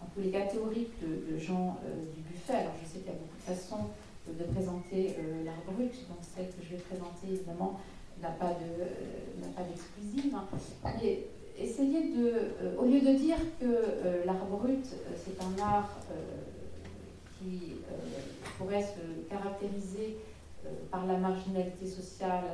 en 0.00 0.06
tous 0.06 0.20
les 0.20 0.30
cas 0.30 0.46
théorique, 0.46 0.92
de, 1.00 1.38
Jean 1.38 1.78
euh, 1.84 2.04
Dubuffet. 2.16 2.54
Alors 2.54 2.72
je 2.82 2.88
sais 2.88 2.98
qu'il 2.98 3.06
y 3.06 3.10
a 3.10 3.18
beaucoup 3.18 3.36
de 3.36 3.54
façons 3.54 3.86
de 4.26 4.44
présenter 4.52 5.16
euh, 5.18 5.44
l'art 5.44 5.62
brut, 5.66 5.92
donc 6.08 6.18
celle 6.22 6.48
que 6.48 6.62
je 6.62 6.70
vais 6.76 6.82
présenter 6.82 7.28
évidemment 7.32 7.80
n'a 8.20 8.30
pas 8.30 8.56
d'exclusive. 9.62 10.34
Essayer 11.60 12.14
de, 12.14 12.78
au 12.78 12.84
lieu 12.84 13.00
de 13.00 13.18
dire 13.18 13.36
que 13.60 14.24
l'art 14.24 14.46
brut 14.46 14.84
c'est 15.16 15.42
un 15.42 15.62
art 15.62 15.98
qui 17.38 17.74
pourrait 18.58 18.82
se 18.82 19.28
caractériser 19.28 20.16
par 20.90 21.06
la 21.06 21.16
marginalité 21.18 21.86
sociale 21.86 22.44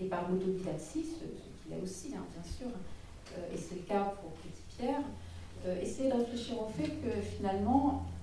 et 0.00 0.06
par 0.06 0.30
l'autodidactie, 0.30 1.04
ce, 1.04 1.24
qu'il 1.62 1.74
a 1.74 1.82
aussi, 1.82 2.14
hein, 2.14 2.24
bien 2.32 2.52
sûr, 2.52 2.68
euh, 3.36 3.54
et 3.54 3.56
c'est 3.56 3.74
le 3.76 3.82
cas 3.82 4.14
pour 4.22 4.30
Petit 4.32 4.62
Pierre, 4.76 5.02
euh, 5.66 5.80
essayer 5.82 6.08
de 6.08 6.16
réfléchir 6.16 6.60
au 6.60 6.68
fait 6.68 6.88
que 6.88 7.20
finalement, 7.20 8.06
euh, 8.06 8.17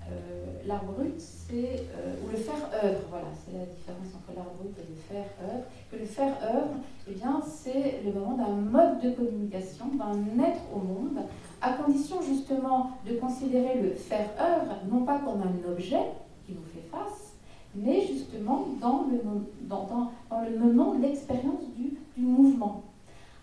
l'art 0.66 0.84
brut, 0.84 1.20
c'est, 1.20 1.84
ou 2.24 2.30
le 2.32 2.38
faire 2.38 2.70
œuvre, 2.84 3.02
voilà, 3.10 3.28
c'est 3.46 3.58
la 3.58 3.66
différence 3.66 4.08
entre 4.16 4.36
l'art 4.36 4.52
brut 4.58 4.74
et 4.78 4.86
le 4.90 4.96
faire 4.96 5.30
œuvre, 5.44 5.66
que 5.92 5.96
le 5.98 6.06
faire 6.06 6.34
œuvre, 6.44 6.76
eh 7.08 7.14
bien, 7.14 7.42
c'est 7.46 8.02
le 8.04 8.12
moment 8.12 8.36
d'un 8.36 8.56
mode 8.56 9.02
de 9.02 9.12
communication, 9.12 9.86
d'un 9.96 10.44
être 10.44 10.62
au 10.74 10.80
monde, 10.80 11.20
à 11.62 11.74
condition 11.74 12.22
justement 12.22 12.92
de 13.08 13.16
considérer 13.18 13.82
le 13.82 13.92
faire 13.92 14.30
œuvre 14.40 14.76
non 14.92 15.06
pas 15.06 15.20
comme 15.20 15.42
un 15.42 15.72
objet 15.72 16.02
qui 16.46 16.54
nous 16.54 16.66
fait 16.74 16.88
face, 16.92 17.34
mais 17.76 18.02
justement 18.02 18.68
dans 18.80 19.06
le, 19.12 19.22
dans, 19.62 19.86
dans 19.86 20.42
le 20.42 20.58
moment 20.58 20.96
de 20.96 21.02
l'expérience 21.02 21.62
du, 21.76 21.98
du 22.18 22.26
mouvement. 22.26 22.84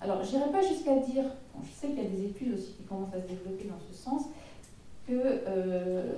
Alors, 0.00 0.24
je 0.24 0.36
n'irai 0.36 0.50
pas 0.50 0.62
jusqu'à 0.62 0.96
dire, 0.96 1.24
je 1.62 1.70
sais 1.70 1.88
qu'il 1.88 2.02
y 2.02 2.06
a 2.06 2.10
des 2.10 2.24
études 2.24 2.54
aussi 2.54 2.72
qui 2.72 2.82
commencent 2.82 3.14
à 3.14 3.20
se 3.20 3.28
développer 3.28 3.68
dans 3.68 3.78
ce 3.88 3.94
sens, 3.96 4.22
que 5.06 5.12
euh, 5.14 6.12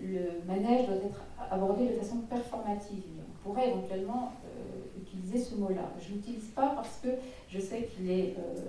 le 0.00 0.46
manège 0.46 0.86
doit 0.86 0.96
être 0.96 1.22
abordé 1.50 1.86
de 1.86 1.92
façon 1.94 2.18
performative. 2.28 3.02
On 3.20 3.48
pourrait 3.48 3.68
éventuellement 3.68 4.32
euh, 4.44 5.00
utiliser 5.00 5.38
ce 5.38 5.54
mot-là. 5.54 5.92
Je 6.00 6.10
ne 6.10 6.16
l'utilise 6.16 6.48
pas 6.54 6.72
parce 6.74 7.00
que 7.02 7.08
je 7.48 7.58
sais 7.58 7.88
qu'il 7.94 8.10
est 8.10 8.34
euh, 8.38 8.60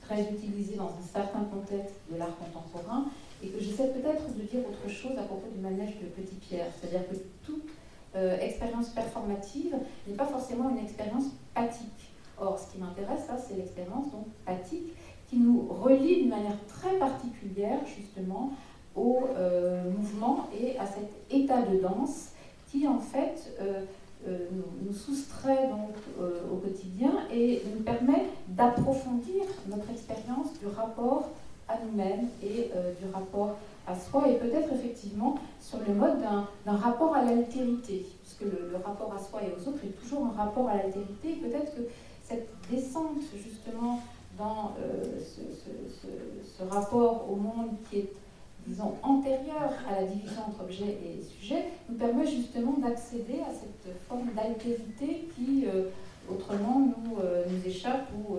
très 0.00 0.22
utilisé 0.22 0.76
dans 0.76 0.88
un 0.88 1.06
certain 1.12 1.44
contexte 1.44 1.96
de 2.10 2.18
l'art 2.18 2.36
contemporain 2.38 3.06
et 3.42 3.48
que 3.48 3.60
j'essaie 3.60 3.88
peut-être 3.88 4.34
de 4.34 4.42
dire 4.42 4.60
autre 4.68 4.88
chose 4.88 5.16
à 5.18 5.22
propos 5.22 5.48
du 5.54 5.60
manège 5.60 5.96
de 6.00 6.06
Petit 6.06 6.36
Pierre. 6.36 6.66
C'est-à-dire 6.80 7.08
que 7.08 7.16
toute 7.44 7.68
expérience 8.40 8.90
performative 8.90 9.74
n'est 10.06 10.14
pas 10.14 10.24
forcément 10.24 10.70
une 10.70 10.78
expérience 10.78 11.24
pathique 11.52 12.14
Or, 12.38 12.58
ce 12.58 12.72
qui 12.72 12.78
m'intéresse, 12.78 13.28
là, 13.28 13.36
c'est 13.38 13.54
l'expérience 13.54 14.10
donc 14.10 14.26
pathique 14.44 14.92
qui 15.28 15.36
nous 15.38 15.68
relie 15.68 16.22
d'une 16.22 16.30
manière 16.30 16.56
très 16.66 16.98
particulière, 16.98 17.78
justement, 17.86 18.52
au 18.96 19.22
mouvement 19.96 20.48
et 20.60 20.78
à 20.78 20.86
cet 20.86 21.10
état 21.30 21.62
de 21.62 21.78
danse 21.78 22.30
qui, 22.70 22.86
en 22.86 22.98
fait, 22.98 23.52
nous, 24.26 24.92
soustrait 24.92 25.68
donc 25.68 25.90
au 26.52 26.56
quotidien 26.56 27.12
et 27.32 27.62
nous 27.74 27.82
permet 27.82 28.26
d'approfondir 28.48 29.42
notre 29.68 29.90
expérience 29.90 30.58
du 30.60 30.66
rapport 30.66 31.28
à 31.68 31.78
nous-mêmes 31.84 32.28
et 32.42 32.70
du 33.00 33.12
rapport 33.12 33.56
à 33.86 33.94
soi 33.98 34.28
et 34.28 34.38
peut-être 34.38 34.72
effectivement 34.72 35.36
sur 35.60 35.78
le 35.86 35.94
mode 35.94 36.20
d'un 36.64 36.76
rapport 36.76 37.14
à 37.14 37.22
l'altérité, 37.24 38.06
puisque 38.22 38.42
le, 38.42 38.76
rapport 38.84 39.12
à 39.14 39.18
soi 39.18 39.40
et 39.42 39.52
aux 39.52 39.68
autres 39.68 39.84
est 39.84 40.00
toujours 40.00 40.26
un 40.26 40.42
rapport 40.42 40.68
à 40.68 40.76
l'altérité. 40.76 41.34
Peut-être 41.42 41.74
que 41.74 41.82
cette 42.22 42.48
descente 42.70 43.20
justement 43.36 44.00
dans 44.38 44.72
euh, 44.80 45.20
ce, 45.20 46.64
rapport 46.64 47.30
au 47.30 47.36
monde 47.36 47.70
qui 47.88 47.98
est, 47.98 48.12
disons, 48.66 48.94
antérieur 49.02 49.72
à 49.88 50.00
la 50.00 50.06
division 50.06 50.42
entre 50.48 50.62
objet 50.62 50.98
et 51.04 51.22
sujet, 51.22 51.66
nous 51.88 51.96
permet 51.96 52.26
justement 52.26 52.74
d'accéder 52.78 53.40
à 53.40 53.52
cette 53.52 53.94
forme 54.08 54.28
d'altérité 54.34 55.28
qui, 55.34 55.66
euh, 55.66 55.90
autrement, 56.30 56.80
nous, 56.80 57.18
euh, 57.22 57.44
nous 57.48 57.68
échappe 57.68 58.08
ou 58.16 58.36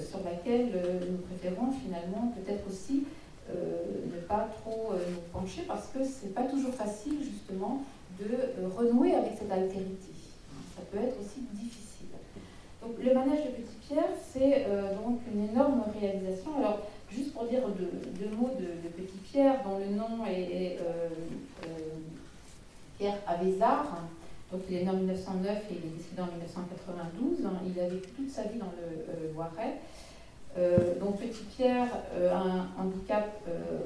sur 0.00 0.18
laquelle 0.24 0.72
nous 1.08 1.18
préférons 1.18 1.70
finalement 1.70 2.34
peut-être 2.34 2.66
aussi 2.68 3.04
euh, 3.50 4.06
ne 4.14 4.20
pas 4.26 4.48
trop 4.60 4.92
euh, 4.92 4.98
nous 5.10 5.40
pencher 5.40 5.62
parce 5.66 5.88
que 5.88 6.04
c'est 6.04 6.34
pas 6.34 6.42
toujours 6.42 6.72
facile 6.72 7.18
justement 7.22 7.82
de 8.20 8.26
euh, 8.26 8.68
renouer 8.76 9.14
avec 9.14 9.32
cette 9.38 9.50
altérité. 9.50 10.12
Ça 10.76 10.82
peut 10.90 10.98
être 10.98 11.16
aussi 11.20 11.40
difficile. 11.52 12.06
Donc 12.82 12.92
le 13.02 13.12
manège 13.12 13.46
de 13.46 13.50
Petit 13.50 13.76
Pierre, 13.88 14.12
c'est 14.32 14.66
donc 15.04 15.20
une 15.34 15.50
énorme 15.50 15.82
réalisation. 16.00 16.56
Alors 16.58 16.80
juste 17.10 17.32
pour 17.32 17.44
dire 17.46 17.62
deux, 17.68 18.36
mots 18.36 18.50
de, 18.58 18.88
Petit 18.88 19.18
Pierre, 19.24 19.62
dont 19.64 19.78
le 19.78 19.94
nom 19.94 20.26
est, 20.26 20.78
Pierre 22.98 23.18
Avézard. 23.26 23.98
Donc 24.52 24.62
il 24.68 24.76
est 24.76 24.82
né 24.82 24.90
en 24.90 24.94
1909 24.94 25.58
et 25.70 25.74
il 25.74 25.76
est 25.76 25.96
décédé 25.96 26.22
en 26.22 26.26
1992. 26.26 27.38
Il 27.66 27.80
a 27.80 27.88
vécu 27.88 28.10
toute 28.10 28.30
sa 28.30 28.42
vie 28.42 28.58
dans 28.58 28.72
le 28.76 29.32
Loiret. 29.32 29.78
Euh, 30.58 30.98
donc 30.98 31.20
Petit 31.20 31.44
Pierre 31.44 31.88
euh, 32.14 32.34
a 32.34 32.38
un 32.38 32.68
handicap 32.76 33.40
euh, 33.46 33.78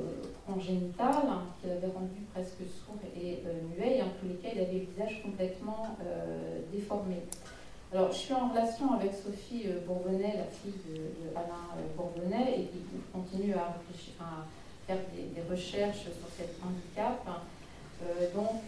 congénital 0.47 1.15
hein, 1.29 1.43
qui 1.61 1.69
l'avait 1.69 1.93
rendu 1.93 2.23
presque 2.33 2.57
sourd 2.59 2.97
et 3.15 3.43
muet, 3.69 3.99
et 3.99 4.03
en 4.03 4.09
tous 4.21 4.29
les 4.29 4.35
cas, 4.37 4.49
il 4.55 4.61
avait 4.61 4.73
le 4.73 4.87
visage 4.93 5.23
complètement 5.23 5.97
déformé. 6.73 7.17
Alors, 7.95 8.11
je 8.11 8.19
suis 8.19 8.35
en 8.35 8.49
relation 8.49 8.93
avec 8.95 9.13
Sophie 9.15 9.67
Bourbonnais, 9.87 10.35
la 10.37 10.51
fille 10.51 10.81
de, 10.91 11.37
Alain 11.37 11.79
Bourbonnais, 11.97 12.59
et 12.59 12.63
qui 12.65 12.83
continue 13.13 13.55
à, 13.55 13.77
à 14.21 14.45
faire 14.87 14.99
des, 15.15 15.43
recherches 15.49 16.03
sur 16.03 16.29
cet 16.37 16.57
handicap. 16.61 17.25
donc, 18.35 18.63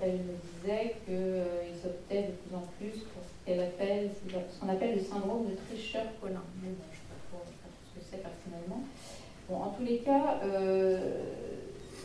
elle 0.00 0.12
me 0.12 0.36
disait 0.62 0.94
qu'ils 1.04 1.90
optaient 1.90 2.22
de 2.22 2.32
plus 2.32 2.54
en 2.54 2.64
plus 2.78 3.00
pour 3.02 3.22
ce 3.26 4.60
qu'on 4.60 4.68
appelle 4.68 4.94
le 4.96 5.02
syndrome 5.02 5.46
de 5.50 5.56
tricheur-colin. 5.68 6.42
Je 6.62 6.68
ne 6.68 6.74
sais 6.74 7.08
pas 7.08 7.68
ce 7.94 7.98
que 7.98 8.06
c'est 8.10 8.22
personnellement. 8.22 8.82
Bon, 9.48 9.56
en 9.56 9.70
tous 9.70 9.84
les 9.84 9.98
cas, 9.98 10.40
euh, 10.44 11.22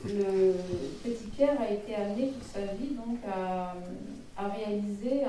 le 0.05 0.53
petit 1.03 1.27
Pierre 1.35 1.61
a 1.61 1.69
été 1.69 1.95
amené 1.95 2.29
toute 2.29 2.43
sa 2.43 2.73
vie 2.73 2.95
donc 2.95 3.19
à, 3.27 3.75
réaliser 4.37 5.23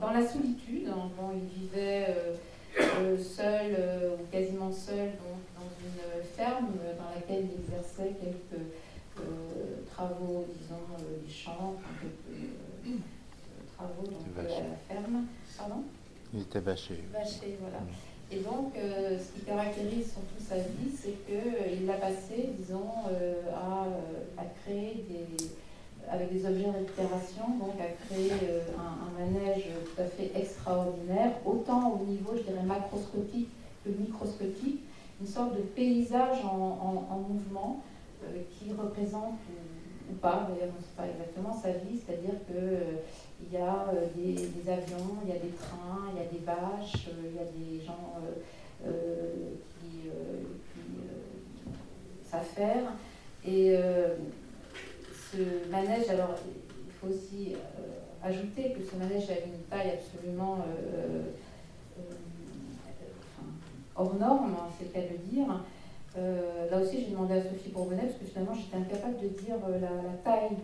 dans 0.00 0.10
la 0.10 0.26
solitude. 0.26 0.88
Hein, 0.88 1.10
il 1.34 1.62
vivait 1.62 2.06
euh, 2.08 2.34
euh, 2.80 3.18
seul 3.18 3.76
ou 4.18 4.26
quasiment 4.30 4.72
seul 4.72 5.10
donc, 5.10 5.40
dans 5.56 5.70
une 5.84 6.24
ferme 6.36 6.68
dans 6.98 7.14
laquelle 7.14 7.46
il 7.46 7.60
exerçait 7.64 8.14
quelques 8.20 8.62
travaux, 9.92 10.46
disons, 10.58 11.04
des 11.24 11.30
champs, 11.30 11.76
quelques 12.00 12.98
travaux 13.76 14.04
donc, 14.04 14.38
à 14.38 14.42
la 14.42 14.76
ferme. 14.88 15.26
Il 16.32 16.42
était 16.42 16.60
bâché. 16.60 16.94
Bâché, 17.12 17.58
voilà. 17.60 17.78
Mm. 17.78 17.88
Et 18.32 18.38
donc, 18.38 18.76
euh, 18.76 19.18
ce 19.18 19.32
qui 19.32 19.44
caractérise 19.44 20.12
surtout 20.12 20.38
sa 20.38 20.56
vie, 20.56 20.90
c'est 20.96 21.16
qu'il 21.26 21.86
l'a 21.86 21.94
passé, 21.94 22.50
disons, 22.56 22.86
euh, 23.10 23.42
à, 23.52 24.44
créer 24.62 25.04
des, 25.08 25.46
avec 26.08 26.32
des 26.32 26.46
objets 26.46 26.64
de 26.64 26.78
récupération, 26.78 27.44
donc 27.58 27.74
à 27.80 28.04
créer 28.06 28.32
euh, 28.44 28.60
un, 28.78 29.18
manège 29.18 29.64
tout 29.84 30.00
à 30.00 30.04
fait 30.04 30.30
extraordinaire, 30.34 31.32
autant 31.44 32.00
au 32.00 32.04
niveau, 32.04 32.32
je 32.36 32.42
dirais, 32.42 32.64
macroscopique 32.64 33.48
que 33.84 33.90
microscopique, 33.90 34.80
une 35.20 35.26
sorte 35.26 35.56
de 35.56 35.62
paysage 35.62 36.38
en, 36.44 37.24
mouvement 37.28 37.82
qui 38.50 38.72
représente, 38.72 39.34
ou, 40.10 40.14
pas, 40.14 40.48
d'ailleurs, 40.48 40.72
on 40.74 40.78
ne 40.78 40.84
sait 40.84 40.96
pas 40.96 41.06
exactement 41.06 41.54
sa 41.54 41.70
vie, 41.72 42.00
c'est-à-dire 42.04 42.34
que 42.48 42.98
il 43.42 43.58
y 43.58 43.60
a 43.60 43.86
euh, 43.92 44.06
des, 44.14 44.70
avions, 44.70 45.16
il 45.24 45.30
y 45.30 45.32
a 45.32 45.38
des 45.38 45.50
trains, 45.50 46.10
il 46.12 46.22
y 46.22 46.26
a 46.26 46.28
des 46.28 46.44
vaches, 46.44 47.08
euh, 47.08 47.30
il 47.30 47.36
y 47.36 47.38
a 47.38 47.78
des 47.78 47.84
gens 47.84 48.14
euh, 48.86 49.54
qui, 49.80 50.10
s'affairent. 52.24 52.92
Et 53.44 53.76
ce 55.32 55.70
manège, 55.70 56.08
alors 56.08 56.36
il 56.86 56.92
faut 56.92 57.08
aussi 57.08 57.54
ajouter 58.22 58.72
que 58.72 58.84
ce 58.84 58.96
manège 58.96 59.28
a 59.30 59.38
une 59.44 59.60
taille 59.70 59.92
absolument 59.92 60.58
hors 63.96 64.14
norme, 64.14 64.54
hein, 64.54 64.68
c'est 64.78 64.86
le 64.86 64.90
cas 64.90 65.12
de 65.12 65.16
dire. 65.30 65.48
là 66.70 66.82
aussi, 66.82 67.00
j'ai 67.00 67.10
demandé 67.10 67.34
à 67.34 67.42
Sophie 67.42 67.70
Bourbonnais, 67.70 68.02
parce 68.02 68.18
que 68.18 68.24
finalement, 68.24 68.54
j'étais 68.54 68.76
incapable 68.76 69.18
de 69.20 69.28
dire 69.28 69.56
la, 69.80 69.88
taille 70.24 70.56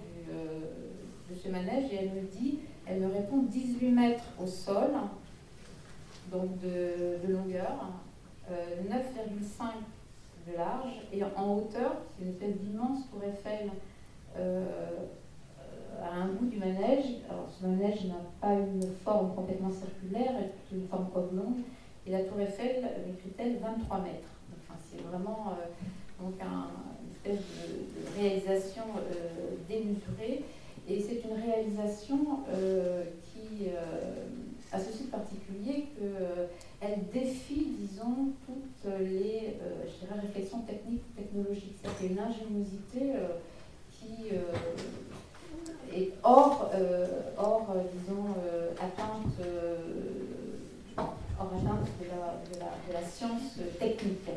de 1.30 1.34
ce 1.34 1.48
manège 1.48 1.92
et 1.92 1.96
elle 1.96 2.10
me 2.10 2.22
dit, 2.22 2.60
elle 2.86 3.00
me 3.00 3.12
répond 3.12 3.42
18 3.42 3.90
mètres 3.90 4.24
au 4.42 4.46
sol, 4.46 4.90
donc 6.32 6.58
de, 6.60 7.32
longueur, 7.32 7.90
9,5 8.50 8.52
euh, 8.52 10.50
de 10.50 10.56
large 10.56 11.00
et 11.12 11.22
en 11.24 11.54
hauteur, 11.54 11.96
c'est 12.16 12.24
une 12.24 12.30
espèce 12.30 12.56
d'immense 12.56 13.08
tour 13.10 13.22
Eiffel 13.24 13.70
euh, 14.38 14.64
à 16.02 16.22
un 16.22 16.28
bout 16.28 16.46
du 16.46 16.58
manège. 16.58 17.04
Alors 17.28 17.48
ce 17.48 17.66
manège 17.66 18.04
n'a 18.04 18.20
pas 18.40 18.54
une 18.54 18.82
forme 19.04 19.34
complètement 19.34 19.70
circulaire, 19.70 20.32
elle 20.38 20.78
une 20.78 20.88
forme 20.88 21.08
oblongue 21.14 21.62
et 22.06 22.10
la 22.10 22.22
tour 22.22 22.40
Eiffel, 22.40 22.84
écrit-elle, 23.08 23.56
23 23.58 23.98
mètres. 23.98 24.28
Enfin, 24.60 24.78
c'est 24.88 25.02
vraiment 25.02 25.52
euh, 25.52 26.22
donc 26.22 26.34
une 26.40 27.12
espèce 27.12 27.44
de, 27.44 28.20
réalisation 28.20 28.84
démesurée. 29.68 30.44
Et 30.88 31.00
c'est 31.00 31.20
une 31.24 31.42
réalisation 31.42 32.40
euh, 32.48 33.02
qui 33.24 33.66
euh, 33.66 34.24
a 34.70 34.78
ceci 34.78 35.04
de 35.04 35.10
particulier 35.10 35.86
qu'elle 35.98 36.90
euh, 36.90 37.12
défie, 37.12 37.66
disons, 37.80 38.30
toutes 38.46 38.92
les 39.00 39.56
réflexions 40.22 40.60
techniques 40.60 41.02
technologiques. 41.16 41.76
C'est 41.82 42.06
une 42.06 42.18
ingéniosité 42.18 43.14
qui 44.06 44.28
est 45.94 46.12
hors, 46.22 46.70
hors 47.38 47.74
disons, 47.92 48.34
atteinte, 48.78 49.46
hors 50.96 51.14
atteinte 51.46 51.88
de 52.00 52.92
la, 52.92 53.02
science 53.02 53.58
technique. 53.78 54.28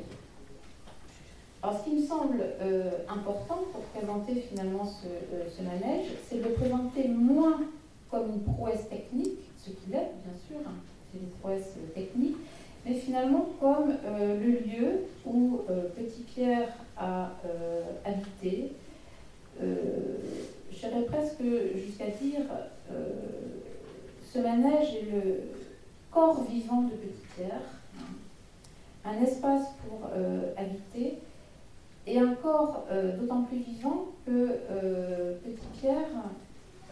Alors, 1.61 1.77
ce 1.77 1.89
qui 1.89 1.95
me 1.97 2.01
semble 2.01 2.41
euh, 2.61 2.89
important 3.09 3.65
pour 3.73 3.81
présenter 3.93 4.41
finalement 4.49 4.89
euh, 5.05 5.43
ce, 5.49 5.61
manège, 5.61 6.07
c'est 6.27 6.37
de 6.37 6.47
le 6.47 6.53
présenter 6.53 7.09
moins 7.09 7.59
comme 8.09 8.29
une 8.29 8.53
prouesse 8.53 8.87
technique, 8.89 9.39
ce 9.57 9.71
qu'il 9.71 9.93
est, 9.93 10.11
bien 10.23 10.33
sûr, 10.47 10.57
hein, 10.65 10.75
c'est 11.11 11.19
une 11.19 11.29
prouesse 11.41 11.73
technique, 11.93 12.37
mais 12.85 12.93
finalement 12.93 13.49
comme 13.59 13.93
euh, 14.05 14.39
le 14.39 14.51
lieu 14.51 15.01
où 15.25 15.61
Petit 15.95 16.21
Pierre 16.21 16.69
a 16.97 17.31
habité. 18.05 18.71
J'irais 20.71 21.03
presque 21.03 21.43
jusqu'à 21.75 22.07
dire 22.07 22.41
ce 24.33 24.39
manège 24.39 24.95
est 24.95 25.11
le 25.11 25.41
corps 26.11 26.43
vivant 26.43 26.83
de 26.83 26.91
Petit 26.91 27.25
Pierre, 27.35 27.61
hein, 27.97 28.13
un 29.05 29.23
espace 29.23 29.67
pour 29.85 30.09
habiter 30.57 31.19
et 32.09 32.17
un 32.17 32.33
corps 32.33 32.85
euh, 32.91 33.15
d'autant 33.17 33.43
plus 33.43 33.57
vivant 33.57 34.07
que 34.25 34.31
euh, 34.71 35.35
Petit 35.43 35.67
Pierre, 35.79 36.07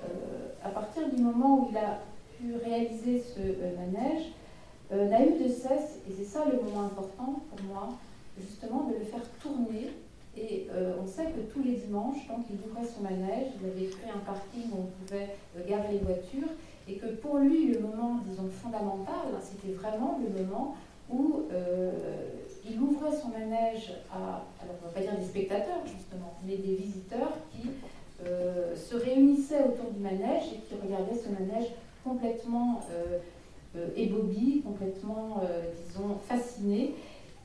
euh, 0.04 0.08
à 0.64 0.70
partir 0.70 1.10
du 1.10 1.22
moment 1.22 1.60
où 1.60 1.68
il 1.72 1.78
a 1.78 2.02
pu 2.38 2.54
réaliser 2.64 3.22
ce 3.22 3.40
manège, 3.80 4.32
n'a 4.92 5.26
eu 5.26 5.44
de 5.44 5.50
cesse, 5.50 6.00
et 6.08 6.14
c'est 6.18 6.24
ça 6.24 6.46
le 6.46 6.62
moment 6.62 6.86
important 6.86 7.42
pour 7.50 7.66
moi, 7.68 7.90
justement 8.40 8.84
de 8.84 8.94
le 8.94 9.04
faire 9.04 9.24
tourner 9.42 9.90
Et 10.39 10.67
euh, 10.71 10.93
on 11.02 11.08
sait 11.08 11.26
que 11.26 11.52
tous 11.52 11.63
les 11.63 11.78
dimanches, 11.78 12.28
donc, 12.28 12.45
il 12.50 12.58
ouvrait 12.69 12.86
son 12.86 13.02
manège, 13.02 13.47
il 13.60 13.67
avait 13.67 13.89
créé 13.89 14.12
un 14.13 14.19
parking 14.19 14.69
où 14.71 14.82
on 14.82 15.06
pouvait 15.06 15.30
euh, 15.58 15.67
garer 15.67 15.93
les 15.93 16.00
voitures, 16.00 16.54
et 16.88 16.95
que 16.95 17.08
pour 17.08 17.38
lui, 17.38 17.73
le 17.73 17.80
moment, 17.80 18.19
disons, 18.28 18.47
fondamental, 18.50 19.34
c'était 19.41 19.73
vraiment 19.73 20.19
le 20.23 20.43
moment 20.43 20.76
où 21.10 21.45
euh, 21.52 21.91
il 22.69 22.80
ouvrait 22.80 23.15
son 23.15 23.30
manège 23.30 23.93
à, 24.12 24.43
alors 24.62 24.76
on 24.84 24.88
ne 24.88 24.93
va 24.93 24.93
pas 24.93 25.02
dire 25.02 25.17
des 25.17 25.26
spectateurs 25.26 25.82
justement, 25.86 26.36
mais 26.45 26.58
des 26.58 26.76
visiteurs 26.76 27.34
qui 27.52 27.69
se 28.76 28.95
réunissaient 28.95 29.63
autour 29.63 29.91
du 29.91 30.00
manège 30.00 30.45
et 30.52 30.58
qui 30.67 30.73
regardaient 30.82 31.15
ce 31.15 31.30
manège 31.30 31.69
complètement 32.04 32.82
ébobi, 33.95 34.63
complètement, 34.63 35.43
disons, 35.88 36.17
fasciné 36.28 36.95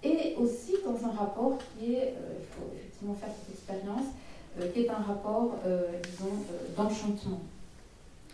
et 0.05 0.35
aussi 0.37 0.77
dans 0.85 1.09
un 1.09 1.13
rapport 1.13 1.59
qui 1.59 1.95
est, 1.95 2.15
euh, 2.17 2.41
il 2.41 2.47
faut 2.47 2.71
effectivement 2.75 3.15
faire 3.15 3.31
cette 3.39 3.55
expérience, 3.55 4.07
euh, 4.61 4.71
qui 4.73 4.81
est 4.81 4.91
un 4.91 4.95
rapport, 4.95 5.55
euh, 5.67 5.83
disons, 6.03 6.35
d'enchantement. 6.77 7.41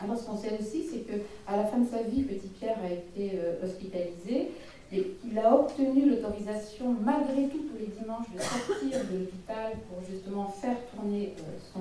Alors 0.01 0.17
ce 0.17 0.25
qu'on 0.25 0.37
sait 0.37 0.57
aussi, 0.59 0.85
c'est 0.85 1.01
qu'à 1.01 1.57
la 1.57 1.65
fin 1.65 1.79
de 1.79 1.89
sa 1.89 2.03
vie, 2.03 2.23
Petit 2.23 2.49
Pierre 2.49 2.79
a 2.85 2.93
été 2.93 3.33
hospitalisé 3.65 4.53
et 4.93 5.03
qu'il 5.21 5.37
a 5.37 5.53
obtenu 5.53 6.09
l'autorisation, 6.09 6.95
malgré 7.05 7.49
tout, 7.49 7.59
tous 7.69 7.79
les 7.79 7.89
dimanches, 8.01 8.27
de 8.33 8.41
sortir 8.41 9.05
de 9.11 9.19
l'hôpital 9.19 9.73
pour 9.89 9.99
justement 10.09 10.47
faire 10.47 10.77
tourner 10.95 11.35
son 11.73 11.81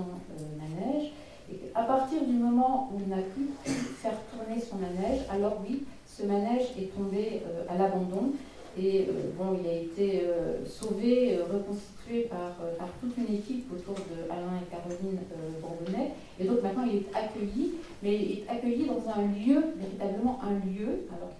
manège. 0.57 1.11
Et 1.51 1.57
qu'à 1.57 1.83
partir 1.83 2.25
du 2.25 2.33
moment 2.33 2.89
où 2.91 2.99
il 2.99 3.07
n'a 3.07 3.21
plus 3.21 3.51
pu 3.63 3.69
faire 3.69 4.17
tourner 4.31 4.59
son 4.59 4.77
manège, 4.77 5.21
alors 5.29 5.61
oui, 5.63 5.83
ce 6.07 6.23
manège 6.23 6.69
est 6.79 6.91
tombé 6.95 7.43
à 7.69 7.77
l'abandon. 7.77 8.33
Et 8.79 9.07
euh, 9.09 9.31
bon, 9.35 9.57
il 9.59 9.67
a 9.67 9.73
été 9.73 10.21
euh, 10.25 10.63
sauvé, 10.65 11.37
euh, 11.37 11.45
reconstitué 11.51 12.23
par, 12.29 12.55
par, 12.77 12.89
toute 13.01 13.17
une 13.17 13.35
équipe 13.35 13.71
autour 13.73 13.95
de 13.95 14.29
Alain 14.29 14.61
et 14.61 14.69
Caroline 14.69 15.19
Bourbonnais. 15.59 16.11
Et 16.39 16.43
donc 16.43 16.61
maintenant, 16.61 16.83
il 16.83 16.97
est 16.97 17.15
accueilli, 17.15 17.73
mais 18.03 18.15
il 18.15 18.39
est 18.39 18.49
accueilli 18.49 18.85
dans 18.85 19.09
un 19.09 19.23
lieu, 19.23 19.73
véritablement 19.77 20.39
un 20.43 20.53
lieu, 20.67 21.07
alors 21.09 21.31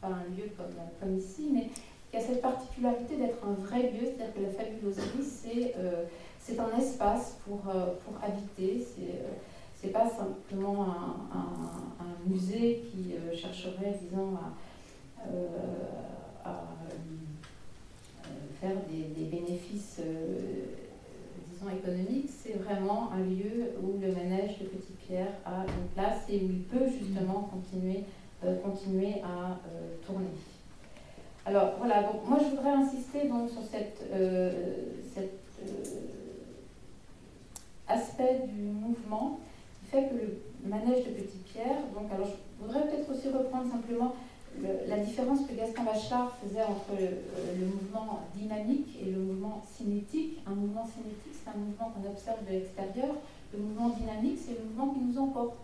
pas 0.00 0.08
un 0.08 0.34
lieu 0.34 0.48
comme, 0.56 1.18
ici, 1.18 1.50
mais 1.52 1.68
qui 2.10 2.16
a 2.16 2.20
cette 2.20 2.40
particularité 2.40 3.16
d'être 3.16 3.38
un 3.44 3.52
vrai 3.64 3.82
lieu, 3.82 4.06
c'est-à-dire 4.06 4.34
que 4.34 4.40
la 4.40 4.50
fabuloserie, 4.50 5.22
c'est 5.22 5.74
c'est 6.40 6.58
un 6.58 6.78
espace 6.78 7.36
pour, 7.44 7.58
pour 7.58 8.24
habiter. 8.24 8.82
C'est 8.82 9.86
n'est 9.86 9.92
pas 9.92 10.08
simplement 10.08 10.84
un, 10.84 11.34
un, 12.00 12.28
musée 12.30 12.84
qui 12.90 13.14
chercherait, 13.36 13.98
disons, 14.02 14.34
à, 14.36 14.52
euh, 16.46 16.50
faire 18.60 18.76
des, 18.90 19.24
bénéfices, 19.24 20.00
euh, 20.00 20.64
disons, 21.50 21.70
économiques, 21.70 22.30
c'est 22.30 22.54
vraiment 22.54 23.10
un 23.12 23.20
lieu 23.20 23.72
où 23.82 23.98
le 24.00 24.12
manège 24.12 24.58
de 24.58 24.64
Petit 24.66 24.92
Pierre 25.06 25.32
a 25.44 25.64
une 25.64 25.88
place 25.94 26.24
et 26.28 26.38
où 26.38 26.50
il 26.50 26.62
peut 26.62 26.86
justement 26.88 27.50
continuer, 27.52 28.04
euh, 28.44 28.56
continuer 28.60 29.22
à 29.22 29.58
tourner. 30.06 30.26
Alors 31.46 31.74
voilà, 31.78 32.02
donc 32.02 32.28
moi 32.28 32.38
je 32.38 32.54
voudrais 32.54 32.72
insister 32.72 33.26
donc 33.26 33.48
sur 33.48 33.62
cet 33.62 34.02
aspect 37.88 38.40
du 38.52 38.62
mouvement 38.62 39.40
qui 39.80 39.90
fait 39.90 40.08
que 40.08 40.14
le 40.14 40.68
manège 40.68 41.06
de 41.06 41.10
Petit 41.12 41.38
Pierre, 41.38 41.78
donc 41.94 42.12
alors 42.12 42.28
je 42.28 42.64
voudrais 42.64 42.82
peut-être 42.86 43.10
aussi 43.10 43.28
reprendre 43.28 43.70
simplement 43.70 44.14
la 44.88 44.98
différence 44.98 45.46
que 45.46 45.54
Gaston 45.54 45.82
Bachelard 45.84 46.36
faisait 46.42 46.62
entre 46.62 46.92
le, 46.98 47.66
mouvement 47.66 48.20
dynamique 48.34 48.98
et 49.00 49.10
le 49.10 49.18
mouvement 49.18 49.62
cinétique. 49.76 50.38
Un 50.46 50.54
mouvement 50.54 50.86
cinétique, 50.86 51.32
c'est 51.32 51.50
un 51.50 51.58
mouvement 51.58 51.90
qu'on 51.90 52.10
observe 52.10 52.44
de 52.46 52.52
l'extérieur. 52.52 53.14
Le 53.52 53.58
mouvement 53.58 53.90
dynamique, 53.90 54.38
c'est 54.44 54.52
le 54.52 54.64
mouvement 54.64 54.94
qui 54.94 55.00
nous 55.00 55.18
emporte. 55.18 55.56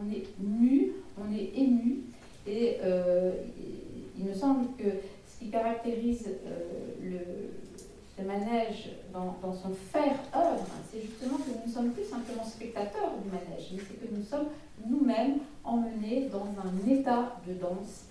on 0.00 0.10
est 0.12 0.24
mu, 0.38 0.92
on 1.20 1.32
est 1.34 1.50
ému. 1.56 2.04
Et 2.46 2.78
euh, 2.82 3.32
il, 4.18 4.24
me 4.24 4.34
semble 4.34 4.66
que 4.76 4.90
ce 5.26 5.38
qui 5.38 5.50
caractérise 5.50 6.28
euh, 6.46 6.94
le, 7.02 7.18
ce 8.16 8.22
manège 8.22 8.90
dans, 9.12 9.36
dans 9.42 9.54
son 9.54 9.70
faire-œuvre, 9.70 10.66
c'est 10.90 11.02
justement 11.02 11.36
que 11.38 11.50
nous 11.50 11.66
ne 11.66 11.72
sommes 11.72 11.90
plus 11.90 12.04
simplement 12.04 12.44
spectateurs 12.44 13.12
du 13.22 13.30
manège, 13.30 13.70
mais 13.72 13.78
c'est 13.78 14.06
que 14.06 14.14
nous 14.14 14.24
sommes 14.24 14.48
nous-mêmes 14.86 15.38
emmenés 15.64 16.28
dans 16.32 16.46
un 16.62 16.90
état 16.90 17.36
de 17.46 17.54
danse 17.54 18.09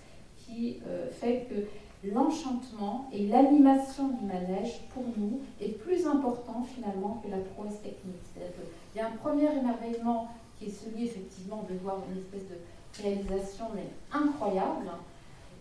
qui 0.50 0.78
euh, 0.86 1.08
fait 1.10 1.46
que 1.48 2.08
l'enchantement 2.08 3.08
et 3.12 3.26
l'animation 3.26 4.08
du 4.08 4.24
manège, 4.24 4.80
pour 4.94 5.04
nous, 5.16 5.40
est 5.60 5.78
plus 5.78 6.06
important 6.06 6.66
finalement 6.74 7.22
que 7.22 7.30
la 7.30 7.38
prouesse 7.38 7.80
technique. 7.82 8.22
Qu'il 8.34 9.00
y 9.00 9.00
a 9.00 9.08
un 9.08 9.16
premier 9.16 9.50
émerveillement 9.52 10.28
qui 10.58 10.66
est 10.66 10.70
celui 10.70 11.04
effectivement 11.04 11.64
de 11.68 11.76
voir 11.78 11.98
une 12.10 12.18
espèce 12.18 12.48
de 12.48 13.02
réalisation 13.02 13.66
mais 13.74 13.86
incroyable 14.12 14.90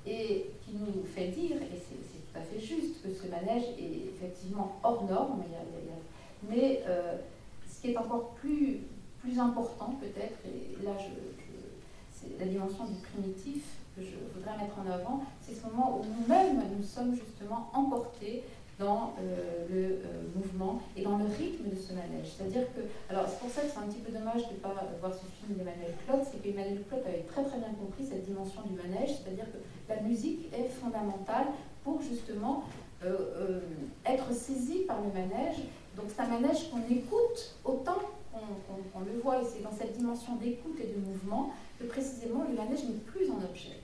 et 0.05 0.45
qui 0.65 0.75
nous 0.75 1.03
fait 1.03 1.27
dire, 1.27 1.57
et 1.57 1.75
c'est 1.75 1.95
tout 1.95 2.37
à 2.37 2.41
fait 2.41 2.59
juste, 2.59 3.03
que 3.03 3.09
ce 3.13 3.27
manège 3.29 3.63
est 3.77 4.09
effectivement 4.15 4.77
hors 4.83 5.03
norme, 5.03 5.43
mais 6.49 6.81
ce 7.69 7.81
qui 7.81 7.91
est 7.91 7.97
encore 7.97 8.31
plus, 8.35 8.81
important 9.37 9.95
peut-être, 9.99 10.39
et 10.45 10.83
là 10.83 10.91
c'est 12.11 12.39
la 12.39 12.45
dimension 12.45 12.85
du 12.85 12.95
primitif, 12.95 13.63
je 14.01 14.15
voudrais 14.33 14.57
mettre 14.57 14.77
en 14.79 14.91
avant, 14.91 15.23
c'est 15.41 15.53
ce 15.53 15.63
moment 15.65 15.99
où 15.99 16.05
nous-mêmes, 16.05 16.61
nous 16.77 16.83
sommes 16.83 17.13
justement 17.13 17.69
emportés 17.73 18.43
dans 18.79 19.13
euh, 19.19 19.67
le 19.69 19.83
euh, 19.83 19.99
mouvement 20.35 20.81
et 20.95 21.03
dans 21.03 21.17
le 21.17 21.25
rythme 21.25 21.69
de 21.69 21.75
ce 21.75 21.91
manège. 21.91 22.31
C'est-à-dire 22.37 22.63
que, 22.73 22.79
alors 23.09 23.27
c'est 23.27 23.39
pour 23.39 23.49
ça 23.49 23.61
que 23.61 23.67
c'est 23.67 23.77
un 23.77 23.87
petit 23.91 23.99
peu 23.99 24.11
dommage 24.11 24.47
de 24.47 24.53
ne 24.53 24.59
pas 24.59 24.73
voir 25.01 25.13
ce 25.13 25.27
film 25.45 25.57
d'Emmanuel 25.57 25.93
Claude, 26.05 26.21
c'est 26.23 26.41
qu'Emmanuel 26.41 26.81
Claude 26.87 27.03
avait 27.05 27.27
très 27.27 27.43
très 27.43 27.57
bien 27.59 27.73
compris 27.75 28.05
cette 28.07 28.25
dimension 28.25 28.61
du 28.63 28.75
manège, 28.79 29.19
c'est-à-dire 29.19 29.45
que 29.51 29.59
la 29.89 30.01
musique 30.01 30.47
est 30.53 30.69
fondamentale 30.69 31.47
pour 31.83 32.01
justement 32.01 32.63
euh, 33.03 33.59
être 34.05 34.31
saisie 34.33 34.85
par 34.87 35.01
le 35.01 35.11
manège. 35.11 35.57
Donc 35.97 36.05
c'est 36.07 36.21
un 36.21 36.27
manège 36.27 36.71
qu'on 36.71 36.83
écoute 36.89 37.55
autant 37.65 37.99
qu'on 38.31 38.99
le 39.01 39.19
voit, 39.21 39.41
et 39.41 39.45
c'est 39.45 39.61
dans 39.61 39.71
cette 39.71 39.97
dimension 39.97 40.35
d'écoute 40.37 40.77
et 40.79 40.87
de 40.87 41.05
mouvement 41.05 41.51
que 41.77 41.85
précisément 41.85 42.45
le 42.49 42.55
manège 42.55 42.85
n'est 42.85 43.01
plus 43.11 43.29
un 43.29 43.43
objet 43.43 43.79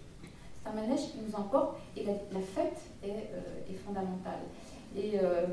un 0.65 0.73
manège 0.73 1.12
qui 1.12 1.19
nous 1.25 1.36
emporte 1.36 1.78
et 1.95 2.04
la, 2.04 2.39
fête 2.39 2.82
est, 3.04 3.10
euh, 3.10 3.69
est, 3.69 3.75
fondamentale. 3.86 4.41
Et 4.97 5.13
euh, 5.21 5.45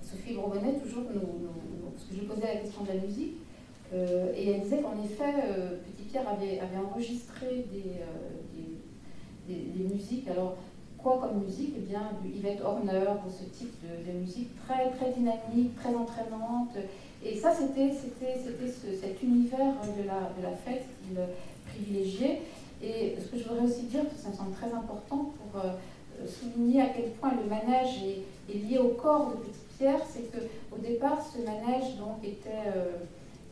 Sophie 0.00 0.34
Bourbonnet, 0.34 0.74
toujours, 0.82 1.04
nous, 1.14 1.90
parce 1.94 2.04
que 2.08 2.14
je 2.16 2.22
posais 2.22 2.54
la 2.54 2.60
question 2.60 2.82
de 2.82 2.88
la 2.88 2.94
musique, 2.94 3.36
euh, 3.92 4.32
et 4.34 4.50
elle 4.50 4.62
disait 4.62 4.80
qu'en 4.80 5.02
effet, 5.02 5.32
Petit 5.84 6.08
Pierre 6.08 6.28
avait, 6.28 6.60
enregistré 6.76 7.66
des, 7.72 9.54
des, 9.54 9.84
musiques. 9.84 10.28
Alors, 10.28 10.56
quoi 10.96 11.18
comme 11.20 11.44
musique? 11.44 11.74
Eh 11.76 11.80
bien, 11.80 12.12
du 12.22 12.30
Yvette 12.30 12.62
Horner, 12.62 13.04
ce 13.28 13.44
type 13.44 13.74
de, 13.82 14.12
musique 14.12 14.48
très, 14.64 14.90
très 14.90 15.12
dynamique, 15.12 15.76
très 15.76 15.94
entraînante. 15.94 16.76
Et 17.24 17.36
ça, 17.36 17.52
c'était 17.52 17.92
cet 17.92 19.22
univers 19.22 19.74
de 19.96 20.06
la, 20.06 20.32
de 20.38 20.42
la 20.42 20.56
fête 20.56 20.86
qu'il 21.02 21.18
privilégiait. 21.66 22.40
Et 22.82 23.16
ce 23.20 23.28
que 23.28 23.38
je 23.38 23.48
voudrais 23.48 23.64
aussi 23.64 23.82
dire, 23.82 24.02
parce 24.04 24.16
que 24.16 24.22
ça 24.22 24.28
me 24.30 24.34
semble 24.34 24.54
très 24.54 24.72
important 24.72 25.32
pour 25.38 25.60
euh, 25.60 25.74
souligner 26.26 26.82
à 26.82 26.86
quel 26.86 27.10
point 27.12 27.32
le 27.32 27.48
manège 27.48 28.02
est, 28.02 28.54
lié 28.54 28.78
au 28.78 28.88
corps 28.88 29.30
de 29.30 29.36
Petite 29.36 29.68
Pierre, 29.78 30.00
c'est 30.06 30.30
qu'au 30.30 30.78
départ, 30.78 31.18
ce 31.22 31.38
manège 31.38 31.96
donc, 31.96 32.22
était, 32.24 32.68
euh, 32.74 32.98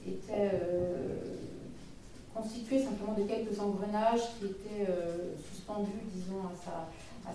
était 0.06 0.50
euh, 0.52 1.36
constitué 2.34 2.82
simplement 2.82 3.14
de 3.14 3.22
quelques 3.22 3.58
engrenages 3.60 4.34
qui 4.38 4.46
étaient 4.46 4.92
suspendus, 5.50 5.90
disons, 6.12 6.40
à 6.40 6.54
sa, 6.64 6.88
à 7.26 7.32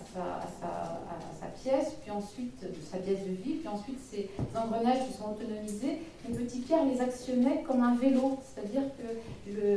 sa, 1.40 1.46
pièce, 1.62 1.94
puis 2.02 2.10
ensuite 2.10 2.64
sa 2.90 2.98
pièce 2.98 3.20
de 3.20 3.32
vie, 3.32 3.54
puis 3.54 3.68
ensuite 3.68 3.98
ces 4.10 4.28
engrenages 4.54 5.06
se 5.08 5.18
sont 5.18 5.30
autonomisés. 5.30 6.02
Mais 6.28 6.36
Petit 6.36 6.60
Pierre 6.60 6.84
les 6.84 7.00
actionnait 7.00 7.62
comme 7.66 7.82
un 7.82 7.96
vélo, 7.96 8.38
c'est-à-dire 8.44 8.82
que 8.96 9.50
le, 9.50 9.76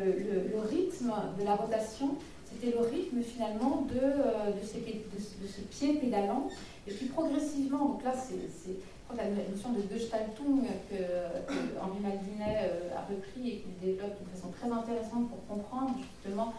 le, 0.51 0.59
rythme 0.69 1.13
de 1.39 1.43
la 1.45 1.55
rotation, 1.55 2.15
c'était 2.45 2.75
le 2.75 2.85
rythme 2.85 3.21
finalement 3.21 3.85
de, 3.89 3.99
euh, 3.99 4.51
de, 4.51 4.65
ces, 4.65 4.79
de, 4.79 5.47
ce 5.47 5.61
pied 5.61 5.95
pédalant. 5.95 6.49
Et 6.87 6.91
puis 6.91 7.07
progressivement, 7.07 7.85
donc 7.85 8.03
là 8.03 8.13
c'est 8.13 8.75
la 9.15 9.23
notion 9.25 9.69
de 9.73 9.81
Gestaltung 9.91 10.61
que, 10.89 10.95
que 10.95 11.59
Henri 11.81 11.99
Maldinet 12.01 12.59
euh, 12.61 12.95
a 12.95 13.01
repris 13.01 13.49
et 13.49 13.57
qu'il 13.57 13.77
développe 13.81 14.19
de 14.21 14.29
façon 14.35 14.49
très 14.49 14.71
intéressante 14.71 15.29
pour 15.29 15.45
comprendre 15.47 15.95
justement 15.97 16.53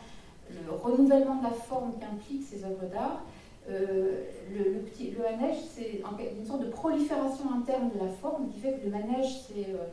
le 0.51 0.73
renouvellement 0.73 1.37
de 1.37 1.45
la 1.45 1.53
forme 1.53 1.93
qu'impliquent 2.01 2.47
ces 2.49 2.65
œuvres 2.65 2.87
d'art. 2.93 3.23
Euh, 3.71 4.25
le, 4.53 4.81
manège, 5.23 5.59
c'est 5.75 6.03
une 6.39 6.47
sorte 6.47 6.63
de 6.63 6.71
prolifération 6.71 7.45
interne 7.57 7.91
de 7.95 8.05
la 8.05 8.11
forme 8.11 8.49
qui 8.49 8.61
fait 8.61 8.79
que 8.79 8.87
le 8.87 8.91
manège 8.91 9.43
s'est 9.43 9.69
euh, 9.69 9.87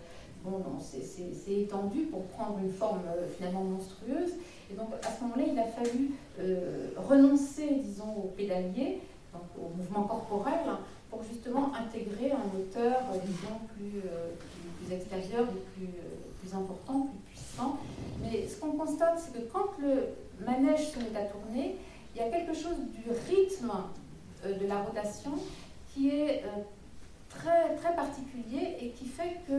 bon, 0.43 0.63
étendu 1.47 2.03
pour 2.03 2.23
prendre 2.27 2.57
une 2.59 2.71
forme 2.71 3.01
euh, 3.07 3.27
finalement 3.37 3.63
monstrueuse. 3.63 4.33
Et 4.71 4.73
donc 4.73 4.89
à 5.03 5.11
ce 5.11 5.23
moment-là, 5.23 5.43
il 5.51 5.59
a 5.59 5.65
fallu 5.65 6.11
renoncer, 6.97 7.75
disons, 7.83 8.15
au 8.17 8.27
pédalier, 8.35 8.99
donc 9.33 9.43
au 9.57 9.75
mouvement 9.75 10.03
corporel, 10.03 10.59
pour 11.09 11.23
justement 11.23 11.71
intégrer 11.73 12.31
un 12.31 12.57
moteur, 12.57 13.03
disons, 13.25 13.59
plus, 13.75 14.01
plus, 14.01 14.93
extérieur, 14.93 15.47
plus, 15.75 15.87
plus 16.41 16.53
important, 16.53 17.07
plus 17.07 17.33
puissant. 17.33 17.77
Mais 18.21 18.45
ce 18.47 18.59
qu'on 18.59 18.71
constate, 18.71 19.19
c'est 19.19 19.39
que 19.39 19.47
quand 19.51 19.69
le 19.79 20.45
manège 20.45 20.89
se 20.89 20.99
met 20.99 21.17
à 21.17 21.23
tourner, 21.23 21.77
il 22.17 22.25
y 22.25 22.25
a 22.25 22.31
quelque 22.31 22.53
chose 22.53 22.77
du 22.91 23.11
rythme 23.29 23.71
de 24.43 24.65
la 24.65 24.81
rotation 24.81 25.33
qui 25.93 26.09
est 26.09 26.43
très, 27.29 27.75
très 27.75 27.95
particulier 27.95 28.75
et 28.81 28.89
qui 28.89 29.05
fait 29.05 29.37
que 29.47 29.53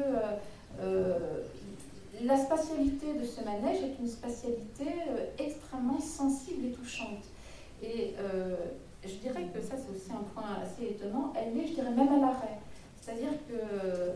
la 2.24 2.36
spatialité 2.36 3.14
de 3.14 3.24
ce 3.24 3.42
manège 3.44 3.82
est 3.82 4.00
une 4.00 4.08
spatialité 4.08 4.86
euh, 5.08 5.26
extrêmement 5.38 6.00
sensible 6.00 6.66
et 6.66 6.70
touchante. 6.70 7.24
Et 7.82 8.14
euh, 8.18 8.56
je 9.04 9.14
dirais 9.14 9.46
que 9.54 9.60
ça, 9.60 9.74
c'est 9.76 9.94
aussi 9.94 10.10
un 10.10 10.24
point 10.34 10.58
assez 10.62 10.90
étonnant. 10.92 11.32
Elle 11.36 11.56
est, 11.58 11.68
je 11.68 11.74
dirais, 11.74 11.90
même 11.90 12.12
à 12.12 12.18
l'arrêt. 12.18 12.58
C'est-à-dire 13.00 13.32
que 13.48 13.54
euh, 13.54 14.12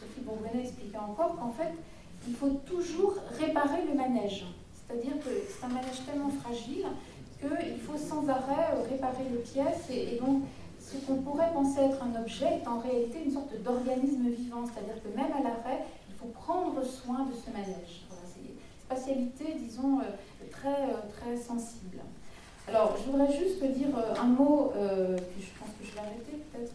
Sophie 0.00 0.22
Bourgonnet 0.22 0.62
expliquait 0.62 0.98
encore 0.98 1.36
qu'en 1.36 1.52
fait, 1.52 1.72
il 2.26 2.34
faut 2.34 2.60
toujours 2.66 3.14
réparer 3.38 3.84
le 3.86 3.94
manège. 3.94 4.46
C'est-à-dire 4.74 5.12
que 5.24 5.30
c'est 5.48 5.64
un 5.64 5.68
manège 5.68 6.04
tellement 6.04 6.30
fragile 6.30 6.86
qu'il 7.42 7.78
faut 7.80 7.98
sans 7.98 8.28
arrêt 8.28 8.74
réparer 8.88 9.24
les 9.30 9.38
pièces. 9.38 9.90
Et, 9.90 10.18
donc, 10.18 10.42
ce 10.78 10.96
qu'on 11.06 11.22
pourrait 11.22 11.52
penser 11.52 11.80
être 11.80 12.02
un 12.02 12.20
objet 12.20 12.60
est 12.62 12.68
en 12.68 12.78
réalité 12.78 13.22
une 13.24 13.32
sorte 13.32 13.54
d'organisme 13.62 14.28
vivant. 14.28 14.64
C'est-à-dire 14.66 15.02
que 15.02 15.08
même 15.16 15.32
à 15.32 15.42
l'arrêt, 15.42 15.84
prendre 16.28 16.82
soin 16.84 17.26
de 17.26 17.34
ce 17.34 17.50
manège. 17.50 18.04
Voilà, 18.08 18.22
c'est 18.26 18.40
une 18.40 18.58
spatialité, 18.80 19.58
disons, 19.58 20.00
euh, 20.00 20.02
très, 20.50 20.68
euh, 20.68 21.10
très 21.16 21.36
sensible. 21.36 21.98
Alors, 22.68 22.96
je 22.96 23.10
voudrais 23.10 23.32
juste 23.36 23.62
dire 23.64 23.88
euh, 23.96 24.14
un 24.20 24.26
mot, 24.26 24.72
que 24.74 25.40
je 25.40 25.50
pense 25.58 25.70
que 25.80 25.84
je 25.84 25.92
vais 25.92 26.00
arrêter 26.00 26.42
peut-être, 26.52 26.72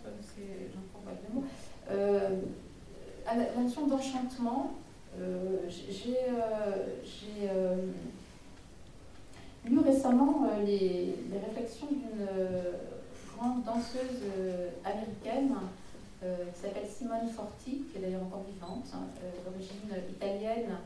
j'en 0.74 0.82
prends 0.92 1.04
pas 1.06 1.16
de 1.16 1.34
mots. 1.34 1.46
à 3.26 3.36
la, 3.36 3.62
notion 3.62 3.88
d'enchantement, 3.88 4.74
j'ai 5.80 6.18
lu 9.68 9.80
récemment 9.80 10.48
les, 10.66 11.16
les 11.32 11.40
réflexions 11.46 11.88
d'une 11.90 12.28
grande 13.36 13.64
danseuse 13.64 14.24
américaine 14.84 15.54
euh, 16.24 16.46
qui 16.52 16.62
s'appelle 16.62 16.90
Simone 16.90 17.30
Forti, 17.30 17.84
qui 17.92 17.98
est 17.98 18.02
d'ailleurs 18.02 18.24
encore 18.24 18.44
vivante, 18.52 18.86
hein, 18.92 19.06
euh, 19.22 19.30
d'origine 19.46 20.10
italienne, 20.10 20.78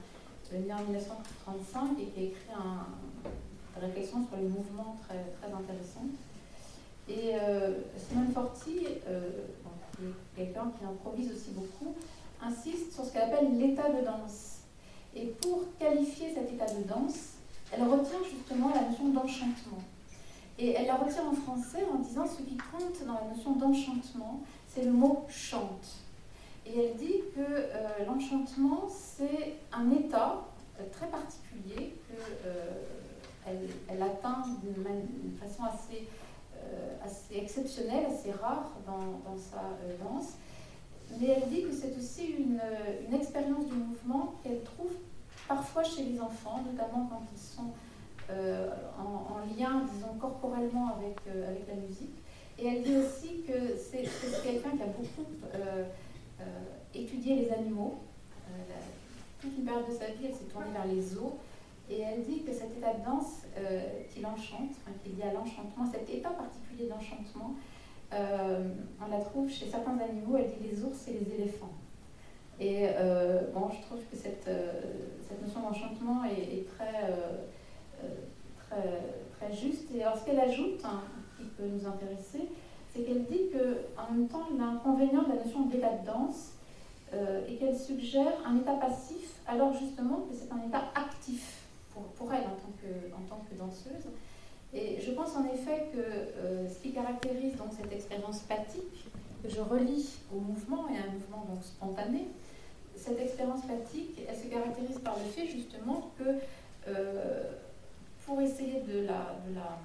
euh, 0.52 0.60
née 0.60 0.74
en 0.74 0.84
1935 0.84 1.98
et 2.02 2.06
qui 2.08 2.20
a 2.20 2.24
écrit 2.24 2.52
un, 2.54 2.86
une 3.78 3.88
réflexion 3.88 4.28
sur 4.28 4.36
les 4.36 4.50
mouvements 4.50 4.98
très, 5.08 5.24
très 5.40 5.54
intéressante. 5.54 6.12
Et 7.08 7.34
Simone 7.98 8.32
Forti, 8.32 8.86
quelqu'un 10.36 10.72
qui 10.78 10.86
improvise 10.86 11.32
aussi 11.32 11.52
beaucoup, 11.52 11.96
insiste 12.42 12.94
sur 12.94 13.04
ce 13.04 13.12
qu'elle 13.12 13.24
appelle 13.24 13.58
l'état 13.58 13.90
de 13.90 14.06
danse. 14.06 14.60
Et 15.16 15.26
pour 15.42 15.64
qualifier 15.78 16.34
cet 16.34 16.54
état 16.54 16.68
de 16.68 16.84
danse, 16.88 17.41
elle 17.72 17.84
retient 17.84 18.20
justement 18.30 18.70
la 18.74 18.82
notion 18.90 19.10
d'enchantement. 19.10 19.80
Et 20.60 20.74
elle 20.74 20.88
la 20.88 20.96
retient 20.96 21.26
en 21.26 21.34
français 21.34 21.84
en 21.92 22.00
disant 22.00 22.28
ce 22.28 22.42
qui 22.44 22.58
compte 22.58 23.06
dans 23.06 23.14
la 23.14 23.34
notion 23.34 23.54
d'enchantement, 23.54 24.42
c'est 24.68 24.84
le 24.84 24.92
mot 24.92 25.26
chante. 25.30 26.02
Et 26.66 26.78
elle 26.78 26.96
dit 26.98 27.22
que 27.36 27.40
euh, 27.42 28.06
l'enchantement, 28.06 28.88
c'est 28.90 29.56
un 29.72 29.90
état 29.92 30.44
euh, 30.80 30.84
très 30.92 31.08
particulier 31.08 31.96
qu'elle 32.08 33.56
euh, 33.90 34.06
atteint 34.06 34.44
d'une 34.62 35.38
façon 35.38 35.64
assez, 35.64 36.08
assez 37.04 37.38
exceptionnelle, 37.38 38.06
assez 38.06 38.32
rare 38.32 38.72
dans, 38.86 39.30
dans 39.30 39.38
sa 39.38 39.64
danse. 40.04 40.34
Mais 41.20 41.28
elle 41.28 41.50
dit 41.50 41.64
que 41.64 41.74
c'est 41.74 41.98
aussi 41.98 42.28
une, 42.38 42.62
une 43.08 43.14
expérience 43.16 43.66
du 43.66 43.74
mouvement 43.74 44.36
qu'elle 44.44 44.62
trouve 44.62 44.92
parfois 45.56 45.84
chez 45.84 46.04
les 46.04 46.20
enfants, 46.20 46.64
notamment 46.66 47.08
quand 47.10 47.24
ils 47.34 47.40
sont 47.40 47.72
en, 48.98 49.34
en, 49.34 49.40
lien, 49.58 49.84
disons, 49.94 50.14
corporellement 50.18 50.96
avec, 50.96 51.18
avec 51.28 51.68
la 51.68 51.76
musique. 51.76 52.22
Et 52.62 52.68
elle 52.68 52.84
dit 52.84 52.96
aussi 52.98 53.42
que 53.42 53.76
c'est 53.76 54.04
quelqu'un 54.44 54.78
qui 54.78 54.84
a 54.84 54.86
beaucoup 54.86 55.28
euh, 55.56 55.84
euh, 56.40 56.44
étudié 56.94 57.38
les 57.38 57.52
animaux. 57.52 57.96
Euh, 58.48 58.52
toute 59.42 59.58
une 59.58 59.66
période 59.66 59.88
de 59.88 59.94
sa 59.94 60.06
vie, 60.06 60.26
elle 60.26 60.36
s'est 60.36 60.46
tournée 60.46 60.70
vers 60.72 60.86
les 60.86 61.02
zoos. 61.02 61.40
Et 61.90 62.02
elle 62.02 62.24
dit 62.24 62.44
que 62.44 62.54
cet 62.54 62.78
état 62.78 62.94
de 62.94 63.04
danse 63.04 63.42
qui 64.14 64.22
l'enchante, 64.22 64.70
enfin, 64.70 64.96
qu'il 65.04 65.18
y 65.18 65.24
a 65.24 65.34
l'enchantement, 65.34 65.86
cet 65.92 66.10
état 66.10 66.30
particulier 66.30 66.88
d'enchantement, 66.88 67.56
on 68.12 69.10
la 69.10 69.20
trouve 69.20 69.50
chez 69.50 69.68
certains 69.68 69.98
animaux. 69.98 70.38
Elle 70.38 70.52
dit 70.52 70.70
les 70.72 70.84
ours 70.84 71.08
et 71.10 71.14
les 71.14 71.34
éléphants. 71.34 71.74
Et 72.64 72.86
bon, 73.54 73.70
je 73.72 73.82
trouve 73.88 74.00
que 74.12 74.16
cette, 74.16 74.48
cette 75.28 75.42
notion 75.42 75.62
d'enchantement 75.62 76.24
est, 76.26 76.64
très, 76.76 77.12
très, 78.60 79.02
très, 79.40 79.52
juste. 79.52 79.88
Et 79.96 80.04
alors, 80.04 80.16
ce 80.16 80.26
qu'elle 80.26 80.40
ajoute, 80.40 80.80
hein, 80.86 81.02
peut 81.58 81.66
nous 81.66 81.88
intéresser, 81.88 82.50
c'est 82.94 83.04
qu'elle 83.04 83.26
dit 83.26 83.50
qu'en 83.52 84.12
même 84.12 84.28
temps, 84.28 84.48
l'inconvénient 84.58 85.24
de 85.24 85.30
la 85.30 85.44
notion 85.44 85.66
d'état 85.66 85.94
de 85.94 86.06
danse 86.06 86.54
euh, 87.14 87.48
est 87.48 87.56
qu'elle 87.56 87.78
suggère 87.78 88.34
un 88.46 88.58
état 88.58 88.74
passif, 88.76 89.40
alors 89.48 89.74
justement 89.74 90.22
que 90.22 90.34
c'est 90.34 90.52
un 90.52 90.68
état 90.68 90.84
actif 90.96 91.66
pour, 91.94 92.04
pour 92.04 92.34
elle 92.34 92.44
en 92.44 92.56
tant, 92.56 92.74
que, 92.82 93.14
en 93.16 93.28
tant 93.28 93.44
que 93.50 93.56
danseuse. 93.58 94.10
Et 94.74 95.02
je 95.02 95.12
pense 95.12 95.36
en 95.36 95.46
effet 95.46 95.90
que 95.94 96.00
euh, 96.00 96.70
ce 96.70 96.80
qui 96.80 96.94
caractérise 96.94 97.58
donc 97.58 97.70
cette 97.78 97.92
expérience 97.92 98.40
pathique, 98.40 99.06
que 99.44 99.50
je 99.50 99.60
relie 99.60 100.08
au 100.34 100.40
mouvement 100.40 100.88
et 100.90 100.98
à 100.98 101.10
un 101.10 101.14
mouvement 101.14 101.46
donc 101.50 101.64
spontané, 101.64 102.28
cette 103.02 103.20
expérience 103.20 103.62
pathique, 103.62 104.20
elle 104.28 104.36
se 104.36 104.48
caractérise 104.48 105.00
par 105.00 105.18
le 105.18 105.26
fait 105.26 105.48
justement 105.48 106.12
que 106.18 106.24
euh, 106.88 107.44
pour 108.26 108.40
essayer 108.42 108.82
de 108.82 109.06
la, 109.08 109.36
de 109.48 109.56
la 109.56 109.80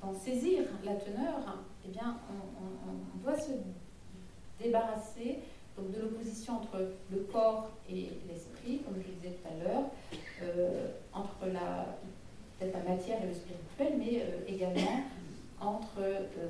d'en 0.00 0.14
saisir 0.14 0.62
la 0.84 0.94
teneur, 0.94 1.58
eh 1.84 1.88
bien, 1.88 2.16
on, 2.30 3.18
doit 3.24 3.38
se 3.38 3.50
débarrasser 4.62 5.40
donc, 5.76 5.90
de 5.90 6.00
l'opposition 6.00 6.54
entre 6.54 6.92
le 7.10 7.18
corps 7.32 7.70
et 7.90 8.10
l'esprit, 8.28 8.78
comme 8.78 8.94
je 9.02 9.08
le 9.08 9.14
disais 9.14 9.34
tout 9.34 9.48
à 9.48 9.64
l'heure, 9.64 9.84
euh, 10.42 10.88
entre 11.12 11.46
la, 11.52 11.96
la 12.60 12.88
matière 12.88 13.22
et 13.22 13.26
le 13.26 13.34
spirituel, 13.34 13.98
mais 13.98 14.22
euh, 14.22 14.46
également 14.46 15.02
entre 15.60 16.04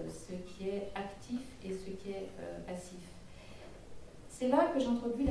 ce 0.07 0.35
qui 0.53 0.69
est 0.69 0.91
actif 0.95 1.41
et 1.65 1.73
ce 1.73 1.91
qui 1.91 2.11
est 2.11 2.29
passif. 2.67 3.01
C'est 4.29 4.49
là 4.49 4.71
que 4.75 4.79
j'introduis 4.79 5.25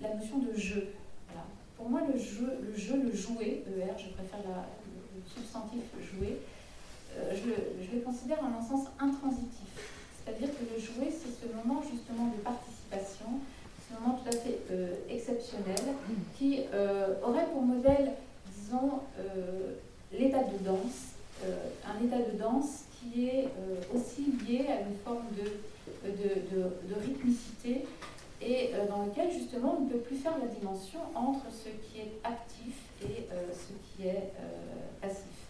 la, 0.00 0.14
notion 0.14 0.38
de 0.38 0.58
jeu. 0.58 0.88
Pour 1.76 1.88
moi, 1.88 2.02
le 2.12 2.18
jeu, 2.18 2.58
le 2.62 2.76
jeu, 2.76 3.02
le 3.02 3.16
jouer, 3.16 3.64
ER, 3.66 3.92
je 3.96 4.12
préfère 4.12 4.40
le 4.44 5.22
substantif 5.26 5.82
jouer, 6.12 6.38
euh, 7.16 7.34
je, 7.34 7.96
le, 7.96 8.02
considère 8.02 8.38
en 8.42 8.58
un 8.58 8.62
sens 8.62 8.86
intransitif. 8.98 9.68
C'est-à-dire 10.24 10.48
que 10.50 10.62
le 10.74 10.80
jouer, 10.80 11.10
c'est 11.10 11.30
ce 11.30 11.52
moment 11.52 11.82
justement 11.82 12.26
de 12.28 12.40
participation, 12.42 13.40
ce 13.88 13.94
moment 13.94 14.20
tout 14.22 14.28
à 14.28 14.32
fait 14.32 14.58
euh, 14.70 14.94
exceptionnel, 15.08 15.80
qui 16.38 16.60
euh, 16.72 17.14
aurait 17.24 17.46
pour 17.46 17.62
modèle, 17.62 18.12
disons, 18.56 19.00
l'état 20.12 20.42
de 20.42 20.64
danse, 20.64 21.14
un 21.86 22.04
état 22.04 22.18
de 22.18 22.38
danse 22.38 22.84
qui 22.98 23.26
est 23.26 23.48
aussi 23.94 24.26
lié 24.46 24.66
à 24.68 24.80
une 24.80 24.96
forme 25.04 25.24
de, 25.36 26.08
de, 26.08 27.00
rythmicité 27.00 27.86
et 28.42 28.70
dans 28.88 29.04
lequel 29.04 29.30
justement 29.30 29.76
on 29.78 29.84
ne 29.84 29.90
peut 29.90 29.98
plus 29.98 30.16
faire 30.16 30.36
la 30.38 30.46
dimension 30.46 31.00
entre 31.14 31.44
ce 31.50 31.68
qui 31.68 32.00
est 32.00 32.12
actif 32.24 32.74
et 33.02 33.26
ce 33.52 33.72
qui 33.96 34.08
est 34.08 34.32
passif. 35.00 35.40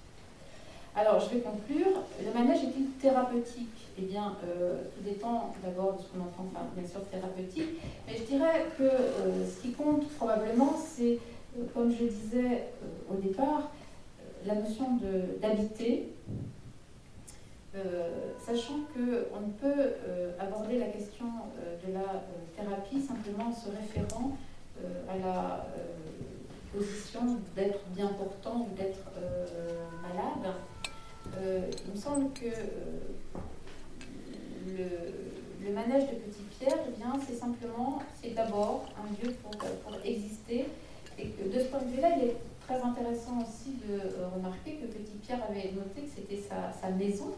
Alors, 0.97 1.21
je 1.21 1.35
vais 1.35 1.41
conclure. 1.41 2.03
Le 2.25 2.33
manège 2.33 2.65
est-il 2.65 2.91
thérapeutique? 3.01 3.87
Eh 3.97 4.03
bien, 4.03 4.37
euh, 4.45 4.83
tout 4.95 5.05
dépend 5.05 5.55
d'abord 5.63 5.95
de 5.95 6.03
ce 6.03 6.09
qu'on 6.09 6.21
entend 6.21 6.51
par, 6.53 6.65
bien 6.77 6.87
sûr, 6.89 7.01
thérapeutique. 7.11 7.81
Mais 8.07 8.17
je 8.17 8.25
dirais 8.25 8.67
que 8.77 8.83
euh, 8.83 9.47
ce 9.47 9.63
qui 9.63 9.73
compte 9.73 10.09
probablement, 10.17 10.75
c'est, 10.77 11.19
euh, 11.57 11.65
comme 11.73 11.93
je 11.93 12.05
disais 12.05 12.65
au 13.09 13.15
départ, 13.15 13.71
la 14.45 14.57
notion 14.57 14.99
d'habiter, 15.41 16.09
sachant 18.45 18.81
qu'on 18.93 19.41
ne 19.41 19.53
peut 19.61 19.93
aborder 20.39 20.79
la 20.79 20.87
question 20.87 21.27
de 21.87 21.93
la 21.93 22.25
thérapie 22.57 23.01
simplement 23.01 23.49
en 23.49 23.55
se 23.55 23.71
référant 23.71 24.37
à 25.09 25.19
la 25.19 25.67
position 26.73 27.39
d'être 27.55 27.81
bien 27.95 28.09
portant 28.09 28.67
ou 28.69 28.77
d'être 28.77 29.13
malade. 30.03 30.55
Euh, 31.39 31.71
il 31.87 31.93
me 31.93 31.97
semble 31.97 32.33
que 32.33 32.47
euh, 32.47 32.51
le, 35.63 35.73
manège 35.73 36.11
de 36.11 36.17
Petit 36.17 36.43
Pierre, 36.59 36.79
eh 36.89 36.93
c'est 37.27 37.39
simplement, 37.39 38.03
c'est 38.21 38.35
d'abord 38.35 38.87
un 38.99 39.07
lieu 39.23 39.33
pour, 39.35 39.53
pour, 39.53 39.95
exister. 40.05 40.67
Et 41.19 41.29
que 41.29 41.45
de 41.55 41.61
ce 41.61 41.67
point 41.67 41.83
de 41.83 41.91
vue-là, 41.95 42.17
il 42.17 42.25
est 42.29 42.37
très 42.67 42.81
intéressant 42.81 43.43
aussi 43.43 43.75
de 43.87 43.95
euh, 43.95 44.29
remarquer 44.35 44.77
que 44.77 44.87
Petit 44.87 45.19
Pierre 45.23 45.45
avait 45.49 45.71
noté 45.73 46.03
que 46.03 46.11
c'était 46.17 46.41
sa, 46.41 46.73
maison, 46.91 47.35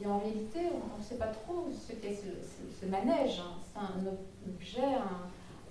Et 0.00 0.06
en 0.06 0.18
réalité, 0.18 0.60
on 0.72 0.98
ne 0.98 1.04
sait 1.04 1.16
pas 1.16 1.26
trop 1.26 1.68
ce 1.70 1.92
qu'est 1.92 2.14
ce, 2.14 2.86
manège. 2.86 3.40
Hein. 3.40 3.58
C'est 3.72 3.78
un 3.78 4.06
objet, 4.48 4.98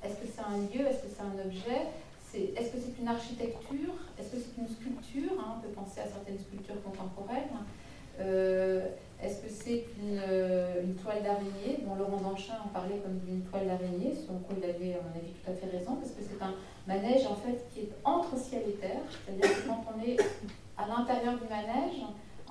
est-ce 0.04 0.16
que 0.16 0.28
c'est 0.34 0.42
un 0.42 0.58
lieu, 0.58 0.88
est-ce 0.88 1.04
que 1.04 1.10
c'est 1.16 1.24
un 1.24 1.46
objet? 1.46 1.88
Est-ce 2.34 2.72
que 2.72 2.78
c'est 2.80 3.02
une 3.02 3.08
architecture? 3.08 3.94
Est-ce 4.18 4.32
que 4.32 4.38
c'est 4.38 4.62
une 4.62 4.68
sculpture? 4.68 5.34
Hein, 5.38 5.56
On 5.58 5.62
peut 5.62 5.74
penser 5.74 6.00
à 6.00 6.08
certaines 6.08 6.40
sculptures 6.40 6.82
contemporaines. 6.84 7.60
Euh, 8.20 8.88
est-ce 9.22 9.42
que 9.42 9.50
c'est 9.50 9.86
euh, 10.02 10.84
une, 10.84 10.96
toile 10.96 11.22
d'araignée? 11.24 11.84
Laurent 11.86 12.18
Danchin 12.18 12.56
en 12.66 12.70
parlait 12.70 12.98
comme 12.98 13.20
d'une 13.20 13.42
toile 13.42 13.68
d'araignée, 13.68 14.16
son 14.16 14.40
quoi 14.40 14.56
il 14.58 14.64
avait, 14.64 14.96
à 14.96 15.02
mon 15.04 15.14
avis, 15.14 15.32
tout 15.32 15.52
à 15.52 15.54
fait 15.54 15.78
raison, 15.78 15.96
parce 15.96 16.12
que 16.12 16.22
c'est 16.22 16.42
un 16.44 16.56
manège 16.88 17.26
en 17.28 17.36
fait 17.36 17.68
qui 17.72 17.82
est 17.82 17.92
entre 18.04 18.38
ciel 18.38 18.64
et 18.68 18.74
terre. 18.74 19.02
C'est-à-dire 19.26 19.56
que 19.56 19.68
quand 19.68 19.86
on 19.94 20.04
est 20.04 20.18
à 20.78 20.88
l'intérieur 20.88 21.36
du 21.36 21.48
manège, 21.48 22.02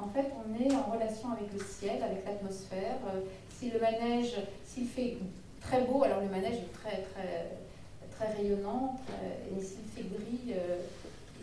en 0.02 0.08
fait, 0.08 0.32
on 0.36 0.62
est 0.62 0.74
en 0.74 0.90
relation 0.90 1.32
avec 1.32 1.52
le 1.52 1.60
ciel, 1.60 2.02
avec 2.02 2.24
l'atmosphère. 2.24 2.96
Euh, 3.06 3.20
si 3.58 3.70
le 3.70 3.78
manège, 3.78 4.36
s'il 4.64 4.86
fait 4.86 5.18
très 5.60 5.82
beau, 5.82 6.02
alors 6.02 6.20
le 6.20 6.28
manège 6.28 6.56
est 6.56 6.72
très, 6.72 7.02
très 7.02 7.58
très 8.10 8.34
rayonnant, 8.34 9.00
et 9.50 9.60
s'il 9.60 9.84
fait 9.94 10.02
gris 10.02 10.54
euh, 10.54 10.80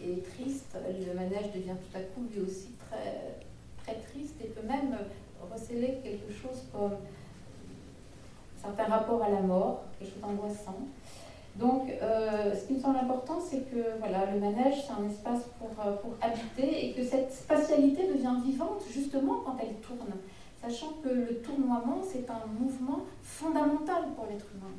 et 0.03 0.21
triste, 0.21 0.75
le 0.75 1.13
manège 1.13 1.51
devient 1.53 1.75
tout 1.75 1.97
à 1.97 2.01
coup 2.01 2.27
lui 2.31 2.41
aussi 2.41 2.69
très, 2.87 3.37
très 3.83 3.99
triste 4.01 4.35
et 4.43 4.47
peut 4.47 4.67
même 4.67 4.95
receler 5.51 5.99
quelque 6.03 6.31
chose 6.31 6.63
comme 6.71 6.93
un 6.93 8.61
certain 8.61 8.85
rapport 8.85 9.23
à 9.23 9.29
la 9.29 9.41
mort, 9.41 9.85
quelque 9.97 10.11
chose 10.11 10.21
d'angoissant. 10.21 10.77
Donc, 11.59 11.89
euh, 11.89 12.53
ce 12.53 12.67
qui 12.67 12.73
me 12.73 12.79
semble 12.79 12.97
important, 12.97 13.39
c'est 13.39 13.69
que 13.71 13.97
voilà, 13.99 14.31
le 14.31 14.39
manège, 14.39 14.75
c'est 14.85 14.93
un 14.93 15.09
espace 15.09 15.41
pour, 15.57 15.71
euh, 15.83 15.93
pour 15.95 16.11
habiter 16.21 16.87
et 16.89 16.93
que 16.93 17.03
cette 17.03 17.33
spatialité 17.33 18.07
devient 18.07 18.35
vivante 18.45 18.83
justement 18.91 19.41
quand 19.43 19.57
elle 19.59 19.75
tourne, 19.75 20.13
sachant 20.61 20.93
que 21.03 21.09
le 21.09 21.41
tournoiement, 21.41 22.01
c'est 22.03 22.29
un 22.29 22.45
mouvement 22.59 22.99
fondamental 23.23 24.03
pour 24.15 24.25
l'être 24.25 24.45
humain 24.55 24.73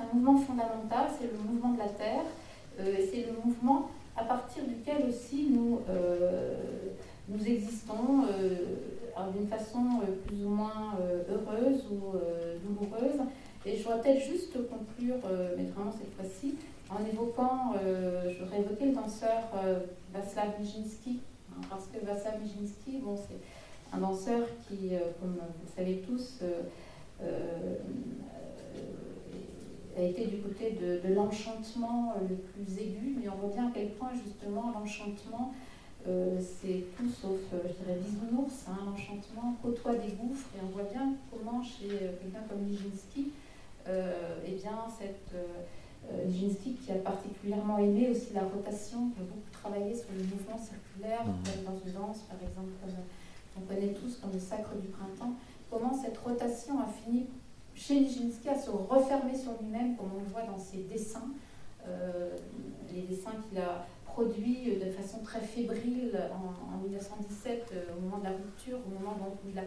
un 0.00 0.16
mouvement 0.16 0.36
fondamental, 0.36 1.06
c'est 1.16 1.30
le 1.30 1.38
mouvement 1.38 1.74
de 1.74 1.78
la 1.78 1.88
Terre, 1.88 2.24
euh, 2.80 2.96
c'est 2.98 3.26
le 3.26 3.34
mouvement 3.44 3.88
à 4.16 4.24
partir 4.24 4.64
duquel 4.64 5.06
aussi 5.08 5.46
nous, 5.48 5.78
nous 7.28 7.46
existons 7.46 8.26
d'une 9.32 9.46
façon 9.46 10.00
plus 10.26 10.44
ou 10.44 10.48
moins 10.48 10.96
heureuse 11.30 11.84
ou 11.90 12.18
douloureuse. 12.66 13.20
Et 13.64 13.76
je 13.76 13.82
voudrais 13.82 14.00
peut-être 14.00 14.22
juste 14.22 14.54
conclure, 14.68 15.16
mais 15.56 15.64
vraiment 15.64 15.92
cette 15.92 16.12
fois-ci, 16.14 16.56
en 16.90 17.04
évoquant, 17.06 17.74
je 17.74 18.42
voudrais 18.42 18.58
évoquer 18.60 18.86
le 18.86 18.92
danseur 18.92 19.42
Václav 20.12 20.60
Nijinsky, 20.60 21.20
hein, 21.50 21.60
parce 21.70 21.86
que 21.86 22.04
Václav 22.04 22.42
Nijinsky, 22.42 22.98
bon, 22.98 23.16
c'est 23.16 23.96
un 23.96 24.00
danseur 24.00 24.46
qui, 24.66 24.90
comme 25.20 25.34
vous 25.34 25.64
le 25.64 25.76
savez 25.76 26.02
tous, 26.06 26.40
a 29.96 30.02
été 30.02 30.26
du 30.26 30.38
côté 30.38 30.72
de, 30.80 31.14
l'enchantement 31.14 32.14
euh, 32.16 32.28
le 32.28 32.36
plus 32.36 32.78
aigu, 32.78 33.16
mais 33.20 33.28
on 33.28 33.36
voit 33.36 33.54
bien 33.54 33.68
à 33.68 33.70
quel 33.74 33.90
point 33.90 34.10
justement 34.24 34.72
l'enchantement, 34.72 35.54
euh, 36.08 36.38
c'est 36.40 36.84
tout 36.96 37.08
sauf, 37.08 37.40
euh, 37.52 37.58
je 37.64 37.84
dirais, 37.84 37.98
bisounours, 38.00 38.64
hein, 38.68 38.78
l'enchantement 38.86 39.56
côtoie 39.62 39.94
des 39.94 40.12
gouffres, 40.12 40.48
et 40.56 40.60
on 40.64 40.70
voit 40.70 40.88
bien 40.90 41.12
comment 41.30 41.62
chez 41.62 41.88
quelqu'un 41.88 42.42
comme 42.48 42.62
Nijinsky, 42.62 43.32
eh 43.86 44.50
bien, 44.52 44.86
cette, 44.98 45.34
Nijinsky 46.26 46.74
qui 46.74 46.90
a 46.90 46.96
particulièrement 46.96 47.78
aimé 47.78 48.08
aussi 48.10 48.34
la 48.34 48.42
rotation, 48.42 49.10
qui 49.10 49.20
a 49.20 49.22
beaucoup 49.22 49.50
travaillé 49.52 49.94
sur 49.94 50.08
le 50.16 50.24
mouvement 50.24 50.58
circulaire, 50.58 51.24
mmh. 51.24 51.64
dans 51.64 51.78
une 51.86 51.92
danse 51.92 52.18
par 52.22 52.36
exemple, 52.42 52.72
comme 52.82 52.94
on 53.56 53.60
connaît 53.62 53.92
tous 53.94 54.16
comme 54.16 54.32
le 54.32 54.40
sacre 54.40 54.74
du 54.74 54.88
printemps, 54.88 55.34
comment 55.70 55.94
cette 55.94 56.18
rotation 56.18 56.80
a 56.80 56.86
fini 56.86 57.26
chez 57.74 58.00
Nijinsky 58.00 58.48
à 58.48 58.58
se 58.58 58.70
refermer 58.70 59.36
sur 59.36 59.52
lui-même, 59.60 59.96
comme 59.96 60.10
on 60.16 60.20
le 60.20 60.28
voit 60.28 60.42
dans 60.42 60.58
ses 60.58 60.78
dessins, 60.78 61.30
euh, 61.86 62.36
les 62.92 63.02
dessins 63.02 63.32
qu'il 63.48 63.58
a 63.58 63.86
produits 64.04 64.76
de 64.76 64.90
façon 64.90 65.18
très 65.24 65.40
fébrile 65.40 66.12
en, 66.32 66.78
1917, 66.86 67.72
euh, 67.72 67.84
au 67.96 68.00
moment 68.02 68.18
de 68.18 68.24
la 68.24 68.30
rupture, 68.30 68.78
au 68.86 68.90
moment 68.90 69.16
où 69.22 69.48
il 69.48 69.58
a 69.58 69.64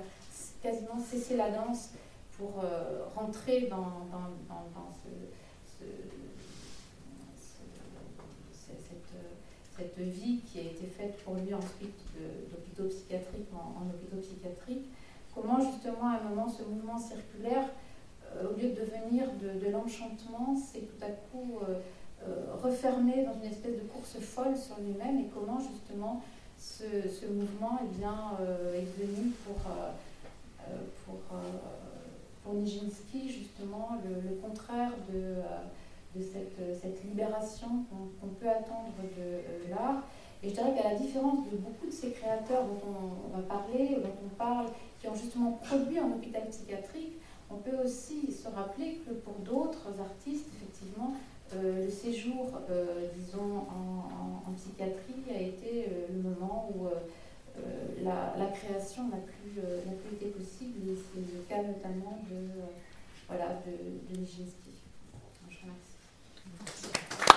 quasiment 0.61 0.99
cessé 0.99 1.35
la 1.35 1.49
danse 1.49 1.89
pour 2.37 2.63
euh, 2.63 3.05
rentrer 3.15 3.67
dans, 3.67 4.07
cette, 9.77 9.97
vie 9.97 10.39
qui 10.51 10.59
a 10.59 10.61
été 10.63 10.85
faite 10.87 11.17
pour 11.23 11.35
lui 11.35 11.53
ensuite 11.53 11.95
d'hôpitaux 12.51 12.89
psychiatriques 12.89 13.47
en, 13.53 13.81
en 13.81 13.89
hôpitaux 13.89 14.17
psychiatriques. 14.17 14.85
Comment 15.33 15.59
justement 15.59 16.09
à 16.09 16.17
un 16.17 16.29
moment 16.29 16.49
ce 16.49 16.63
mouvement 16.63 16.97
circulaire 16.97 17.65
euh, 18.35 18.49
au 18.49 18.59
lieu 18.59 18.69
de 18.69 18.81
devenir 18.81 19.27
de, 19.41 19.69
l'enchantement, 19.69 20.55
c'est 20.55 20.81
tout 20.81 21.03
à 21.03 21.09
coup 21.09 21.59
euh, 21.67 22.55
refermé 22.61 23.23
dans 23.23 23.35
une 23.35 23.51
espèce 23.51 23.75
de 23.75 23.87
course 23.87 24.17
folle 24.19 24.57
sur 24.57 24.77
lui-même? 24.79 25.19
Et 25.19 25.29
comment 25.33 25.59
justement 25.59 26.23
ce, 26.57 27.25
mouvement 27.27 27.79
eh 27.83 27.97
bien, 27.97 28.37
est 28.73 28.99
devenu 28.99 29.31
pour, 29.45 29.57
pour, 31.05 31.19
pour 32.45 32.53
Nijinsky 32.53 33.27
justement 33.27 33.97
le, 34.05 34.35
contraire 34.35 34.91
de, 35.11 35.41
de 36.15 36.23
cette, 36.23 36.79
cette, 36.79 37.03
libération 37.03 37.67
qu'on 38.21 38.27
peut 38.27 38.47
attendre 38.49 38.93
de 39.17 39.69
l'art. 39.71 40.03
Et 40.43 40.49
je 40.49 40.53
dirais 40.53 40.75
qu'à 40.75 40.91
la 40.91 40.95
différence 40.95 41.39
de 41.51 41.57
beaucoup 41.57 41.87
de 41.87 41.91
ces 41.91 42.11
créateurs 42.11 42.65
dont 42.65 42.79
on, 42.87 43.35
va 43.35 43.41
parler, 43.43 43.95
dont 43.95 44.13
on 44.23 44.29
parle, 44.35 44.67
qui 45.01 45.07
ont 45.07 45.15
justement 45.15 45.53
produit 45.63 45.97
un 45.97 46.11
hôpital 46.11 46.47
psychiatrique, 46.49 47.13
on 47.49 47.55
peut 47.55 47.77
aussi 47.83 48.31
se 48.31 48.47
rappeler 48.47 49.01
que 49.07 49.13
pour 49.13 49.33
d'autres 49.43 49.87
artistes, 49.99 50.47
effectivement, 50.55 51.13
euh, 51.55 51.85
le 51.85 51.89
séjour, 51.89 52.51
euh, 52.69 53.07
disons, 53.15 53.65
en, 53.67 54.51
psychiatrie 54.55 55.35
a 55.35 55.41
été 55.41 55.85
euh, 55.85 56.07
le 56.13 56.29
moment 56.29 56.69
où 56.73 56.87
la, 58.03 58.47
création 58.47 59.07
n'a 59.09 59.17
plus, 59.17 59.61
plus, 59.61 60.15
été 60.15 60.27
possible. 60.27 60.89
Et 60.89 60.95
c'est 60.95 61.19
le 61.19 61.41
cas 61.47 61.63
notamment 61.63 62.19
de, 62.29 62.47
voilà, 63.27 63.61
de, 63.65 64.15
de. 64.15 64.25
Je 65.49 65.55
vous 65.55 65.71
remercie. 65.71 67.34